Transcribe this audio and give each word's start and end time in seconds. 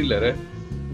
όχι. 0.00 0.12
ε; 0.12 0.18
Θέλω 0.18 0.18
concealer, 0.18 0.22
ε. 0.22 0.34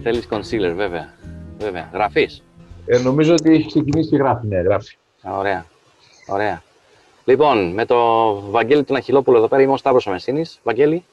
Θέλεις 0.02 0.28
concealer, 0.30 0.74
βέβαια. 0.76 1.14
βέβαια. 1.58 1.90
Γραφείς. 1.92 2.42
Ε, 2.86 2.98
νομίζω 2.98 3.32
ότι 3.32 3.52
έχει 3.54 3.66
ξεκινήσει 3.66 4.08
και 4.08 4.16
γράφει, 4.16 4.46
ναι, 4.46 4.60
γράφει. 4.60 4.96
Ωραία. 5.38 5.66
Ωραία. 6.26 6.62
Λοιπόν, 7.24 7.72
με 7.72 7.84
το 7.84 7.96
Βαγγέλη 8.50 8.84
τον 8.84 8.96
Αχιλόπουλο 8.96 9.36
εδώ 9.36 9.48
πέρα 9.48 9.62
είμαι 9.62 9.72
ο 9.72 9.76
Σταύρος 9.76 10.06
Μεσίνης. 10.06 10.60
Βαγγέλη. 10.62 11.04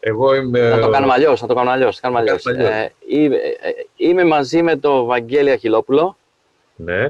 Εγώ 0.00 0.34
είμαι... 0.34 0.68
Να 0.68 0.80
το 0.80 0.88
κάνουμε 0.88 1.12
αλλιώς, 1.12 1.40
να 1.40 1.46
το 1.46 1.54
κάνουμε 1.54 1.72
αλλιώς. 1.72 2.00
Κάνουμε 2.00 2.20
αλλιώς. 2.20 2.46
Ε, 2.46 2.92
είμαι, 3.08 3.36
ε, 3.36 3.70
είμαι 3.96 4.24
μαζί 4.24 4.62
με 4.62 4.76
το 4.76 5.04
Βαγγέλη 5.04 5.50
Αχιλόπουλο. 5.50 6.16
Ναι. 6.76 7.08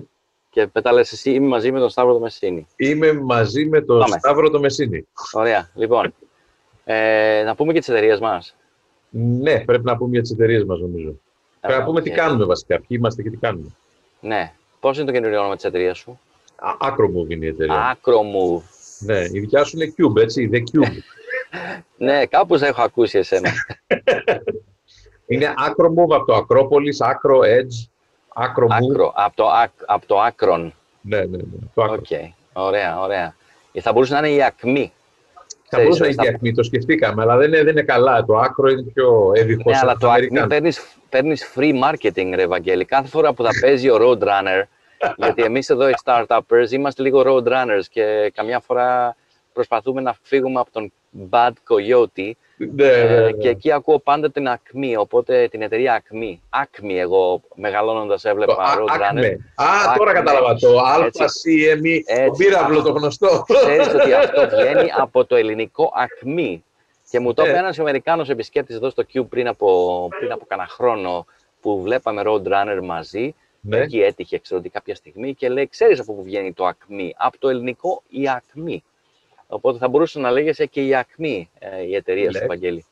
Και 0.51 0.67
πετά 0.67 0.93
λες 0.93 1.13
εσύ, 1.13 1.31
είμαι 1.31 1.47
μαζί 1.47 1.73
με 1.73 1.79
τον 1.79 1.89
Σταύρο 1.89 2.13
το 2.13 2.21
Μεσίνη. 2.21 2.67
Είμαι 2.77 3.13
μαζί 3.13 3.67
με 3.67 3.81
τον 3.81 3.99
Πάμε. 3.99 4.19
Σταύρο 4.19 4.51
το 4.51 4.61
Μεσίνη. 4.61 5.07
Ωραία. 5.33 5.71
Λοιπόν, 5.75 6.15
ε, 6.85 7.43
να 7.45 7.55
πούμε 7.55 7.73
και 7.73 7.79
τις 7.79 7.89
εταιρείες 7.89 8.21
μας. 8.21 8.57
Ναι, 9.15 9.61
πρέπει 9.61 9.85
να 9.85 9.97
πούμε 9.97 10.11
για 10.11 10.21
τις 10.21 10.31
εταιρείες 10.31 10.65
μας 10.65 10.81
νομίζω. 10.81 11.15
Πρέπει 11.61 11.79
να 11.79 11.85
πούμε 11.85 12.01
τι 12.01 12.11
κάνουμε 12.11 12.45
βασικά, 12.45 12.77
ποιοι 12.77 12.87
είμαστε 12.89 13.23
και 13.23 13.31
τι 13.31 13.37
κάνουμε. 13.37 13.69
Ναι. 14.21 14.53
Πώς 14.81 14.97
είναι 14.97 15.07
το 15.07 15.13
καινούριο 15.13 15.39
όνομα 15.39 15.57
της 15.57 15.65
εταιρείας 15.65 15.99
σου; 15.99 16.21
Acromove 16.81 17.29
είναι 17.31 17.45
η 17.45 17.49
εταιρεία. 17.49 17.97
Acromove. 17.97 18.63
Ναι, 18.99 19.19
η 19.19 19.41
δικιά 19.41 19.65
σου 19.65 19.77
είναι 19.77 19.95
Cube, 19.99 20.21
έτσι, 20.21 20.51
The 20.53 20.57
Cube. 20.57 20.93
ναι, 22.07 22.27
κάπως 22.27 22.63
έχω 22.63 22.83
ακούσει 22.83 23.19
εσένα. 23.19 23.51
είναι 25.27 25.55
Acromove 25.67 26.15
από 26.15 26.25
το 26.25 26.47
Acropolis, 26.49 27.07
Acro 27.07 27.41
Edge, 27.41 27.89
Acromove. 28.35 29.01
Acro, 29.01 29.11
από 29.15 29.37
το, 29.37 29.49
από 29.87 30.07
το 30.07 30.17
Acron. 30.27 30.71
Ναι, 31.01 31.19
ναι, 31.19 31.25
ναι. 31.25 31.43
Το 31.75 31.83
OK, 31.83 32.05
okay. 32.09 32.33
ωραία, 32.53 33.01
ωραία. 33.01 33.35
Θα 33.81 33.93
μπορούσε 33.93 34.13
να 34.13 34.19
είναι 34.19 34.31
η 34.31 34.43
Acme. 34.43 34.93
Θα 35.75 35.83
μπορούσε 35.83 36.03
να 36.03 36.09
είναι 36.09 36.25
η 36.25 36.29
Acme, 36.29 36.53
το 36.53 36.63
σκεφτήκαμε, 36.63 37.23
αλλά 37.23 37.37
δεν 37.37 37.47
είναι, 37.49 37.63
δεν 37.63 37.69
είναι 37.69 37.83
καλά. 37.83 38.25
Το 38.25 38.37
άκρο 38.37 38.69
είναι 38.69 38.83
πιο 38.83 39.33
εύηχο. 39.35 39.71
Ναι, 39.71 39.79
αλλά 39.83 39.97
το 39.97 40.11
Acme 40.11 40.73
παίρνεις, 41.09 41.53
free 41.55 41.73
marketing, 41.83 42.33
ρε 42.35 42.47
Βαγγέλη. 42.47 42.85
Κάθε 42.85 43.09
φορά 43.09 43.33
που 43.33 43.43
θα 43.43 43.51
παίζει 43.61 43.91
ο 43.91 43.97
Roadrunner, 44.01 44.63
γιατί 45.17 45.43
εμείς 45.43 45.71
εδώ 45.71 45.89
οι 45.89 45.95
startuppers 46.05 46.71
είμαστε 46.71 47.03
λίγο 47.03 47.23
roadrunners 47.27 47.85
και 47.91 48.33
καμιά 48.35 48.61
φορά 48.61 49.17
προσπαθούμε 49.53 50.01
να 50.01 50.17
φύγουμε 50.23 50.61
από 50.61 50.71
τον 50.73 50.93
bad 51.31 51.53
coyote 51.69 52.33
ναι, 52.57 53.03
ναι, 53.03 53.21
ναι. 53.21 53.33
και 53.33 53.49
εκεί 53.49 53.73
ακούω 53.73 53.99
πάντα 53.99 54.31
την 54.31 54.49
Acme, 54.49 54.95
οπότε 54.99 55.49
την 55.49 55.63
εταιρεία 55.63 56.03
Acme. 56.03 56.39
Acme 56.63 56.95
εγώ 56.97 57.43
μεγαλώνοντας 57.55 58.25
έβλεπα 58.25 58.79
roadrunner. 58.79 59.37
Α, 59.55 59.97
τώρα 59.97 60.13
κατάλαβα 60.13 60.55
το 60.55 60.69
ACME, 60.79 62.25
το 62.27 62.33
πύραυλο 62.37 62.83
το 62.83 62.93
γνωστό. 62.93 63.45
Ξέρεις 63.47 63.95
ότι 63.95 64.13
αυτό 64.13 64.57
βγαίνει 64.57 64.91
από 64.97 65.25
το 65.25 65.37
ελληνικό 65.37 65.93
Acme. 65.97 66.59
Και 67.11 67.21
μου 67.21 67.35
το 67.35 67.43
είπε 67.43 67.57
ένας 67.57 67.79
Αμερικάνος 67.79 68.29
επισκέπτης 68.29 68.77
εδώ 68.77 68.91
στο 68.91 69.05
Cube 69.15 69.29
πριν 69.29 69.49
από, 69.49 70.09
πριν 70.19 70.33
από 70.33 70.45
κανένα 70.49 70.69
χρόνο 70.69 71.27
που 71.61 71.83
βλέπαμε 71.83 72.23
Roadrunner 72.27 72.81
μαζί 72.83 73.35
ναι. 73.65 73.79
Εκεί 73.79 74.01
έτυχε, 74.01 74.39
ξέρω 74.39 74.61
ότι 74.61 74.69
κάποια 74.69 74.95
στιγμή 74.95 75.35
και 75.35 75.49
λέει: 75.49 75.67
Ξέρεις 75.67 76.01
από 76.01 76.15
πού 76.15 76.23
βγαίνει 76.23 76.53
το 76.53 76.67
ακμή. 76.67 77.15
Από 77.17 77.39
το 77.39 77.49
ελληνικό 77.49 78.03
η 78.09 78.29
ακμή. 78.29 78.85
Οπότε 79.53 79.79
θα 79.79 79.89
μπορούσε 79.89 80.19
να 80.19 80.31
λέγεσαι 80.31 80.67
και 80.67 80.87
η 80.87 80.95
ακμή 80.95 81.51
ε, 81.59 81.83
η 81.83 81.95
εταιρεία 81.95 82.33
σου, 82.33 82.47
Βαγγέλη. 82.47 82.85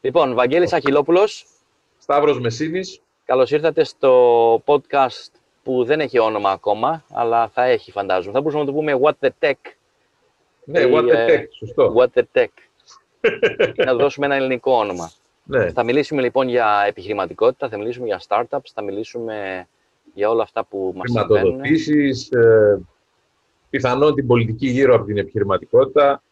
λοιπόν, 0.00 0.34
Βαγγέλης 0.34 0.72
Αχυλόπουλο. 0.72 1.28
Σταύρος 1.98 2.40
Μεσίνης. 2.40 3.00
Καλώς 3.24 3.50
ήρθατε 3.50 3.84
στο 3.84 4.62
podcast 4.64 5.30
που 5.62 5.84
δεν 5.84 6.00
έχει 6.00 6.18
όνομα 6.18 6.50
ακόμα, 6.50 7.04
αλλά 7.12 7.48
θα 7.48 7.64
έχει, 7.64 7.90
φαντάζομαι. 7.90 8.32
Θα 8.32 8.40
μπορούσαμε 8.40 8.64
να 8.64 8.70
το 8.70 8.76
πούμε 8.76 8.98
What 9.02 9.26
the 9.26 9.30
Tech. 9.40 9.52
Ναι, 10.64 10.80
What 10.84 11.02
the 11.02 11.30
Tech, 11.30 11.44
σωστό. 11.58 11.94
What 11.96 12.08
the 12.14 12.22
Tech. 12.32 12.46
να 13.86 13.94
δώσουμε 13.94 14.26
ένα 14.26 14.34
ελληνικό 14.34 14.72
όνομα. 14.72 15.12
Ναι. 15.44 15.72
Θα 15.72 15.82
μιλήσουμε 15.82 16.22
λοιπόν 16.22 16.48
για 16.48 16.84
επιχειρηματικότητα, 16.86 17.68
θα 17.68 17.76
μιλήσουμε 17.76 18.06
για 18.06 18.20
startups, 18.28 18.70
θα 18.74 18.82
μιλήσουμε 18.82 19.66
για 20.14 20.30
όλα 20.30 20.42
αυτά 20.42 20.64
που 20.64 20.92
μας 20.96 21.10
συμβαίνουν. 21.10 21.36
Χρηματοδοτήσεις, 21.36 22.30
ε, 22.30 22.80
πιθανόν 23.70 24.14
την 24.14 24.26
πολιτική 24.26 24.66
γύρω 24.66 24.94
από 24.94 25.04
την 25.04 25.18
επιχειρηματικότητα. 25.18 26.22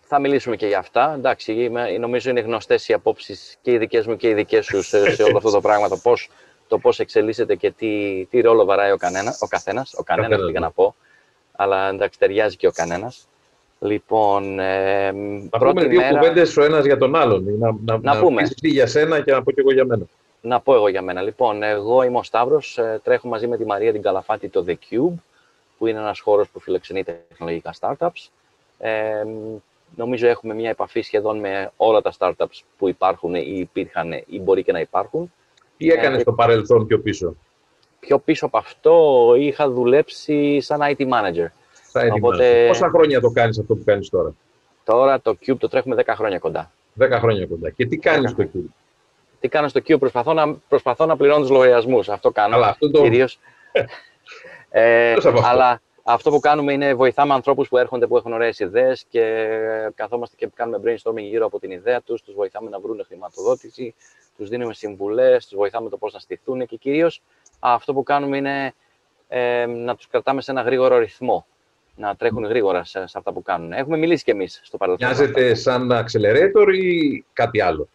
Θα 0.00 0.18
μιλήσουμε 0.18 0.56
και 0.56 0.66
για 0.66 0.78
αυτά. 0.78 1.14
Εντάξει, 1.16 1.70
νομίζω 1.98 2.30
είναι 2.30 2.40
γνωστές 2.40 2.88
οι 2.88 2.92
απόψεις 2.92 3.58
και 3.62 3.70
οι 3.70 3.78
δικές 3.78 4.06
μου 4.06 4.16
και 4.16 4.28
οι 4.28 4.34
δικές 4.34 4.64
σου 4.64 4.82
σε, 4.82 5.14
σε 5.14 5.22
όλο 5.22 5.36
αυτό 5.36 5.50
το 5.50 5.60
πράγμα, 5.60 5.88
το 5.88 5.96
πώς, 5.96 6.30
το 6.68 6.78
πώς 6.78 6.98
εξελίσσεται 7.00 7.54
και 7.54 7.70
τι, 7.70 8.24
τι 8.30 8.40
ρόλο 8.40 8.64
βαράει 8.64 8.90
ο, 8.90 8.96
κανένα, 8.96 9.36
ο 9.40 9.46
καθένας. 9.46 9.94
Ο 9.98 10.02
κανένας, 10.02 10.40
πήγα 10.46 10.60
να 10.60 10.70
πω. 10.70 10.94
Αλλά 11.52 11.88
εντάξει, 11.88 12.18
ταιριάζει 12.18 12.56
και 12.56 12.66
ο 12.66 12.70
κανένας. 12.70 13.28
Λοιπόν, 13.80 14.58
ε, 14.58 15.12
να 15.50 15.58
πούμε 15.58 15.84
δύο 15.84 16.00
μέρα... 16.00 16.18
κουβέντες 16.18 16.56
ο 16.56 16.64
ένας 16.64 16.84
για 16.84 16.98
τον 16.98 17.16
άλλον. 17.16 17.44
Να, 17.58 17.72
να, 17.84 17.98
να, 17.98 18.14
να 18.14 18.20
πούμε. 18.20 18.42
για 18.60 18.86
σένα 18.86 19.20
και 19.20 19.32
να 19.32 19.42
πω 19.42 19.50
και 19.50 19.60
εγώ 19.60 19.72
για 19.72 19.84
μένα. 19.84 20.04
Να 20.40 20.60
πω 20.60 20.74
εγώ 20.74 20.88
για 20.88 21.02
μένα. 21.02 21.22
Λοιπόν, 21.22 21.62
εγώ 21.62 22.02
είμαι 22.02 22.18
ο 22.18 22.22
Σταύρος, 22.22 22.78
ε, 22.78 23.00
τρέχω 23.04 23.28
μαζί 23.28 23.46
με 23.46 23.56
τη 23.56 23.64
Μαρία 23.64 23.92
την 23.92 24.02
Καλαφάτη 24.02 24.48
το 24.48 24.64
The 24.68 24.74
Cube, 24.90 25.14
που 25.78 25.86
είναι 25.86 25.98
ένας 25.98 26.20
χώρος 26.20 26.48
που 26.48 26.60
φιλοξενεί 26.60 27.04
τεχνολογικά 27.04 27.74
startups. 27.80 28.28
Ε, 28.78 29.24
νομίζω 29.96 30.26
έχουμε 30.26 30.54
μια 30.54 30.70
επαφή 30.70 31.00
σχεδόν 31.00 31.38
με 31.38 31.70
όλα 31.76 32.00
τα 32.00 32.12
startups 32.18 32.60
που 32.78 32.88
υπάρχουν 32.88 33.34
ή 33.34 33.56
υπήρχαν 33.56 34.12
ή 34.26 34.40
μπορεί 34.40 34.62
και 34.62 34.72
να 34.72 34.80
υπάρχουν. 34.80 35.32
Τι 35.76 35.88
έκανες 35.88 36.18
ε, 36.18 36.20
στο 36.20 36.32
παρελθόν 36.32 36.86
πιο 36.86 37.00
πίσω; 37.00 37.34
Πιο 38.00 38.18
πίσω 38.18 38.46
από 38.46 38.58
αυτό 38.58 39.34
είχα 39.38 39.70
δουλέψει 39.70 40.60
σαν 40.60 40.80
IT 40.82 41.00
manager. 41.00 41.46
Σαν 41.90 42.08
IT 42.08 42.12
Οπότε... 42.12 42.64
manager. 42.64 42.68
Πόσα 42.68 42.88
χρόνια 42.88 43.20
το 43.20 43.30
κάνεις 43.30 43.58
αυτό 43.58 43.74
που 43.74 43.84
κάνεις 43.84 44.08
τώρα; 44.08 44.34
Τώρα 44.84 45.20
το 45.20 45.36
Cube 45.46 45.58
το 45.58 45.68
τρέχουμε 45.68 45.96
10 46.06 46.12
χρόνια 46.14 46.38
κοντά. 46.38 46.72
10 47.00 47.08
χρόνια 47.10 47.46
κοντά. 47.46 47.70
Και 47.70 47.86
τι 47.86 47.96
κάνεις 47.96 48.30
στο 48.30 48.42
Cube; 48.42 48.70
Τι 49.40 49.48
κάνω 49.48 49.68
στο 49.68 49.80
Q, 49.88 49.98
προσπαθώ 49.98 50.32
να, 50.32 50.54
προσπαθώ 50.54 51.06
να 51.06 51.16
πληρώνω 51.16 51.40
τους 51.40 51.50
λογαριασμούς. 51.50 52.08
Αυτό 52.08 52.30
κάνω 52.30 52.54
αλλά 52.54 52.68
αυτό 52.68 52.90
το... 52.90 53.02
κυρίως. 53.02 53.38
ε, 54.70 55.14
αλλά 55.42 55.80
αυτό 56.02 56.30
που 56.30 56.40
κάνουμε 56.40 56.72
είναι 56.72 56.94
βοηθάμε 56.94 57.34
ανθρώπους 57.34 57.68
που 57.68 57.78
έρχονται, 57.78 58.06
που 58.06 58.16
έχουν 58.16 58.32
ωραίες 58.32 58.58
ιδέες 58.58 59.04
και 59.08 59.48
καθόμαστε 59.94 60.36
και 60.38 60.48
κάνουμε 60.54 60.80
brainstorming 60.84 61.22
γύρω 61.22 61.46
από 61.46 61.58
την 61.58 61.70
ιδέα 61.70 62.00
τους, 62.00 62.22
τους 62.22 62.34
βοηθάμε 62.34 62.70
να 62.70 62.80
βρουν 62.80 63.04
χρηματοδότηση, 63.06 63.94
τους 64.36 64.48
δίνουμε 64.48 64.74
συμβουλές, 64.74 65.46
τους 65.46 65.56
βοηθάμε 65.56 65.88
το 65.88 65.96
πώς 65.96 66.12
να 66.12 66.18
στηθούν 66.18 66.66
και 66.66 66.76
κυρίως 66.76 67.22
αυτό 67.58 67.94
που 67.94 68.02
κάνουμε 68.02 68.36
είναι 68.36 68.74
ε, 69.28 69.66
να 69.66 69.96
τους 69.96 70.08
κρατάμε 70.08 70.40
σε 70.40 70.50
ένα 70.50 70.62
γρήγορο 70.62 70.98
ρυθμό, 70.98 71.46
να 71.96 72.16
τρέχουν 72.16 72.44
γρήγορα 72.44 72.84
σε, 72.84 73.06
σε 73.06 73.18
αυτά 73.18 73.32
που 73.32 73.42
κάνουν. 73.42 73.72
Έχουμε 73.72 73.96
μιλήσει 73.96 74.24
κι 74.24 74.30
εμείς 74.30 74.60
στο 74.64 74.76
παρελθόν. 74.76 75.08
Μοιάζεται 75.08 75.54
σαν 75.54 75.90
accelerator 75.92 76.74
ή 76.74 77.24
κάτι 77.32 77.60
άλλο; 77.60 77.88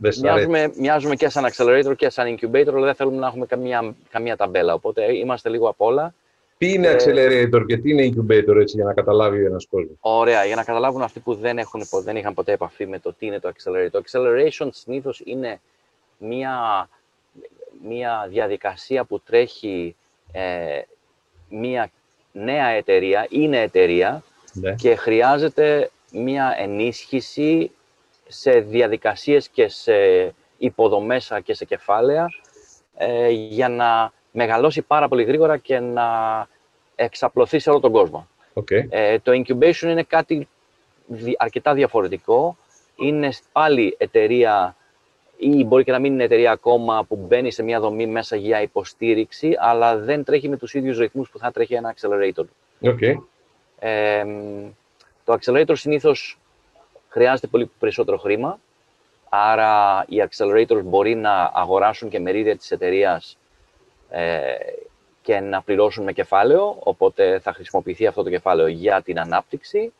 Μοιάζουμε, 0.00 0.72
μοιάζουμε 0.76 1.14
και 1.14 1.28
σαν 1.28 1.44
accelerator 1.52 1.96
και 1.96 2.10
σαν 2.10 2.36
incubator, 2.36 2.72
αλλά 2.74 2.84
δεν 2.84 2.94
θέλουμε 2.94 3.16
να 3.16 3.26
έχουμε 3.26 3.46
καμία, 3.46 3.94
καμία 4.10 4.36
ταμπέλα. 4.36 4.74
Οπότε 4.74 5.16
είμαστε 5.16 5.48
λίγο 5.48 5.68
απ' 5.68 5.80
όλα. 5.80 6.14
Τι 6.58 6.72
είναι 6.72 6.88
ε, 6.88 6.96
accelerator 6.96 7.64
και 7.66 7.76
τι 7.76 7.90
είναι 7.90 8.12
incubator, 8.14 8.56
έτσι, 8.60 8.76
για 8.76 8.84
να 8.84 8.94
καταλάβει 8.94 9.44
ένας 9.44 9.66
κόσμος; 9.70 9.96
Ωραία, 10.00 10.44
για 10.44 10.56
να 10.56 10.64
καταλάβουν 10.64 11.02
αυτοί 11.02 11.20
που 11.20 11.34
δεν, 11.34 11.58
έχουν, 11.58 11.82
δεν 12.02 12.16
είχαν 12.16 12.34
ποτέ 12.34 12.52
επαφή 12.52 12.86
με 12.86 12.98
το 12.98 13.12
τι 13.18 13.26
είναι 13.26 13.40
το 13.40 13.48
accelerator. 13.48 13.88
Το 13.90 14.02
acceleration 14.06 14.68
συνήθως 14.70 15.22
είναι 15.24 15.60
μια, 16.18 16.88
μια 17.88 18.26
διαδικασία 18.30 19.04
που 19.04 19.20
τρέχει 19.20 19.96
ε, 20.32 20.80
μια 21.48 21.90
νέα 22.32 22.66
εταιρεία, 22.66 23.26
είναι 23.30 23.60
εταιρεία 23.60 24.22
ναι. 24.52 24.74
και 24.74 24.94
χρειάζεται 24.94 25.90
μια 26.12 26.54
ενίσχυση 26.58 27.70
σε 28.30 28.50
διαδικασίες 28.50 29.48
και 29.48 29.68
σε 29.68 29.92
υποδομές 30.58 31.32
και 31.44 31.54
σε 31.54 31.64
κεφάλαια 31.64 32.26
ε, 32.96 33.28
για 33.28 33.68
να 33.68 34.12
μεγαλώσει 34.30 34.82
πάρα 34.82 35.08
πολύ 35.08 35.22
γρήγορα 35.22 35.56
και 35.56 35.78
να 35.78 36.08
εξαπλωθεί 36.94 37.58
σε 37.58 37.70
όλο 37.70 37.80
τον 37.80 37.92
κόσμο. 37.92 38.28
Okay. 38.54 38.86
Ε, 38.88 39.18
το 39.18 39.32
incubation 39.32 39.82
είναι 39.82 40.02
κάτι 40.02 40.48
αρκετά 41.38 41.74
διαφορετικό. 41.74 42.56
Είναι 42.96 43.30
πάλι 43.52 43.94
εταιρεία 43.98 44.76
ή 45.36 45.64
μπορεί 45.64 45.84
και 45.84 45.92
να 45.92 45.98
μην 45.98 46.12
είναι 46.12 46.24
εταιρεία 46.24 46.50
ακόμα 46.50 47.04
που 47.04 47.16
μπαίνει 47.16 47.50
σε 47.50 47.62
μια 47.62 47.80
δομή 47.80 48.06
μέσα 48.06 48.36
για 48.36 48.62
υποστήριξη, 48.62 49.54
αλλά 49.58 49.96
δεν 49.96 50.24
τρέχει 50.24 50.48
με 50.48 50.56
τους 50.56 50.74
ίδιους 50.74 50.98
ρυθμούς 50.98 51.30
που 51.30 51.38
θα 51.38 51.50
τρέχει 51.50 51.74
ένα 51.74 51.94
accelerator. 51.94 52.44
Okay. 52.82 53.14
Ε, 53.78 54.24
το 55.24 55.38
accelerator 55.40 55.72
συνήθως 55.72 56.39
χρειάζεται 57.10 57.46
πολύ 57.46 57.70
περισσότερο 57.78 58.18
χρήμα. 58.18 58.58
Άρα 59.28 60.04
οι 60.08 60.16
accelerators 60.28 60.82
μπορεί 60.84 61.14
να 61.14 61.50
αγοράσουν 61.54 62.08
και 62.08 62.20
μερίδια 62.20 62.56
της 62.56 62.70
εταιρείας 62.70 63.36
ε, 64.10 64.40
και 65.22 65.40
να 65.40 65.62
πληρώσουν 65.62 66.04
με 66.04 66.12
κεφάλαιο, 66.12 66.76
οπότε 66.78 67.38
θα 67.38 67.52
χρησιμοποιηθεί 67.52 68.06
αυτό 68.06 68.22
το 68.22 68.30
κεφάλαιο 68.30 68.66
για 68.66 69.02
την 69.02 69.20
ανάπτυξη. 69.20 69.92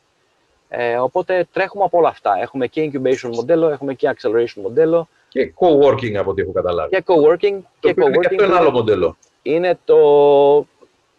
Ε, 0.69 0.97
οπότε 0.97 1.47
τρέχουμε 1.53 1.83
από 1.83 1.97
όλα 1.97 2.07
αυτά. 2.07 2.37
Έχουμε 2.41 2.67
και 2.67 2.91
incubation 2.93 3.29
μοντέλο, 3.33 3.69
έχουμε 3.69 3.93
και 3.93 4.13
acceleration 4.15 4.61
μοντέλο. 4.61 5.07
Και 5.27 5.53
co-working 5.59 6.15
από 6.15 6.29
ό,τι 6.29 6.41
έχω 6.41 6.51
καταλάβει. 6.51 6.95
Και 6.95 7.03
co-working. 7.07 7.59
Το 7.79 7.93
και 7.93 7.95
co-working 7.97 8.25
αυτό 8.29 8.43
είναι 8.43 8.55
άλλο 8.55 8.71
μοντέλο. 8.71 9.17
Είναι 9.41 9.79
το, 9.85 9.97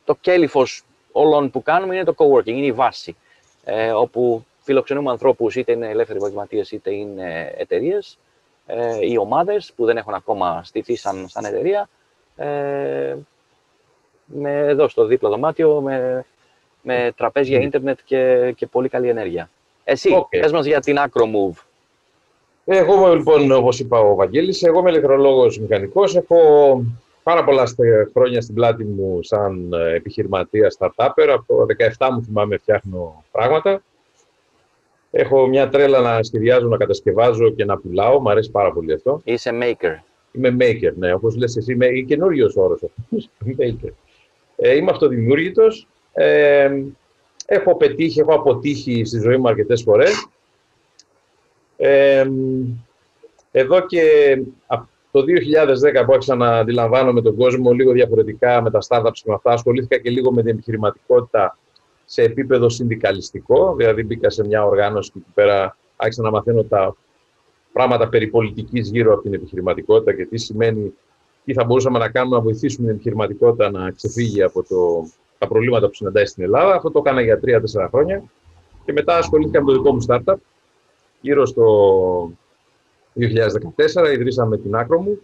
το 0.05 0.17
κέλυφος 0.21 0.83
όλων 1.12 1.50
που 1.50 1.62
κάνουμε, 1.62 1.94
είναι 1.94 2.05
το 2.05 2.15
co-working, 2.17 2.47
είναι 2.47 2.67
η 2.67 2.73
βάση. 2.73 3.17
Ε, 3.65 3.91
όπου 3.91 4.44
φιλοξενούμε 4.62 5.11
ανθρώπους, 5.11 5.56
είτε 5.56 5.73
είναι 5.73 5.88
ελεύθεροι 5.88 6.19
επαγγελματίε 6.19 6.62
είτε 6.70 6.94
είναι 6.94 7.53
εταιρείες 7.56 8.19
ε, 8.67 9.06
ή 9.06 9.17
ομάδες 9.17 9.73
που 9.76 9.85
δεν 9.85 9.97
έχουν 9.97 10.14
ακόμα 10.14 10.61
στηθεί 10.64 10.97
σαν, 10.97 11.29
σαν 11.29 11.44
εταιρεία, 11.44 11.88
ε, 12.37 13.17
με, 14.25 14.59
εδώ 14.59 14.88
στο 14.88 15.05
δίπλα 15.05 15.29
δωμάτιο, 15.29 15.81
με, 15.81 16.25
με 16.82 17.12
τραπέζια 17.17 17.59
ναι. 17.59 17.64
ίντερνετ 17.64 17.99
και, 18.05 18.53
και 18.56 18.67
πολύ 18.67 18.88
καλή 18.88 19.09
ενέργεια. 19.09 19.50
Εσύ, 19.85 20.11
okay. 20.14 20.41
πες 20.41 20.53
μας 20.53 20.67
για 20.67 20.81
την 20.81 20.97
AcroMove. 20.99 21.62
Εγώ 22.65 23.15
λοιπόν, 23.15 23.53
όπως 23.53 23.79
είπα 23.79 23.99
ο 23.99 24.15
Βαγγέλης, 24.15 24.62
εγώ 24.62 24.79
είμαι 24.79 24.91
ηλεκτρολόγος 24.91 25.58
μηχανικός, 25.58 26.17
έχω 26.17 26.38
πάρα 27.23 27.44
πολλά 27.44 27.65
χρόνια 28.12 28.41
στην 28.41 28.55
πλάτη 28.55 28.85
μου 28.85 29.23
σαν 29.23 29.73
ε, 29.73 29.94
επιχειρηματία 29.94 30.75
startupper. 30.79 31.29
Από 31.29 31.44
το 31.47 31.67
17 31.99 32.08
μου 32.12 32.23
θυμάμαι 32.23 32.56
φτιάχνω 32.56 33.25
πράγματα. 33.32 33.82
Έχω 35.14 35.47
μια 35.47 35.69
τρέλα 35.69 36.00
να 36.00 36.23
σχεδιάζω, 36.23 36.69
να 36.69 36.76
κατασκευάζω 36.76 37.50
και 37.50 37.64
να 37.64 37.79
πουλάω. 37.79 38.20
Μ' 38.20 38.29
αρέσει 38.29 38.50
πάρα 38.50 38.73
πολύ 38.73 38.93
αυτό. 38.93 39.20
Είσαι 39.25 39.50
maker. 39.62 39.94
Είμαι 40.32 40.56
maker, 40.61 40.93
ναι. 40.94 41.12
Όπως 41.12 41.37
λες 41.37 41.56
εσύ, 41.56 41.73
είμαι 41.73 41.87
καινούριος 41.88 42.56
όρος 42.56 42.81
maker. 43.61 43.91
Ε, 44.56 44.76
είμαι 44.76 44.91
αυτοδημιούργητος. 44.91 45.87
Ε, 46.12 46.70
έχω 47.47 47.76
πετύχει, 47.76 48.20
έχω 48.20 48.35
αποτύχει 48.35 49.05
στη 49.05 49.20
ζωή 49.20 49.37
μου 49.37 49.49
αρκετές 49.49 49.82
φορές. 49.82 50.26
Ε, 51.76 52.26
εδώ 53.50 53.87
και 53.87 54.03
το 55.11 55.20
2010 55.20 56.05
που 56.06 56.12
άρχισα 56.12 56.35
να 56.35 56.58
αντιλαμβάνομαι 56.58 57.23
τον 57.23 57.37
κόσμο 57.37 57.73
λίγο 57.73 57.93
διαφορετικά 57.93 58.62
με 58.62 58.70
τα 58.70 58.79
startups 58.88 59.12
και 59.12 59.23
με 59.26 59.35
αυτά, 59.35 59.53
ασχολήθηκα 59.53 59.99
και 59.99 60.11
λίγο 60.11 60.32
με 60.32 60.43
την 60.43 60.50
επιχειρηματικότητα 60.50 61.58
σε 62.12 62.23
επίπεδο 62.23 62.69
συνδικαλιστικό. 62.69 63.75
Δηλαδή, 63.75 64.03
μπήκα 64.03 64.31
σε 64.31 64.47
μια 64.47 64.64
οργάνωση 64.64 65.11
και 65.11 65.19
εκεί 65.19 65.31
πέρα 65.35 65.76
άρχισα 65.97 66.23
να 66.23 66.31
μαθαίνω 66.31 66.62
τα 66.62 66.97
πράγματα 67.73 68.09
περί 68.09 68.26
πολιτικής 68.26 68.91
γύρω 68.91 69.12
από 69.12 69.23
την 69.23 69.35
επιχειρηματικότητα 69.35 70.14
και 70.14 70.26
τι 70.26 70.38
σημαίνει, 70.38 70.94
τι 71.44 71.53
θα 71.53 71.64
μπορούσαμε 71.64 71.99
να 71.99 72.09
κάνουμε 72.09 72.37
να 72.37 72.43
βοηθήσουμε 72.43 72.87
την 72.87 72.94
επιχειρηματικότητα 72.94 73.70
να 73.70 73.91
ξεφύγει 73.91 74.43
από 74.43 74.62
το, 74.62 75.09
τα 75.38 75.47
προβλήματα 75.49 75.87
που 75.87 75.94
συναντάει 75.94 76.26
στην 76.26 76.44
Ελλάδα. 76.44 76.75
Αυτό 76.75 76.91
το 76.91 76.99
έκανα 76.99 77.20
για 77.20 77.41
τρία-τέσσερα 77.41 77.88
χρόνια. 77.88 78.23
Και 78.85 78.93
μετά 78.93 79.17
ασχολήθηκα 79.17 79.65
με 79.65 79.73
το 79.73 79.73
δικό 79.73 79.93
μου 79.93 80.05
startup. 80.08 80.35
Γύρω 81.20 81.47
στο 81.47 81.67
2014 83.19 84.12
ιδρύσαμε 84.12 84.58
την 84.58 84.75
άκρο 84.75 85.00
μου, 85.00 85.19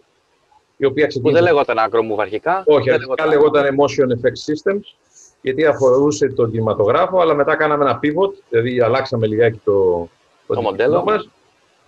η 0.76 0.84
οποία 0.84 1.06
ξεκίνησε... 1.06 1.38
Που 1.38 1.44
δεν 1.44 1.52
λεγόταν 1.54 1.78
άκρο 1.78 2.02
μου 2.02 2.20
αρχικά. 2.20 2.62
Όχι, 2.66 2.90
αρχικά 2.90 3.26
λεγόταν 3.26 3.64
Emotion 3.64 4.06
Effects 4.06 4.42
Systems, 4.52 5.07
γιατί 5.40 5.66
αφορούσε 5.66 6.28
τον 6.28 6.50
κινηματογράφο, 6.50 7.20
αλλά 7.20 7.34
μετά 7.34 7.56
κάναμε 7.56 7.84
ένα 7.84 8.00
pivot, 8.02 8.32
δηλαδή 8.48 8.80
αλλάξαμε 8.80 9.26
λιγάκι 9.26 9.60
το, 9.64 10.08
το, 10.46 10.54
το 10.54 10.60
μοντέλο 10.60 11.04
μας 11.04 11.28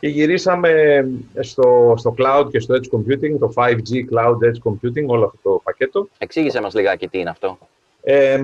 και 0.00 0.08
γυρίσαμε 0.08 1.04
στο, 1.40 1.94
στο 1.96 2.14
cloud 2.18 2.46
και 2.50 2.60
στο 2.60 2.74
edge 2.74 2.96
computing, 2.96 3.38
το 3.38 3.52
5G 3.56 4.14
cloud 4.14 4.34
edge 4.34 4.70
computing, 4.70 5.06
όλο 5.06 5.24
αυτό 5.24 5.38
το 5.42 5.60
πακέτο. 5.64 6.08
Εξήγησε 6.18 6.60
μας 6.60 6.74
λιγάκι 6.74 7.08
τι 7.08 7.18
είναι 7.18 7.30
αυτό. 7.30 7.58
Ε, 8.02 8.40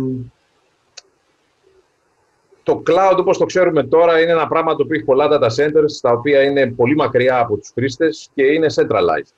το 2.62 2.82
cloud, 2.86 3.16
όπως 3.18 3.38
το 3.38 3.44
ξέρουμε 3.44 3.82
τώρα, 3.84 4.20
είναι 4.20 4.30
ένα 4.30 4.46
πράγμα 4.46 4.74
το 4.74 4.82
οποίο 4.82 4.96
έχει 4.96 5.04
πολλά 5.04 5.28
data 5.30 5.46
centers, 5.46 6.00
τα 6.00 6.12
οποία 6.12 6.42
είναι 6.42 6.66
πολύ 6.66 6.94
μακριά 6.94 7.38
από 7.38 7.56
τους 7.56 7.70
χρήστες 7.74 8.28
και 8.34 8.42
είναι 8.42 8.66
centralized. 8.74 9.32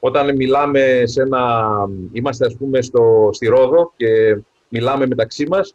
Όταν 0.00 0.36
μιλάμε 0.36 1.02
σε 1.04 1.22
ένα... 1.22 1.64
Είμαστε, 2.12 2.46
ας 2.46 2.56
πούμε, 2.56 2.82
στο, 2.82 3.28
στη 3.32 3.46
Ρόδο 3.46 3.92
και 3.96 4.38
μιλάμε 4.68 5.06
μεταξύ 5.06 5.46
μας, 5.48 5.74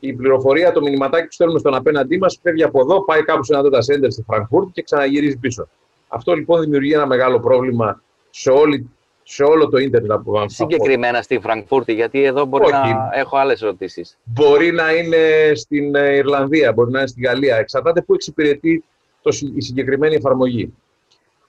η 0.00 0.12
πληροφορία, 0.12 0.72
το 0.72 0.80
μηνυματάκι 0.80 1.26
που 1.26 1.32
στέλνουμε 1.32 1.58
στον 1.58 1.74
απέναντί 1.74 2.18
μας 2.18 2.38
φεύγει 2.42 2.62
από 2.62 2.80
εδώ, 2.80 3.04
πάει 3.04 3.22
κάπου 3.24 3.44
σε 3.44 3.54
ένα 3.54 3.62
data 3.62 3.78
center 3.78 4.06
στη 4.08 4.22
Φραγκφούρτη 4.26 4.72
και 4.72 4.82
ξαναγυρίζει 4.82 5.36
πίσω. 5.36 5.68
Αυτό 6.08 6.34
λοιπόν 6.34 6.60
δημιουργεί 6.60 6.92
ένα 6.92 7.06
μεγάλο 7.06 7.40
πρόβλημα 7.40 8.02
σε 8.30 8.50
όλη 8.50 8.90
σε 9.26 9.42
όλο 9.42 9.68
το 9.68 9.78
ίντερνετ 9.78 10.12
από 10.12 10.44
Συγκεκριμένα 10.48 11.22
στη 11.22 11.38
Φραγκφούρτη, 11.38 11.92
γιατί 11.92 12.22
εδώ 12.22 12.44
μπορεί 12.44 12.70
να 12.70 13.10
έχω 13.12 13.36
άλλες 13.36 13.62
ερωτήσεις. 13.62 14.18
Μπορεί 14.24 14.72
να 14.72 14.92
είναι 14.94 15.52
στην 15.54 15.94
ε, 15.94 16.16
Ιρλανδία, 16.16 16.72
μπορεί 16.72 16.90
να 16.90 16.98
είναι 16.98 17.08
στην 17.08 17.22
Γαλλία. 17.22 17.56
Εξαρτάται 17.56 18.02
πού 18.02 18.14
εξυπηρετεί 18.14 18.84
το, 19.22 19.30
η 19.56 19.60
συγκεκριμένη 19.60 20.14
εφαρμογή. 20.14 20.74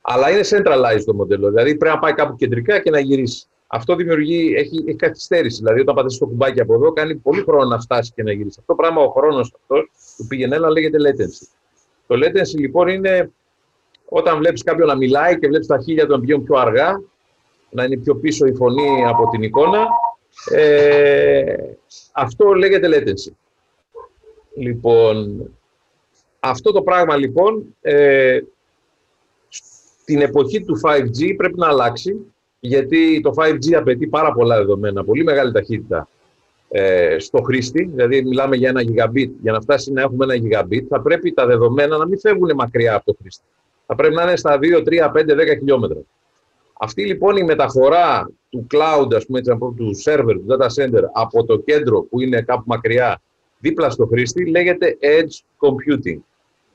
Αλλά 0.02 0.30
είναι 0.30 0.42
centralized 0.50 1.04
το 1.06 1.14
μοντέλο, 1.14 1.50
δηλαδή 1.50 1.76
πρέπει 1.76 1.96
να 1.96 2.02
πάει 2.02 2.14
κάπου 2.14 2.36
κεντρικά 2.36 2.80
και 2.80 2.90
να 2.90 3.00
γυρίσει. 3.00 3.48
Αυτό 3.76 3.96
δημιουργεί, 3.96 4.54
έχει, 4.58 4.84
έχει 4.88 4.96
καθυστέρηση. 4.96 5.58
Δηλαδή, 5.58 5.80
όταν 5.80 5.96
πατήσεις 5.96 6.20
το 6.20 6.26
κουμπάκι 6.26 6.62
από 6.62 6.74
εδώ, 6.74 6.92
κάνει 6.92 7.16
πολύ 7.16 7.42
χρόνο 7.42 7.66
να 7.66 7.80
φτάσει 7.80 8.12
και 8.16 8.24
να 8.24 8.32
γυρίσεις. 8.32 8.58
Αυτό 8.58 8.76
πράγμα, 8.76 9.02
ο 9.02 9.12
χρόνος 9.12 9.54
αυτός 9.62 9.90
που 10.18 10.28
πήγαινε 10.28 10.56
έλα, 10.56 10.70
λέγεται 10.70 10.98
latency. 10.98 11.48
Το 12.08 12.16
latency 12.16 12.60
λοιπόν 12.60 12.88
είναι 12.88 13.32
όταν 14.06 14.38
βλέπεις 14.38 14.64
κάποιον 14.64 14.88
να 14.88 14.96
μιλάει 14.96 15.40
και 15.40 15.48
βλέπεις 15.48 15.68
τα 15.68 15.80
χίλια 15.80 16.06
του 16.06 16.12
να 16.12 16.20
πηγαίνουν 16.20 16.44
πιο 16.44 16.56
αργά, 16.58 17.02
να 17.70 17.84
είναι 17.84 17.98
πιο 17.98 18.16
πίσω 18.16 18.46
η 18.46 18.54
φωνή 18.54 19.06
από 19.08 19.30
την 19.30 19.44
εικόνα. 19.44 19.88
Ε, 20.52 21.56
αυτό 22.12 22.54
λέγεται 22.54 22.88
latency. 22.92 23.32
Λοιπόν, 24.58 25.50
αυτό 26.40 26.72
το 26.72 26.82
πράγμα 26.82 27.16
λοιπόν, 27.16 27.76
ε, 27.82 28.40
στην 29.48 30.22
εποχή 30.22 30.64
του 30.64 30.80
5G 30.84 31.34
πρέπει 31.38 31.58
να 31.58 31.68
αλλάξει, 31.68 32.35
γιατί 32.66 33.22
το 33.22 33.34
5G 33.38 33.74
απαιτεί 33.74 34.08
πάρα 34.08 34.32
πολλά 34.32 34.58
δεδομένα, 34.58 35.04
πολύ 35.04 35.24
μεγάλη 35.24 35.52
ταχύτητα 35.52 36.08
ε, 36.70 37.16
στο 37.20 37.42
χρήστη, 37.42 37.84
δηλαδή 37.84 38.24
μιλάμε 38.24 38.56
για 38.56 38.70
ένα 38.70 38.82
gigabit, 38.82 39.30
για 39.42 39.52
να 39.52 39.62
φτάσει 39.62 39.92
να 39.92 40.02
έχουμε 40.02 40.34
ένα 40.34 40.44
gigabit, 40.44 40.84
θα 40.90 41.02
πρέπει 41.02 41.34
τα 41.34 41.46
δεδομένα 41.46 41.98
να 41.98 42.08
μην 42.08 42.20
φεύγουν 42.20 42.52
μακριά 42.56 42.96
από 42.96 43.06
το 43.06 43.18
χρήστη. 43.22 43.44
Θα 43.86 43.96
πρέπει 43.96 44.16
να 44.16 44.24
είναι 44.24 44.36
στα 44.36 44.60
2, 44.62 44.78
3, 44.78 45.12
5, 45.12 45.34
10 45.34 45.58
χιλιόμετρα. 45.58 46.00
Αυτή 46.80 47.06
λοιπόν 47.06 47.38
η 47.38 47.44
μεταφορά 47.44 48.30
του 48.50 48.68
cloud, 48.74 49.16
ας 49.16 49.26
πούμε, 49.26 49.42
του 49.42 49.92
server, 50.06 50.34
του 50.34 50.46
data 50.50 50.66
center 50.66 51.04
από 51.14 51.46
το 51.46 51.58
κέντρο 51.58 52.02
που 52.02 52.22
είναι 52.22 52.42
κάπου 52.42 52.64
μακριά 52.66 53.22
δίπλα 53.60 53.90
στο 53.90 54.06
χρήστη 54.06 54.50
λέγεται 54.50 54.98
edge 55.02 55.68
computing. 55.68 56.20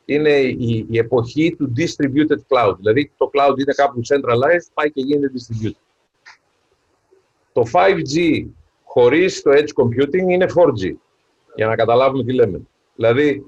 Είναι 0.04 0.30
η, 0.38 0.86
η 0.90 0.98
εποχή 0.98 1.54
του 1.58 1.72
distributed 1.76 2.40
cloud. 2.48 2.74
Δηλαδή 2.76 3.12
το 3.16 3.30
cloud 3.34 3.58
είναι 3.58 3.72
κάπου 3.72 4.00
centralized, 4.08 4.70
πάει 4.74 4.92
και 4.92 5.00
γίνεται 5.00 5.32
distributed. 5.36 5.89
Το 7.52 7.62
5G 7.72 8.46
χωρίς 8.84 9.42
το 9.42 9.50
edge 9.54 9.82
computing 9.82 10.28
είναι 10.28 10.46
4G. 10.54 10.92
Για 11.54 11.66
να 11.66 11.76
καταλάβουμε 11.76 12.24
τι 12.24 12.32
λέμε. 12.32 12.60
Δηλαδή 12.94 13.44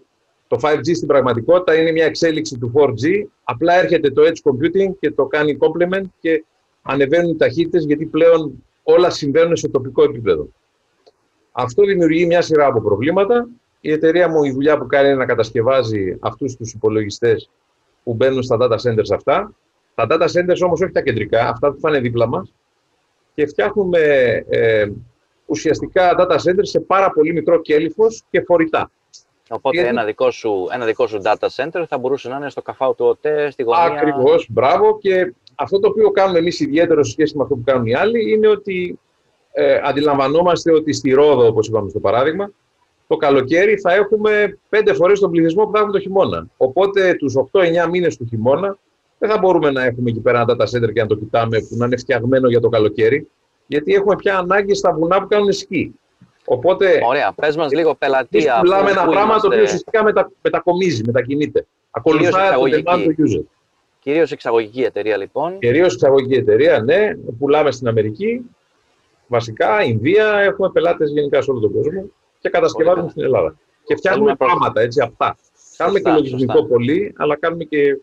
το 0.48 0.58
5G 0.62 0.94
στην 0.94 1.08
πραγματικότητα 1.08 1.80
είναι 1.80 1.92
μια 1.92 2.04
εξέλιξη 2.04 2.58
του 2.58 2.72
4G, 2.74 3.24
απλά 3.44 3.74
έρχεται 3.74 4.10
το 4.10 4.22
edge 4.22 4.50
computing 4.50 4.90
και 5.00 5.10
το 5.10 5.26
κάνει 5.26 5.58
complement 5.60 6.04
και 6.20 6.44
ανεβαίνουν 6.82 7.30
οι 7.30 7.36
ταχύτητες 7.36 7.84
γιατί 7.84 8.06
πλέον 8.06 8.64
όλα 8.82 9.10
συμβαίνουν 9.10 9.56
σε 9.56 9.68
τοπικό 9.68 10.02
επίπεδο. 10.02 10.48
Αυτό 11.52 11.84
δημιουργεί 11.84 12.26
μια 12.26 12.42
σειρά 12.42 12.66
από 12.66 12.80
προβλήματα. 12.80 13.48
Η 13.80 13.92
εταιρεία 13.92 14.28
μου, 14.28 14.44
η 14.44 14.50
δουλειά 14.50 14.78
που 14.78 14.86
κάνει 14.86 15.08
είναι 15.08 15.16
να 15.16 15.26
κατασκευάζει 15.26 16.16
αυτούς 16.20 16.56
τους 16.56 16.72
υπολογιστές 16.72 17.50
που 18.04 18.14
μπαίνουν 18.14 18.42
στα 18.42 18.56
data 18.60 18.76
centers 18.76 19.12
αυτά. 19.14 19.54
Τα 19.94 20.06
data 20.10 20.24
centers 20.24 20.60
όμως 20.64 20.80
όχι 20.80 20.92
τα 20.92 21.02
κεντρικά, 21.02 21.48
αυτά 21.48 21.72
που 21.72 21.80
θα 21.80 21.88
είναι 21.88 22.00
δίπλα 22.00 22.28
μας. 22.28 22.52
Και 23.34 23.46
φτιάχνουμε 23.46 23.98
ε, 24.48 24.86
ουσιαστικά 25.46 26.14
data 26.18 26.34
centers 26.34 26.62
σε 26.62 26.80
πάρα 26.80 27.10
πολύ 27.10 27.32
μικρό 27.32 27.60
κέλυφος 27.60 28.24
και 28.30 28.40
φορητά. 28.40 28.90
Οπότε 29.50 29.88
ένα, 29.88 30.04
δικό 30.04 30.30
σου, 30.30 30.68
ένα 30.72 30.84
δικό 30.84 31.06
σου 31.06 31.20
data 31.24 31.48
center 31.56 31.84
θα 31.88 31.98
μπορούσε 31.98 32.28
να 32.28 32.36
είναι 32.36 32.50
στο 32.50 32.62
καφάου 32.62 32.94
του 32.94 33.04
ΟΤΕ, 33.04 33.50
στη 33.50 33.62
γωνία. 33.62 33.82
Ακριβώς, 33.82 34.46
μπράβο. 34.50 34.98
Και 34.98 35.34
αυτό 35.54 35.78
το 35.78 35.88
οποίο 35.88 36.10
κάνουμε 36.10 36.38
εμείς 36.38 36.60
ιδιαίτερο 36.60 37.04
σε 37.04 37.10
σχέση 37.10 37.36
με 37.36 37.42
αυτό 37.42 37.54
που 37.54 37.62
κάνουν 37.64 37.86
οι 37.86 37.94
άλλοι 37.94 38.32
είναι 38.32 38.48
ότι 38.48 38.98
ε, 39.52 39.80
αντιλαμβανόμαστε 39.82 40.72
ότι 40.72 40.92
στη 40.92 41.10
Ρόδο, 41.10 41.46
όπως 41.46 41.68
είπαμε 41.68 41.88
στο 41.88 42.00
παράδειγμα, 42.00 42.52
το 43.06 43.16
καλοκαίρι 43.16 43.76
θα 43.76 43.94
έχουμε 43.94 44.58
πέντε 44.68 44.94
φορές 44.94 45.20
τον 45.20 45.30
πληθυσμό 45.30 45.64
που 45.64 45.70
θα 45.72 45.78
έχουμε 45.78 45.92
το 45.92 46.00
χειμώνα. 46.00 46.46
Οπότε 46.56 47.14
τους 47.14 47.34
8-9 47.52 47.88
μήνες 47.90 48.16
του 48.16 48.26
χειμώνα 48.28 48.78
δεν 49.22 49.30
θα 49.30 49.38
μπορούμε 49.38 49.70
να 49.70 49.84
έχουμε 49.84 50.10
εκεί 50.10 50.20
πέρα 50.20 50.40
ένα 50.40 50.56
data 50.56 50.62
center 50.62 50.92
και 50.92 51.00
να 51.00 51.06
το 51.06 51.14
κοιτάμε 51.14 51.58
που 51.58 51.76
να 51.76 51.86
είναι 51.86 51.96
φτιαγμένο 51.96 52.48
για 52.48 52.60
το 52.60 52.68
καλοκαίρι, 52.68 53.28
γιατί 53.66 53.94
έχουμε 53.94 54.16
πια 54.16 54.38
ανάγκη 54.38 54.74
στα 54.74 54.92
βουνά 54.92 55.20
που 55.20 55.26
κάνουν 55.26 55.52
σκι. 55.52 55.94
Οπότε, 56.44 57.00
Ωραία, 57.06 57.32
πες 57.32 57.56
μας 57.56 57.72
λίγο 57.72 57.94
πελατεία. 57.94 58.58
Πουλάμε 58.60 58.90
ένα 58.90 59.04
πράγμα 59.04 59.22
είμαστε... 59.22 59.48
το 59.48 59.54
οποίο 59.54 59.62
ουσιαστικά 59.62 60.04
μετα, 60.04 60.30
μετακομίζει, 60.42 61.02
μετακινείται. 61.06 61.66
Ακολουθάει 61.90 62.52
το 62.52 62.62
demand 62.62 63.02
του 63.04 63.14
user. 63.28 63.44
Κυρίως 63.98 64.32
εξαγωγική 64.32 64.82
εταιρεία 64.82 65.16
λοιπόν. 65.16 65.58
Κυρίως 65.58 65.94
εξαγωγική 65.94 66.34
εταιρεία, 66.34 66.82
ναι. 66.82 67.14
Πουλάμε 67.38 67.70
στην 67.70 67.88
Αμερική, 67.88 68.50
βασικά, 69.26 69.82
Ινδία, 69.82 70.38
έχουμε 70.38 70.70
πελάτες 70.70 71.10
γενικά 71.10 71.42
σε 71.42 71.50
όλο 71.50 71.60
τον 71.60 71.72
κόσμο 71.72 72.10
και 72.40 72.48
κατασκευάζουμε 72.48 73.08
στην 73.10 73.22
Ελλάδα. 73.22 73.58
Και 73.84 73.96
φτιάχνουμε 73.96 74.34
πράγματα, 74.36 74.80
έτσι, 74.80 75.00
αυτά. 75.00 75.36
Κάνουμε 75.76 76.00
και 76.00 76.10
λογισμικό 76.10 76.64
πολύ, 76.64 77.12
αλλά 77.16 77.36
κάνουμε 77.36 77.64
και 77.64 77.96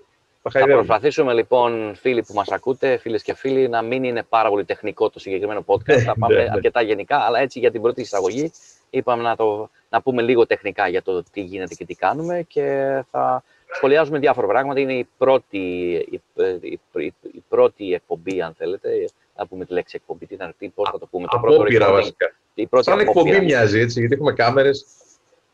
θα 0.52 0.66
προσπαθήσουμε 0.66 1.34
λοιπόν, 1.34 1.96
φίλοι 1.96 2.24
που 2.24 2.34
μας 2.34 2.52
ακούτε, 2.52 2.98
φίλες 2.98 3.24
και 3.24 3.34
φίλοι, 3.34 3.70
να 3.70 3.82
μην 3.82 4.04
είναι 4.04 4.24
πάρα 4.24 4.50
πολύ 4.50 4.66
τεχνικό 4.66 5.10
το 5.10 5.20
συγκεκριμένο 5.20 5.64
podcast. 5.66 6.00
θα 6.00 6.16
πάμε 6.20 6.36
ναι, 6.36 6.44
ναι. 6.44 6.50
αρκετά 6.52 6.82
γενικά, 6.82 7.18
αλλά 7.18 7.40
έτσι 7.40 7.60
για 7.60 7.72
την 7.72 7.82
πρώτη 7.82 8.02
εισαγωγή 8.02 8.52
είπαμε 8.90 9.24
να 9.24 9.36
το, 9.36 9.70
να 9.90 10.02
πούμε 10.02 10.22
λίγο 10.22 10.46
τεχνικά 10.46 10.88
για 10.88 11.02
το 11.02 11.24
τι 11.32 11.42
γίνεται 11.42 11.76
και 11.76 11.86
τι 11.86 11.96
κάνουμε 11.96 12.46
και 12.48 13.00
θα 13.12 13.44
σχολιάζουμε 13.74 14.20
διάφορα 14.20 14.48
πράγματα. 14.48 14.80
Είναι 14.80 14.94
η 14.94 15.08
πρώτη, 15.18 15.58
η, 16.10 16.22
η, 16.62 16.80
η, 16.94 17.14
η 17.32 17.44
πρώτη 17.50 17.94
εκπομπή, 17.94 18.42
αν 18.42 18.54
θέλετε, 18.58 18.90
να 19.38 19.48
πούμε 19.48 19.66
τη 19.66 19.74
λέξη 19.74 19.96
εκπομπή, 19.96 20.26
τι, 20.26 20.38
τι 20.58 20.68
πώς 20.70 20.90
θα 20.92 21.00
το 21.00 21.06
πούμε. 21.06 21.28
Το 21.28 21.40
πρώτο 21.40 21.92
βασικά. 21.92 22.34
Η 22.54 22.68
πρώτη 22.68 22.86
Σαν 22.86 23.00
εκπομπή 23.00 23.40
μοιάζει, 23.40 23.80
έτσι, 23.80 24.00
γιατί 24.00 24.16
έχουμε 24.16 24.34
κάμερες. 24.34 24.86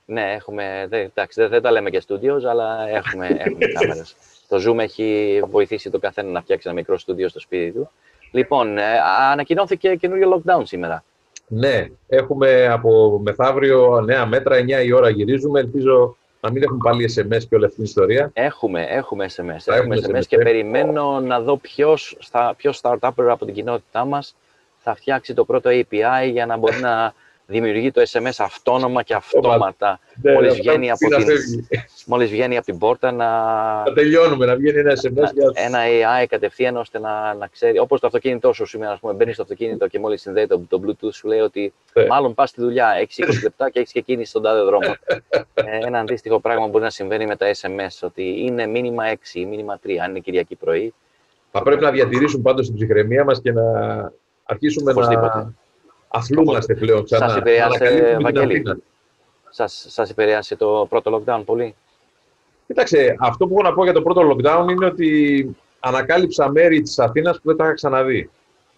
Ναι, 0.06 0.34
έχουμε, 0.34 0.86
δε, 0.90 1.00
εντάξει, 1.00 1.42
δεν, 1.42 1.50
δεν 1.50 1.62
τα 1.62 1.72
λέμε 1.72 1.90
και 1.90 2.04
studios, 2.08 2.44
αλλά 2.50 2.88
έχουμε, 2.90 3.28
έχουμε 3.28 3.66
κάμερες. 3.80 4.16
Το 4.56 4.72
Zoom 4.72 4.80
έχει 4.80 5.42
βοηθήσει 5.50 5.90
τον 5.90 6.00
καθένα 6.00 6.30
να 6.30 6.42
φτιάξει 6.42 6.68
ένα 6.68 6.78
μικρό 6.78 6.98
στούντιο 6.98 7.30
στο 7.30 7.40
σπίτι 7.40 7.72
του. 7.72 7.90
Λοιπόν, 8.32 8.78
ε, 8.78 8.84
ανακοινώθηκε 9.32 9.96
καινούριο 9.96 10.36
lockdown 10.36 10.62
σήμερα. 10.64 11.04
Ναι, 11.48 11.88
έχουμε 12.08 12.68
από 12.68 13.20
μεθαύριο 13.24 14.02
νέα 14.02 14.26
μέτρα, 14.26 14.58
9 14.58 14.84
η 14.86 14.92
ώρα 14.92 15.10
γυρίζουμε. 15.10 15.60
Ελπίζω 15.60 16.18
να 16.42 16.52
μην 16.52 16.64
έχουμε 16.64 16.80
πάλι 16.84 17.14
SMS 17.16 17.44
και 17.50 17.56
όλη 17.56 17.66
αυτή 17.66 17.76
την 17.76 17.84
ιστορία. 17.84 18.30
Έχουμε, 18.34 18.86
έχουμε 18.90 19.26
SMS. 19.26 19.38
έχουμε, 19.38 19.96
έχουμε 19.96 19.96
SMS, 20.02 20.22
SMS 20.22 20.26
και 20.28 20.38
περιμένω 20.38 21.20
να 21.20 21.40
δω 21.40 21.58
ποιος 21.58 22.18
ποιος 22.58 22.82
startup 22.84 23.12
από 23.16 23.46
την 23.46 23.54
κοινότητά 23.54 24.06
μας 24.06 24.36
θα 24.78 24.96
φτιάξει 24.96 25.34
το 25.34 25.46
πρώτο 25.46 25.70
API 25.74 26.30
για 26.32 26.46
να 26.46 26.58
μπορεί 26.58 26.80
να 26.80 27.14
δημιουργεί 27.48 27.92
το 27.92 28.02
SMS 28.12 28.36
αυτόνομα 28.38 29.04
και 29.04 29.14
αυτόματα. 29.14 30.00
Ναι, 30.22 30.32
μόλις, 30.32 30.56
βγαίνει 30.56 30.92
από 30.92 31.00
την, 31.00 31.26
μόλις 32.06 32.30
βγαίνει 32.30 32.58
από 32.58 32.66
την 32.66 32.78
πόρτα 32.78 33.12
να... 33.12 33.28
Να 33.84 33.94
τελειώνουμε, 33.94 34.46
να 34.46 34.56
βγαίνει 34.56 34.80
ένα 34.80 34.92
SMS. 34.92 35.34
Για... 35.34 35.52
Ένα 35.54 35.80
AI 35.80 36.26
κατευθείαν 36.30 36.78
ώστε 36.78 37.00
να, 37.00 37.34
να 37.34 37.48
ξέρει, 37.48 37.80
όπως 37.80 38.00
το 38.00 38.08
αυτοκίνητό 38.08 38.54
σου 38.54 38.66
σήμερα, 38.66 38.92
ας 38.92 39.00
πούμε, 39.00 39.14
μπαίνεις 39.14 39.34
στο 39.34 39.44
αυτοκίνητο 39.44 39.88
και 39.88 40.00
μόλις 40.00 40.22
συνδέει 40.22 40.48
το, 40.48 40.60
το 40.68 40.82
Bluetooth 40.86 41.14
σου 41.14 41.28
λέει 41.28 41.40
ότι 41.40 41.74
ναι. 41.94 42.06
μάλλον 42.06 42.34
πας 42.34 42.50
στη 42.50 42.62
δουλειά, 42.62 42.90
έχεις 43.00 43.26
20 43.28 43.40
λεπτά 43.44 43.70
και 43.70 43.80
έχεις 43.80 43.92
και 43.92 44.02
κίνηση 44.02 44.30
στον 44.30 44.42
τάδε 44.42 44.62
δρόμο. 44.62 44.96
ε, 45.54 45.86
ένα 45.86 46.00
αντίστοιχο 46.00 46.40
πράγμα 46.40 46.68
μπορεί 46.68 46.84
να 46.84 46.90
συμβαίνει 46.90 47.26
με 47.26 47.36
τα 47.36 47.52
SMS, 47.62 47.98
ότι 48.02 48.46
είναι 48.46 48.66
μήνυμα 48.68 49.04
6 49.14 49.16
ή 49.34 49.46
μήνυμα 49.46 49.80
3, 49.88 49.92
αν 50.04 50.10
είναι 50.10 50.20
Κυριακή 50.20 50.56
πρωί. 50.56 50.94
Θα 51.52 51.62
πρέπει 51.64 51.84
να 51.84 51.92
διατηρήσουν 51.92 52.42
πάντως 52.42 52.66
την 52.66 52.76
ψυχραιμία 52.76 53.24
μας 53.24 53.42
και 53.42 53.52
να 53.52 53.64
αρχίσουμε 54.44 54.94
να 54.94 55.54
αθλούμαστε 56.16 56.76
πλέον 56.76 57.04
ξανά. 57.04 57.28
Σας 57.28 57.38
επηρεάσε, 57.38 58.18
Βαγγέλη, 58.22 58.84
σας, 59.50 59.86
σας 59.90 60.10
επηρεάσε 60.10 60.56
το 60.56 60.86
πρώτο 60.90 61.24
lockdown 61.26 61.42
πολύ; 61.46 61.76
Κοίταξε, 62.68 63.16
αυτό 63.20 63.48
που 63.48 63.54
έχω 63.54 63.70
να 63.70 63.74
πω 63.74 63.84
για 63.84 63.94
το 63.94 64.02
πρώτο 64.02 64.22
lockdown 64.32 64.68
είναι 64.70 64.86
ότι 64.86 65.56
ανακάλυψα 65.80 66.52
μέρη 66.52 66.82
της 66.82 67.00
Αθήνας 67.00 67.36
που 67.36 67.48
δεν 67.48 67.56
τα 67.56 67.64
είχα 67.64 67.74
ξαναδεί. 67.74 68.30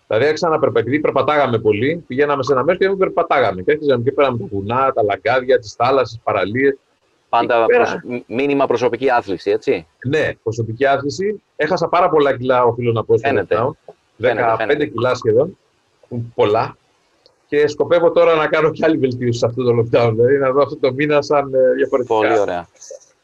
Δηλαδή, 0.08 0.26
έξανα 0.26 0.60
περπατήσει, 0.60 1.00
περπατάγαμε 1.00 1.60
πολύ, 1.60 2.04
πηγαίναμε 2.08 2.44
σε 2.44 2.52
ένα 2.52 2.64
μέρος 2.64 2.80
και 2.80 2.88
δεν 2.88 2.98
περπατάγαμε. 2.98 3.62
Και 3.62 3.72
έρχιζαμε 3.72 4.04
και 4.04 4.12
πέραμε 4.12 4.38
τα 4.38 4.46
βουνά, 4.52 4.92
τα 4.92 5.04
λαγκάδια, 5.04 5.60
τις 5.60 5.74
θάλασσες, 5.74 6.20
παραλίες. 6.24 6.78
Πάντα 7.30 7.66
πέρα... 7.66 8.04
μήνυμα 8.28 8.66
προσωπική 8.66 9.10
άθληση, 9.10 9.52
έτσι; 9.52 9.88
Ναι, 10.08 10.34
προσωπική 10.44 10.86
άθληση. 10.86 11.42
Έχασα 11.56 11.88
πάρα 11.88 12.10
πολλά 12.10 12.38
κιλά, 12.38 12.64
οφείλω 12.64 12.92
να 12.92 13.04
πω 13.04 13.18
στο 13.18 13.30
lockdown. 13.34 13.72
15 14.18 14.90
κιλά 14.94 15.16
σχεδόν. 15.16 15.58
Πολλά. 16.36 16.78
Και 17.48 17.68
σκοπεύω 17.68 18.12
τώρα 18.12 18.36
να 18.36 18.48
κάνω 18.48 18.72
και 18.72 18.86
άλλη 18.86 18.98
βελτίωση 18.98 19.40
σε 19.40 19.46
αυτό 19.46 19.64
το 19.64 19.80
lockdown. 19.80 20.12
Δηλαδή 20.16 20.38
να 20.38 20.52
δω 20.52 20.62
αυτό 20.62 20.78
το 20.78 20.94
μήνα 20.94 21.22
σαν 21.22 21.54
ε, 21.54 21.74
διαφορετικά. 21.76 22.16
Πολύ 22.16 22.40
ωραία. 22.40 22.68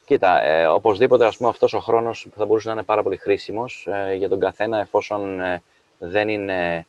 Κοίτα, 0.05 0.43
ε, 0.43 0.65
οπωσδήποτε 0.65 1.25
ας 1.25 1.37
πούμε, 1.37 1.49
αυτός 1.49 1.73
ο 1.73 1.79
χρόνος 1.79 2.27
θα 2.35 2.45
μπορούσε 2.45 2.67
να 2.67 2.73
είναι 2.73 2.83
πάρα 2.83 3.03
πολύ 3.03 3.17
χρήσιμος 3.17 3.87
ε, 4.09 4.13
για 4.15 4.29
τον 4.29 4.39
καθένα 4.39 4.79
εφόσον 4.79 5.41
ε, 5.41 5.61
δεν, 5.99 6.29
είναι, 6.29 6.85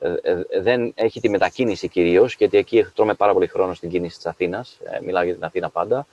ε, 0.00 0.14
ε, 0.22 0.60
δεν 0.60 0.92
έχει 0.94 1.20
τη 1.20 1.28
μετακίνηση 1.28 1.88
κυρίως, 1.88 2.34
γιατί 2.34 2.58
εκεί 2.58 2.86
τρώμε 2.94 3.14
πάρα 3.14 3.32
πολύ 3.32 3.46
χρόνο 3.46 3.74
στην 3.74 3.90
κίνηση 3.90 4.16
της 4.16 4.26
Αθήνας, 4.26 4.78
μιλάω 5.04 5.22
για 5.22 5.34
την 5.34 5.44
Αθήνα 5.44 5.70
πάντα, 5.70 6.06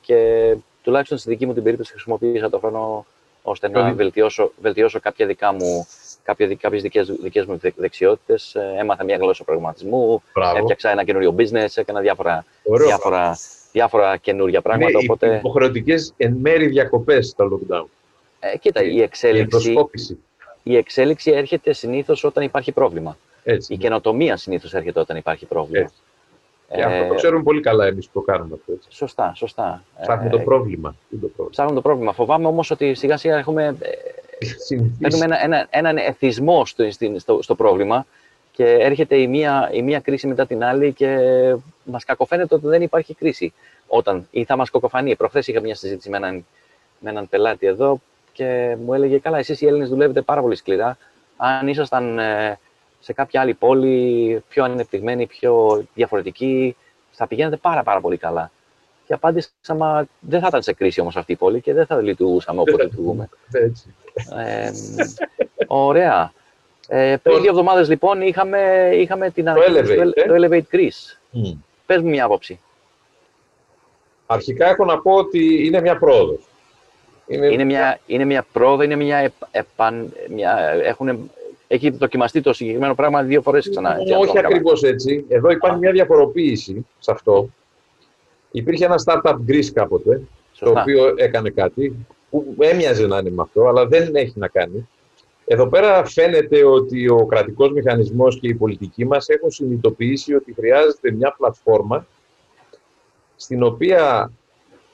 και 0.00 0.54
τουλάχιστον 0.82 1.18
στη 1.18 1.28
δική 1.28 1.46
μου 1.46 1.54
την 1.54 1.62
περίπτωση 1.62 1.92
χρησιμοποίησα 1.92 2.50
το 2.50 2.58
χρόνο 2.58 3.06
ώστε 3.42 3.68
να 3.68 3.92
βελτιώσω, 3.92 4.52
βελτιώσω 4.60 5.00
κάποια 5.00 5.26
δικά 5.26 5.52
μου 5.52 5.86
κάποιες, 6.26 6.56
κάποιες 6.60 6.82
δικές, 6.82 7.12
δικές 7.22 7.46
μου 7.46 7.60
δεξιότητες. 7.76 8.54
Ε, 8.54 8.74
έμαθα 8.78 9.04
μια 9.04 9.16
γλώσσα 9.16 9.44
προγραμματισμού, 9.44 10.22
Μπράβο. 10.34 10.58
έφτιαξα 10.58 10.90
ένα 10.90 11.04
καινούριο 11.04 11.34
business, 11.38 11.68
έκανα 11.74 12.00
διάφορα, 12.00 12.44
διάφορα, 12.86 13.38
διάφορα 13.72 14.16
καινούργια 14.16 14.60
πράγματα. 14.62 14.90
Είναι 14.90 15.00
οπότε... 15.10 15.36
υποχρεωτικές 15.36 16.12
εν 16.16 16.36
μέρη 16.40 16.66
διακοπές 16.66 17.28
στα 17.28 17.48
lockdown. 17.48 17.84
Ε, 18.40 18.58
κοίτα, 18.58 18.82
η 18.82 19.02
εξέλιξη, 19.02 19.74
η 20.62 20.76
εξέλιξη 20.76 21.30
έρχεται 21.30 21.72
συνήθως 21.72 22.24
όταν 22.24 22.44
υπάρχει 22.44 22.72
πρόβλημα. 22.72 23.16
Έτσι, 23.44 23.72
η 23.72 23.76
ναι. 23.76 23.82
καινοτομία 23.82 24.36
συνήθως 24.36 24.74
έρχεται 24.74 25.00
όταν 25.00 25.16
υπάρχει 25.16 25.46
πρόβλημα. 25.46 25.84
Έτσι. 25.84 25.94
Και 26.74 26.82
αυτό 26.82 27.06
το 27.06 27.12
ε, 27.12 27.16
ξέρουμε 27.16 27.42
πολύ 27.42 27.60
καλά 27.60 27.86
εμείς 27.86 28.06
που 28.06 28.12
το 28.12 28.32
κάνουμε 28.32 28.54
αυτό. 28.54 28.72
Έτσι. 28.72 28.88
Σωστά, 28.90 29.32
σωστά. 29.34 29.82
Ψάχνουμε 30.00 30.30
το 30.30 30.38
πρόβλημα. 30.38 30.96
το 31.10 31.16
πρόβλημα. 31.16 31.50
Ψάχνουμε 31.50 31.76
το 31.76 31.82
πρόβλημα. 31.88 32.12
Φοβάμαι 32.12 32.46
όμως 32.46 32.70
ότι 32.70 32.94
σιγά 32.94 33.16
σιγά 33.16 33.36
έχουμε 33.36 33.76
Παίρνουμε 35.00 35.24
ένα, 35.24 35.42
ένα, 35.42 35.66
έναν 35.70 35.96
εθισμό 35.96 36.66
στο, 36.66 36.84
στο, 37.16 37.42
στο, 37.42 37.54
πρόβλημα 37.54 38.06
και 38.52 38.64
έρχεται 38.64 39.16
η 39.16 39.26
μία, 39.26 39.70
η 39.72 39.82
μία 39.82 40.00
κρίση 40.00 40.26
μετά 40.26 40.46
την 40.46 40.64
άλλη 40.64 40.92
και 40.92 41.18
μας 41.84 42.04
κακοφαίνεται 42.04 42.54
ότι 42.54 42.66
δεν 42.66 42.82
υπάρχει 42.82 43.14
κρίση 43.14 43.52
όταν 43.86 44.28
ή 44.30 44.44
θα 44.44 44.56
μας 44.56 44.70
κακοφανεί. 44.70 45.16
Προχθές 45.16 45.46
είχα 45.46 45.60
μια 45.60 45.74
συζήτηση 45.74 46.10
με 46.10 46.16
έναν, 46.16 46.46
με 46.98 47.10
έναν 47.10 47.28
πελάτη 47.28 47.66
εδώ 47.66 48.00
και 48.32 48.76
μου 48.84 48.94
έλεγε 48.94 49.18
καλά 49.18 49.38
εσείς 49.38 49.60
οι 49.60 49.66
Έλληνες 49.66 49.88
δουλεύετε 49.88 50.22
πάρα 50.22 50.40
πολύ 50.40 50.56
σκληρά. 50.56 50.98
Αν 51.36 51.68
ήσασταν 51.68 52.18
ε, 52.18 52.58
σε 53.00 53.12
κάποια 53.12 53.40
άλλη 53.40 53.54
πόλη 53.54 54.42
πιο 54.48 54.64
ανεπτυγμένη, 54.64 55.26
πιο 55.26 55.84
διαφορετική, 55.94 56.76
θα 57.12 57.26
πηγαίνετε 57.26 57.56
πάρα 57.56 57.82
πάρα 57.82 58.00
πολύ 58.00 58.16
καλά. 58.16 58.50
Και 59.06 59.12
απάντησα, 59.12 59.50
μα 59.76 60.06
δεν 60.20 60.40
θα 60.40 60.46
ήταν 60.46 60.62
σε 60.62 60.72
κρίση 60.72 61.00
όμως 61.00 61.16
αυτή 61.16 61.32
η 61.32 61.36
πόλη 61.36 61.60
και 61.60 61.72
δεν 61.72 61.86
θα 61.86 62.00
λειτουργούσαμε 62.00 62.60
όπως 62.60 62.82
λειτουργούμε. 62.82 63.28
Έτσι. 63.52 63.94
Ε, 64.36 64.70
ωραία. 65.66 66.32
Ε, 66.88 67.16
πριν 67.22 67.40
δύο 67.40 67.50
εβδομάδες 67.50 67.88
λοιπόν 67.88 68.20
είχαμε, 68.20 68.90
είχαμε 68.94 69.30
την 69.30 69.48
ανακοίνωση 69.48 69.94
του 69.94 70.12
ε; 70.14 70.38
Elevate 70.38 70.74
Greece. 70.76 71.18
Mm. 71.32 71.56
Πες 71.86 72.02
μου 72.02 72.08
μια 72.08 72.24
άποψη. 72.24 72.60
Αρχικά 74.26 74.68
έχω 74.68 74.84
να 74.84 74.98
πω 74.98 75.12
ότι 75.12 75.66
είναι 75.66 75.80
μια 75.80 75.98
πρόοδος. 75.98 76.48
Είναι, 77.26 77.46
είναι 77.46 77.64
μια, 77.64 77.98
είναι 78.06 78.24
μια 78.24 78.46
πρόοδο, 78.52 78.82
είναι 78.82 78.96
μια, 78.96 79.32
επαν, 79.50 80.12
μια 80.28 80.58
έχουν, 80.82 81.30
έχει 81.66 81.90
δοκιμαστεί 81.90 82.40
το 82.40 82.52
συγκεκριμένο 82.52 82.94
πράγμα 82.94 83.22
δύο 83.22 83.42
φορές 83.42 83.70
ξανά. 83.70 83.96
Έτσι, 84.00 84.12
όχι 84.12 84.38
ακριβώς 84.38 84.82
έτσι. 84.82 85.24
Εδώ 85.28 85.50
υπάρχει 85.50 85.78
μια 85.78 85.90
διαφοροποίηση 85.90 86.86
σε 86.98 87.10
αυτό. 87.10 87.48
Υπήρχε 88.56 88.84
ένα 88.84 89.02
startup 89.04 89.36
Greece 89.48 89.70
κάποτε, 89.72 90.22
το 90.58 90.70
οποίο 90.70 91.14
έκανε 91.16 91.50
κάτι 91.50 92.06
που 92.30 92.54
έμοιαζε 92.58 93.06
να 93.06 93.18
είναι 93.18 93.30
με 93.30 93.42
αυτό, 93.42 93.66
αλλά 93.66 93.86
δεν 93.86 94.14
έχει 94.14 94.32
να 94.34 94.48
κάνει. 94.48 94.88
Εδώ 95.44 95.68
πέρα 95.68 96.04
φαίνεται 96.04 96.64
ότι 96.64 97.08
ο 97.08 97.26
κρατικός 97.26 97.72
μηχανισμός 97.72 98.40
και 98.40 98.48
η 98.48 98.54
πολιτική 98.54 99.06
μας 99.06 99.28
έχουν 99.28 99.50
συνειδητοποιήσει 99.50 100.34
ότι 100.34 100.52
χρειάζεται 100.54 101.12
μια 101.12 101.34
πλατφόρμα 101.38 102.06
στην 103.36 103.62
οποία 103.62 104.32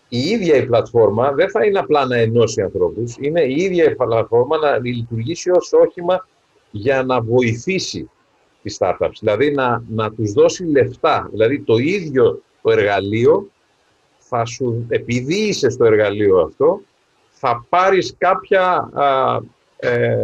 η 0.09 0.19
ίδια 0.19 0.57
η 0.57 0.67
πλατφόρμα 0.67 1.33
δεν 1.33 1.51
θα 1.51 1.65
είναι 1.65 1.79
απλά 1.79 2.07
να 2.07 2.17
ενώσει 2.17 2.63
ανθρώπους, 2.63 3.17
είναι 3.21 3.43
η 3.43 3.55
ίδια 3.55 3.85
η 3.85 3.95
πλατφόρμα 3.95 4.57
να 4.59 4.79
λειτουργήσει 4.79 5.51
ως 5.51 5.73
όχημα 5.73 6.29
για 6.71 7.03
να 7.03 7.21
βοηθήσει 7.21 8.11
τις 8.63 8.77
startups, 8.81 9.17
δηλαδή 9.21 9.51
να, 9.51 9.83
να 9.89 10.13
τους 10.13 10.33
δώσει 10.33 10.65
λεφτά. 10.65 11.29
Δηλαδή 11.31 11.61
το 11.61 11.77
ίδιο 11.77 12.43
το 12.63 12.71
εργαλείο 12.71 13.51
θα 14.35 14.45
σου, 14.45 14.87
επειδή 14.89 15.35
είσαι 15.35 15.69
στο 15.71 15.85
εργαλείο 15.85 16.39
αυτό, 16.41 16.81
θα 17.31 17.67
πάρεις 17.69 18.15
κάποια 18.19 18.91
ε, 19.77 20.17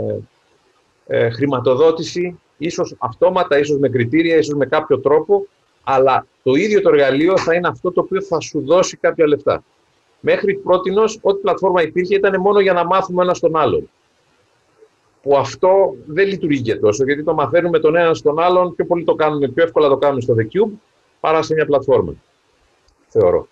ε, 1.07 1.31
χρηματοδότηση, 1.31 2.39
ίσως 2.59 2.95
αυτόματα, 2.99 3.59
ίσως 3.59 3.79
με 3.79 3.89
κριτήρια, 3.89 4.37
ίσως 4.37 4.55
με 4.55 4.67
κάποιο 4.67 5.01
τρόπο, 5.01 5.47
αλλά 5.85 6.27
το 6.43 6.55
ίδιο 6.55 6.81
το 6.81 6.89
εργαλείο 6.89 7.39
θα 7.39 7.55
είναι 7.55 7.69
αυτό 7.69 7.93
το 7.93 8.01
οποίο 8.01 8.23
θα 8.23 8.41
σου 8.41 8.61
δώσει 8.65 8.97
κάποια 8.97 9.27
λεφτά. 9.27 9.63
Μέχρι 10.21 10.55
πρότινος, 10.55 11.19
ό,τι 11.23 11.41
πλατφόρμα 11.41 11.83
υπήρχε 11.83 12.15
ήταν 12.15 12.41
μόνο 12.41 12.61
για 12.61 12.73
να 12.73 12.85
μάθουμε 12.85 13.23
ένα 13.23 13.33
τον 13.33 13.57
άλλον. 13.57 13.91
Που 15.23 15.37
αυτό 15.37 15.97
δεν 16.07 16.29
λειτουργεί 16.29 16.63
και 16.63 16.77
τόσο, 16.77 17.05
γιατί 17.05 17.25
το 17.25 17.35
μαθαίνουμε 17.35 17.79
τον 17.79 17.97
ένα 17.97 18.15
στον 18.15 18.39
άλλον, 18.39 18.75
πιο 18.75 18.85
πολύ 18.85 19.05
το 19.05 19.15
κάνουμε, 19.15 19.49
πιο 19.49 19.65
εύκολα 19.65 19.89
το 19.89 19.97
κάνουμε 19.97 20.21
στο 20.21 20.35
The 20.39 20.43
Cube, 20.43 20.73
παρά 21.21 21.43
σε 21.43 21.55
μια 21.55 21.67
πλατφόρμα. 21.67 22.15
Θεωρώ. 23.09 23.49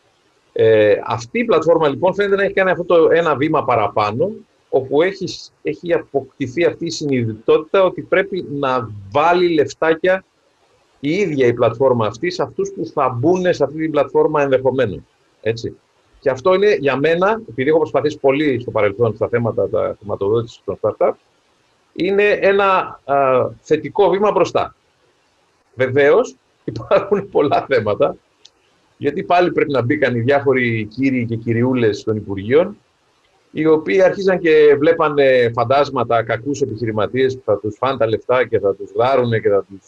Ε, 0.58 1.00
αυτή 1.04 1.38
η 1.38 1.44
πλατφόρμα 1.44 1.88
λοιπόν 1.88 2.14
φαίνεται 2.14 2.36
να 2.36 2.42
έχει 2.42 2.52
κάνει 2.52 2.70
αυτό 2.70 2.84
το 2.84 3.08
ένα 3.10 3.36
βήμα 3.36 3.64
παραπάνω, 3.64 4.30
όπου 4.68 5.02
έχει, 5.02 5.24
έχει 5.62 5.92
αποκτηθεί 5.92 6.64
αυτή 6.64 6.84
η 6.84 6.90
συνειδητότητα 6.90 7.84
ότι 7.84 8.02
πρέπει 8.02 8.46
να 8.50 8.90
βάλει 9.10 9.54
λεφτάκια 9.54 10.24
η 11.00 11.10
ίδια 11.10 11.46
η 11.46 11.52
πλατφόρμα 11.52 12.06
αυτή 12.06 12.30
σε 12.30 12.42
αυτούς 12.42 12.70
που 12.70 12.86
θα 12.86 13.08
μπουν 13.08 13.54
σε 13.54 13.64
αυτή 13.64 13.78
την 13.78 13.90
πλατφόρμα 13.90 14.42
ενδεχομένως. 14.42 15.00
Έτσι. 15.40 15.76
Και 16.20 16.30
αυτό 16.30 16.54
είναι 16.54 16.74
για 16.74 16.96
μένα, 16.96 17.40
επειδή 17.48 17.68
έχω 17.68 17.78
προσπαθήσει 17.78 18.18
πολύ 18.18 18.60
στο 18.60 18.70
παρελθόν 18.70 19.14
στα 19.14 19.28
θέματα 19.28 19.68
τα 19.68 19.96
χρηματοδότησης 19.98 20.60
των 20.64 20.78
startup, 20.80 21.12
είναι 21.92 22.28
ένα 22.40 23.00
α, 23.04 23.48
θετικό 23.60 24.08
βήμα 24.08 24.30
μπροστά. 24.30 24.74
Βεβαίως, 25.74 26.34
υπάρχουν 26.64 27.30
πολλά 27.30 27.66
θέματα 27.68 28.16
γιατί 28.96 29.22
πάλι 29.22 29.52
πρέπει 29.52 29.72
να 29.72 29.82
μπήκαν 29.82 30.14
οι 30.14 30.20
διάφοροι 30.20 30.88
κύριοι 30.90 31.26
και 31.26 31.36
κυριούλες 31.36 32.02
των 32.02 32.16
Υπουργείων, 32.16 32.76
οι 33.50 33.66
οποίοι 33.66 34.02
αρχίζαν 34.02 34.38
και 34.38 34.76
βλέπανε 34.78 35.50
φαντάσματα 35.54 36.22
κακούς 36.22 36.60
επιχειρηματίες 36.60 37.34
που 37.34 37.42
θα 37.44 37.58
τους 37.58 37.76
φάνε 37.78 37.96
τα 37.96 38.06
λεφτά 38.06 38.46
και 38.46 38.58
θα 38.58 38.74
τους 38.74 38.92
δάρουν 38.92 39.30
και 39.30 39.48
θα 39.48 39.64
τους 39.68 39.80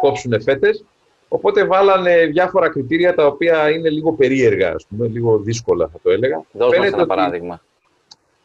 κόψουν 0.00 0.42
φέτες. 0.42 0.84
Οπότε 1.28 1.64
βάλανε 1.64 2.26
διάφορα 2.26 2.68
κριτήρια 2.68 3.14
τα 3.14 3.26
οποία 3.26 3.70
είναι 3.70 3.90
λίγο 3.90 4.12
περίεργα, 4.12 4.72
ας 4.74 4.86
πούμε, 4.86 5.06
λίγο 5.06 5.38
δύσκολα 5.38 5.88
θα 5.92 5.98
το 6.02 6.10
έλεγα. 6.10 6.44
Δώσ' 6.52 6.78
μας 6.78 6.86
ένα 6.86 7.06
παράδειγμα. 7.06 7.60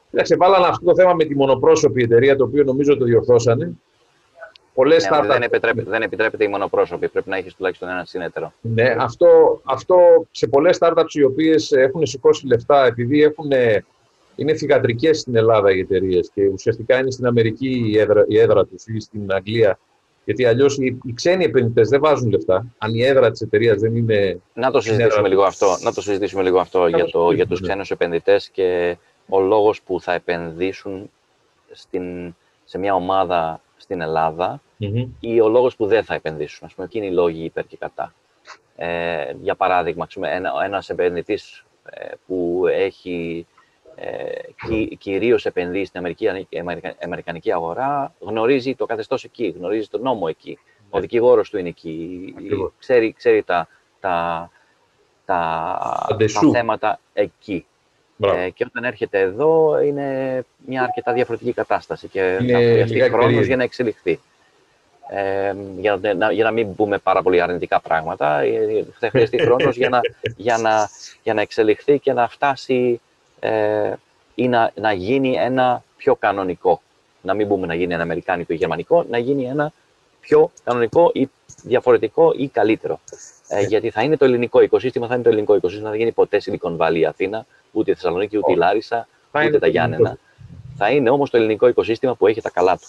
Κοίταξε, 0.10 0.36
βάλανε 0.36 0.66
αυτό 0.68 0.86
το 0.86 0.96
θέμα 0.96 1.14
με 1.14 1.24
τη 1.26 1.36
μονοπρόσωπη 1.36 2.04
εταιρεία, 2.04 2.36
το 2.36 2.44
οποίο 2.44 2.64
νομίζω 2.64 2.98
το 2.98 3.06
διορθώσανε. 3.06 3.72
Πολλές 4.74 5.10
ναι, 5.10 5.28
δεν, 5.28 5.42
επιτρέπεται, 5.42 5.90
δεν 5.90 6.02
επιτρέπεται 6.02 6.44
η 6.44 6.48
μονοπρόσωπη, 6.48 7.08
πρέπει 7.08 7.30
να 7.30 7.38
έχεις 7.38 7.56
τουλάχιστον 7.56 7.90
ένα 7.90 8.06
συνέτερο. 8.06 8.54
Ναι, 8.62 8.96
αυτό, 9.00 9.62
αυτό 9.64 9.98
σε 10.32 10.48
πολλές 10.48 10.78
startups 10.80 11.14
οι 11.14 11.24
οποίες 11.24 11.72
έχουν 11.72 12.06
σηκώσει 12.06 12.48
λεφτά, 12.48 12.86
επειδή 12.86 13.24
έχουν, 13.24 13.52
είναι 14.36 14.54
θηγατρικές 14.54 15.20
στην 15.20 15.36
Ελλάδα 15.36 15.72
οι 15.72 15.80
εταιρείες 15.80 16.30
και 16.34 16.48
ουσιαστικά 16.48 17.00
είναι 17.00 17.12
στην 17.12 17.26
Αμερική 17.26 17.84
η 17.86 18.00
έδρα, 18.00 18.26
η 18.28 18.40
έδρα 18.40 18.66
τους 18.66 18.86
ή 18.88 19.00
στην 19.00 19.34
Αγγλία. 19.34 19.80
Γιατί 20.26 20.46
αλλιώς 20.46 20.78
οι, 20.78 20.98
οι 21.04 21.14
ξένοι 21.14 21.44
επενδυτές 21.44 21.90
δεν 21.90 22.00
βάζουν 22.00 22.30
λεφτά. 22.30 22.66
Αν 22.78 22.94
η 22.94 23.04
έδρα 23.04 23.32
της 23.32 23.42
εταιρείας 23.42 23.80
δεν 23.80 23.96
είναι. 23.96 24.42
Να 24.54 24.72
το 24.72 24.82
συζητήσουμε 24.82 25.28
λίγο 25.28 25.44
αυτό, 25.44 25.78
να 25.82 25.94
το 25.94 26.02
συζητήσουμε 26.02 26.44
λίγο 26.44 26.60
αυτό 26.60 26.88
για, 26.88 27.06
το, 27.06 27.32
για 27.32 27.48
τους 27.48 27.62
ναι. 27.62 27.68
ξένους 27.68 27.92
επενδυτές 27.92 28.50
και 28.50 28.98
ο 29.30 29.40
λόγος 29.40 29.82
που 29.82 30.02
θα 30.02 30.14
επενδύσουν 30.14 31.10
στην, 31.72 32.36
σε 32.66 32.78
μια 32.78 32.94
ομάδα 32.94 33.62
στην 33.82 34.02
Ελλάδα 34.02 34.62
mm-hmm. 34.80 35.08
ή 35.20 35.42
ο 35.42 35.50
λόγος 35.50 35.76
που 35.76 35.86
δεν 35.86 36.04
θα 36.04 36.14
επενδύσουν. 36.14 36.68
Ας 36.68 36.74
πούμε, 36.74 36.88
εκείνοι 36.88 37.06
οι 37.08 37.12
λόγοι 37.12 37.44
υπέρ 37.44 37.68
και 37.68 37.78
κατά. 37.78 38.14
Ε, 38.76 39.34
για 39.42 39.56
παράδειγμα, 39.56 40.08
ένα, 40.22 40.52
ένας 40.64 40.90
επενδυτής 40.90 41.66
ε, 41.90 42.12
που 42.28 42.64
έχει 42.68 43.48
ε, 43.96 44.32
κυ, 44.68 44.96
κυρίως 45.00 45.46
επενδύσει 45.46 45.86
στην 45.86 46.00
Αμερική, 46.00 46.28
Αμερικανική 47.04 47.52
αγορά, 47.52 48.14
γνωρίζει 48.20 48.76
το 48.76 48.86
καθεστώς 48.86 49.24
εκεί, 49.24 49.54
γνωρίζει 49.58 49.88
τον 49.88 50.02
νόμο 50.02 50.26
εκεί. 50.30 50.60
Ο 50.90 50.96
ναι. 50.96 51.02
δικηγόρος 51.02 51.50
του 51.50 51.58
είναι 51.58 51.70
εκεί, 51.70 52.34
ξέρει, 52.80 53.14
ξέρει 53.14 53.44
τα, 53.44 53.68
τα, 54.00 54.50
τα, 55.26 55.80
τα 56.18 56.50
θέματα 56.52 57.00
εκεί. 57.14 57.66
Ε, 58.24 58.50
και 58.50 58.66
όταν 58.68 58.84
έρχεται 58.84 59.20
εδώ 59.20 59.80
είναι 59.82 60.42
μια 60.66 60.84
αρκετά 60.84 61.14
διαφορετική 61.14 61.54
κατάσταση 61.54 62.08
και 62.08 62.38
είναι 62.42 62.54
θα 62.54 62.60
χρειαστεί 62.60 63.00
χρόνος 63.00 63.46
για 63.46 63.56
να 63.56 63.64
εξελιχθεί. 63.64 64.20
Ε, 65.14 65.56
για, 65.78 66.00
να, 66.18 66.32
για 66.32 66.44
να 66.44 66.52
μην 66.52 66.76
πούμε 66.76 66.98
πάρα 66.98 67.22
πολύ 67.22 67.42
αρνητικά 67.42 67.80
πράγματα, 67.80 68.40
ε, 68.40 68.86
θα 69.00 69.10
χρειαστεί 69.10 69.38
χρόνος 69.46 69.76
για, 69.76 69.90
να, 69.90 70.00
για, 70.36 70.58
να, 70.58 70.90
για 71.24 71.34
να 71.34 71.42
εξελιχθεί 71.42 72.00
και 72.00 72.14
να 72.14 72.28
φτάσει 72.28 73.02
ε, 73.40 73.94
ή 74.36 74.48
να, 74.48 74.72
να 74.76 74.94
γίνει 74.94 75.36
ένα 75.36 75.84
πιο 75.98 76.16
κανονικό. 76.16 76.82
Να 77.22 77.34
μην 77.34 77.48
πούμε 77.48 77.68
να 77.68 77.74
γίνει 77.74 77.94
ένα 77.94 78.04
αμερικάνικο 78.04 78.54
ή 78.54 78.56
γερμανικό, 78.56 79.06
να 79.10 79.18
γίνει 79.18 79.46
ένα 79.46 79.74
πιο 80.20 80.52
κανονικό 80.64 81.12
ή 81.14 81.30
διαφορετικό 81.64 82.34
ή 82.38 82.48
καλύτερο. 82.48 83.00
Ε, 83.48 83.62
γιατί 83.62 83.90
θα 83.90 84.02
είναι 84.02 84.18
το 84.18 84.26
ελληνικό 84.26 84.62
οικοσύστημα, 84.62 85.08
θα 85.08 85.14
είναι 85.14 85.24
το 85.24 85.30
ελληνικό 85.30 85.56
οικοσύστημα, 85.56 85.90
δεν 85.90 85.98
θα 85.98 86.04
γίνει 86.04 86.16
ποτέ 86.16 86.42
Silicon 86.46 86.78
Valley 86.78 87.04
Αθήνα, 87.04 87.46
ούτε 87.72 87.92
η 87.92 87.94
Θεσσαλονίκη, 87.94 88.38
ούτε 88.38 88.52
η 88.52 88.56
Λάρισα, 88.56 89.08
ούτε 89.48 89.60
τα 89.60 89.68
Γιάννενα. 89.68 90.18
Θα 90.78 90.90
είναι 90.92 91.10
όμως 91.10 91.30
το 91.30 91.38
ελληνικό 91.38 91.68
οικοσύστημα 91.68 92.16
που 92.16 92.28
έχει 92.28 92.42
τα 92.42 92.50
καλά 92.50 92.78
του. 92.78 92.88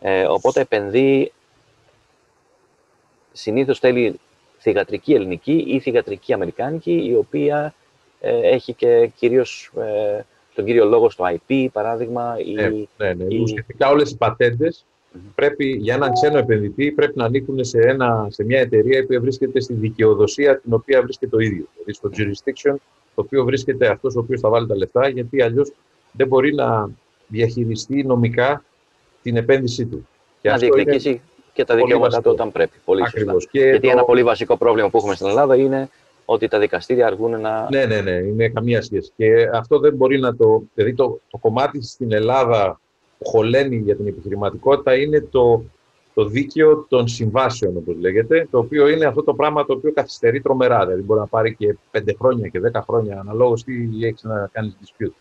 Ε, 0.00 0.24
οπότε 0.24 0.60
επενδύει, 0.60 1.32
συνήθως 3.32 3.78
θέλει 3.78 4.20
θηγατρική 4.58 5.14
ελληνική 5.14 5.64
ή 5.66 5.80
θηγατρική 5.80 6.32
αμερικάνικη, 6.32 7.06
η 7.10 7.14
οποία 7.14 7.74
ε, 8.20 8.38
έχει 8.48 8.72
και 8.72 9.10
κυρίως 9.16 9.72
ε, 9.78 10.24
τον 10.54 10.64
κύριο 10.64 10.84
λόγο 10.84 11.10
στο 11.10 11.24
IP, 11.28 11.66
παράδειγμα. 11.72 12.34
Ναι, 12.34 12.62
ή, 12.62 12.88
ναι, 12.96 13.12
ναι. 13.14 13.24
Ή... 13.28 13.38
Ουσιαστικά 13.38 13.88
όλες 13.88 14.10
οι 14.10 14.16
πατέντες 14.16 14.84
πρέπει 15.34 15.64
για 15.66 15.94
έναν 15.94 16.12
ξένο 16.12 16.38
επενδυτή 16.38 16.92
πρέπει 16.92 17.18
να 17.18 17.24
ανήκουν 17.24 17.64
σε, 17.64 17.78
ένα, 17.78 18.26
σε 18.30 18.44
μια 18.44 18.60
εταιρεία 18.60 19.06
που 19.06 19.20
βρίσκεται 19.20 19.60
στη 19.60 19.72
δικαιοδοσία 19.72 20.60
την 20.60 20.72
οποία 20.72 21.02
βρίσκεται 21.02 21.30
το 21.30 21.38
ίδιο. 21.38 21.66
Δηλαδή 21.72 21.92
στο 21.92 22.10
jurisdiction 22.16 22.74
το 23.14 23.22
οποίο 23.22 23.44
βρίσκεται 23.44 23.86
αυτός 23.86 24.16
ο 24.16 24.18
οποίος 24.18 24.40
θα 24.40 24.48
βάλει 24.48 24.66
τα 24.66 24.76
λεφτά, 24.76 25.08
γιατί 25.08 25.42
αλλιώς 25.42 25.72
δεν 26.12 26.26
μπορεί 26.26 26.54
να 26.54 26.90
διαχειριστεί 27.26 28.04
νομικά 28.04 28.64
την 29.22 29.36
επένδυσή 29.36 29.86
του. 29.86 30.08
Και 30.40 30.48
να 30.50 30.56
διεκδικήσει 30.56 31.20
και 31.52 31.64
τα 31.64 31.74
δικαιώματα 31.74 32.22
του 32.22 32.30
όταν 32.30 32.52
πρέπει. 32.52 32.78
Πολύ 32.84 33.02
Ακριβώς. 33.02 33.48
Και 33.48 33.60
γιατί 33.60 33.86
το... 33.86 33.90
ένα 33.90 34.04
πολύ 34.04 34.22
βασικό 34.22 34.56
πρόβλημα 34.56 34.90
που 34.90 34.96
έχουμε 34.96 35.14
στην 35.14 35.26
Ελλάδα 35.26 35.56
είναι 35.56 35.90
ότι 36.24 36.48
τα 36.48 36.58
δικαστήρια 36.58 37.06
αργούν 37.06 37.40
να. 37.40 37.68
Ναι, 37.70 37.84
ναι, 37.84 38.00
ναι, 38.00 38.10
είναι 38.10 38.48
καμία 38.48 38.82
σχέση. 38.82 39.12
Και 39.16 39.48
αυτό 39.52 39.78
δεν 39.78 39.94
μπορεί 39.94 40.18
να 40.18 40.36
το. 40.36 40.62
Δηλαδή 40.74 40.94
το, 40.94 41.20
το 41.30 41.38
κομμάτι 41.38 41.82
στην 41.82 42.12
Ελλάδα 42.12 42.80
που 43.18 43.28
χωλαίνει 43.28 43.76
για 43.76 43.96
την 43.96 44.06
επιχειρηματικότητα 44.06 44.94
είναι 44.94 45.20
το, 45.20 45.62
το 46.14 46.24
δίκαιο 46.24 46.86
των 46.88 47.08
συμβάσεων, 47.08 47.76
όπως 47.76 47.96
λέγεται, 48.00 48.48
το 48.50 48.58
οποίο 48.58 48.88
είναι 48.88 49.04
αυτό 49.04 49.22
το 49.22 49.34
πράγμα 49.34 49.66
το 49.66 49.72
οποίο 49.72 49.92
καθυστερεί 49.92 50.40
τρομερά. 50.40 50.84
Δηλαδή 50.84 51.02
μπορεί 51.02 51.20
να 51.20 51.26
πάρει 51.26 51.54
και 51.54 51.76
5 51.92 51.98
χρόνια 52.18 52.48
και 52.48 52.60
10 52.72 52.80
χρόνια 52.86 53.20
αναλόγως 53.20 53.64
τι 53.64 53.74
έχεις 54.02 54.22
να 54.22 54.48
κάνεις 54.52 54.76
dispute. 54.82 55.12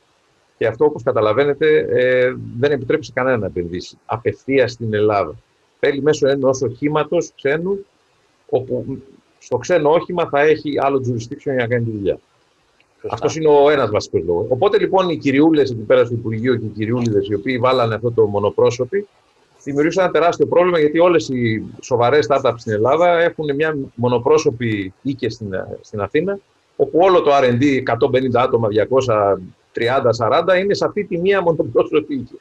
Και 0.57 0.67
αυτό, 0.67 0.85
όπως 0.85 1.03
καταλαβαίνετε, 1.03 1.87
ε, 1.89 2.33
δεν 2.59 2.71
επιτρέπει 2.71 3.05
σε 3.05 3.11
κανένα 3.15 3.37
να 3.37 3.45
επενδύσει 3.45 3.97
απευθεία 4.05 4.67
στην 4.67 4.93
Ελλάδα. 4.93 5.35
Θέλει 5.79 6.01
μέσω 6.01 6.27
ενός 6.27 6.61
οχήματος 6.61 7.31
ξένου, 7.35 7.85
όπου 8.49 9.01
στο 9.39 9.57
ξένο 9.57 9.89
όχημα 9.91 10.29
θα 10.29 10.39
έχει 10.39 10.73
άλλο 10.79 11.05
jurisdiction 11.07 11.43
για 11.43 11.53
να 11.53 11.67
κάνει 11.67 11.85
τη 11.85 11.91
δουλειά. 11.91 12.19
Αυτός 13.09 13.35
είναι 13.35 13.47
ο 13.47 13.69
ένας 13.69 13.89
βασικός 13.89 14.23
λόγος. 14.25 14.45
Οπότε 14.49 14.79
λοιπόν 14.79 15.09
οι 15.09 15.17
κυριούλες 15.17 15.71
εκεί 15.71 15.81
πέρα 15.81 16.05
στο 16.05 16.13
Υπουργείο 16.13 16.55
και 16.55 16.65
οι 16.65 16.71
κυριούλιδες 16.75 17.27
οι 17.27 17.33
οποίοι 17.33 17.57
βάλανε 17.57 17.95
αυτό 17.95 18.11
το 18.11 18.25
μονοπρόσωποι 18.25 19.07
δημιουργήσαν 19.63 20.03
ένα 20.03 20.13
τεράστιο 20.13 20.45
πρόβλημα 20.45 20.79
γιατί 20.79 20.99
όλες 20.99 21.29
οι 21.29 21.63
σοβαρές 21.81 22.27
startups 22.29 22.53
στην 22.57 22.73
Ελλάδα 22.73 23.19
έχουν 23.19 23.55
μια 23.55 23.77
μονοπρόσωπη 23.95 24.93
οίκη 25.01 25.29
στην, 25.29 25.47
στην 25.81 26.01
Αθήνα, 26.01 26.39
όπου 26.75 26.99
όλο 27.01 27.21
το 27.21 27.31
RD 27.33 27.83
150 28.11 28.29
άτομα, 28.33 28.67
230-40 30.55 30.59
είναι 30.59 30.73
σε 30.73 30.85
αυτή 30.85 31.03
τη 31.03 31.17
μία 31.17 31.41
μονοπρόσωπη 31.41 32.13
οίκη. 32.13 32.39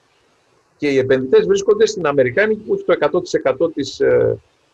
Και 0.76 0.88
οι 0.88 0.98
επενδυτές 0.98 1.46
βρίσκονται 1.46 1.86
στην 1.86 2.06
Αμερικάνικη 2.06 2.60
που 2.60 2.74
έχει 2.74 2.84
το 2.84 3.66
100% 3.66 3.72
της 3.74 4.00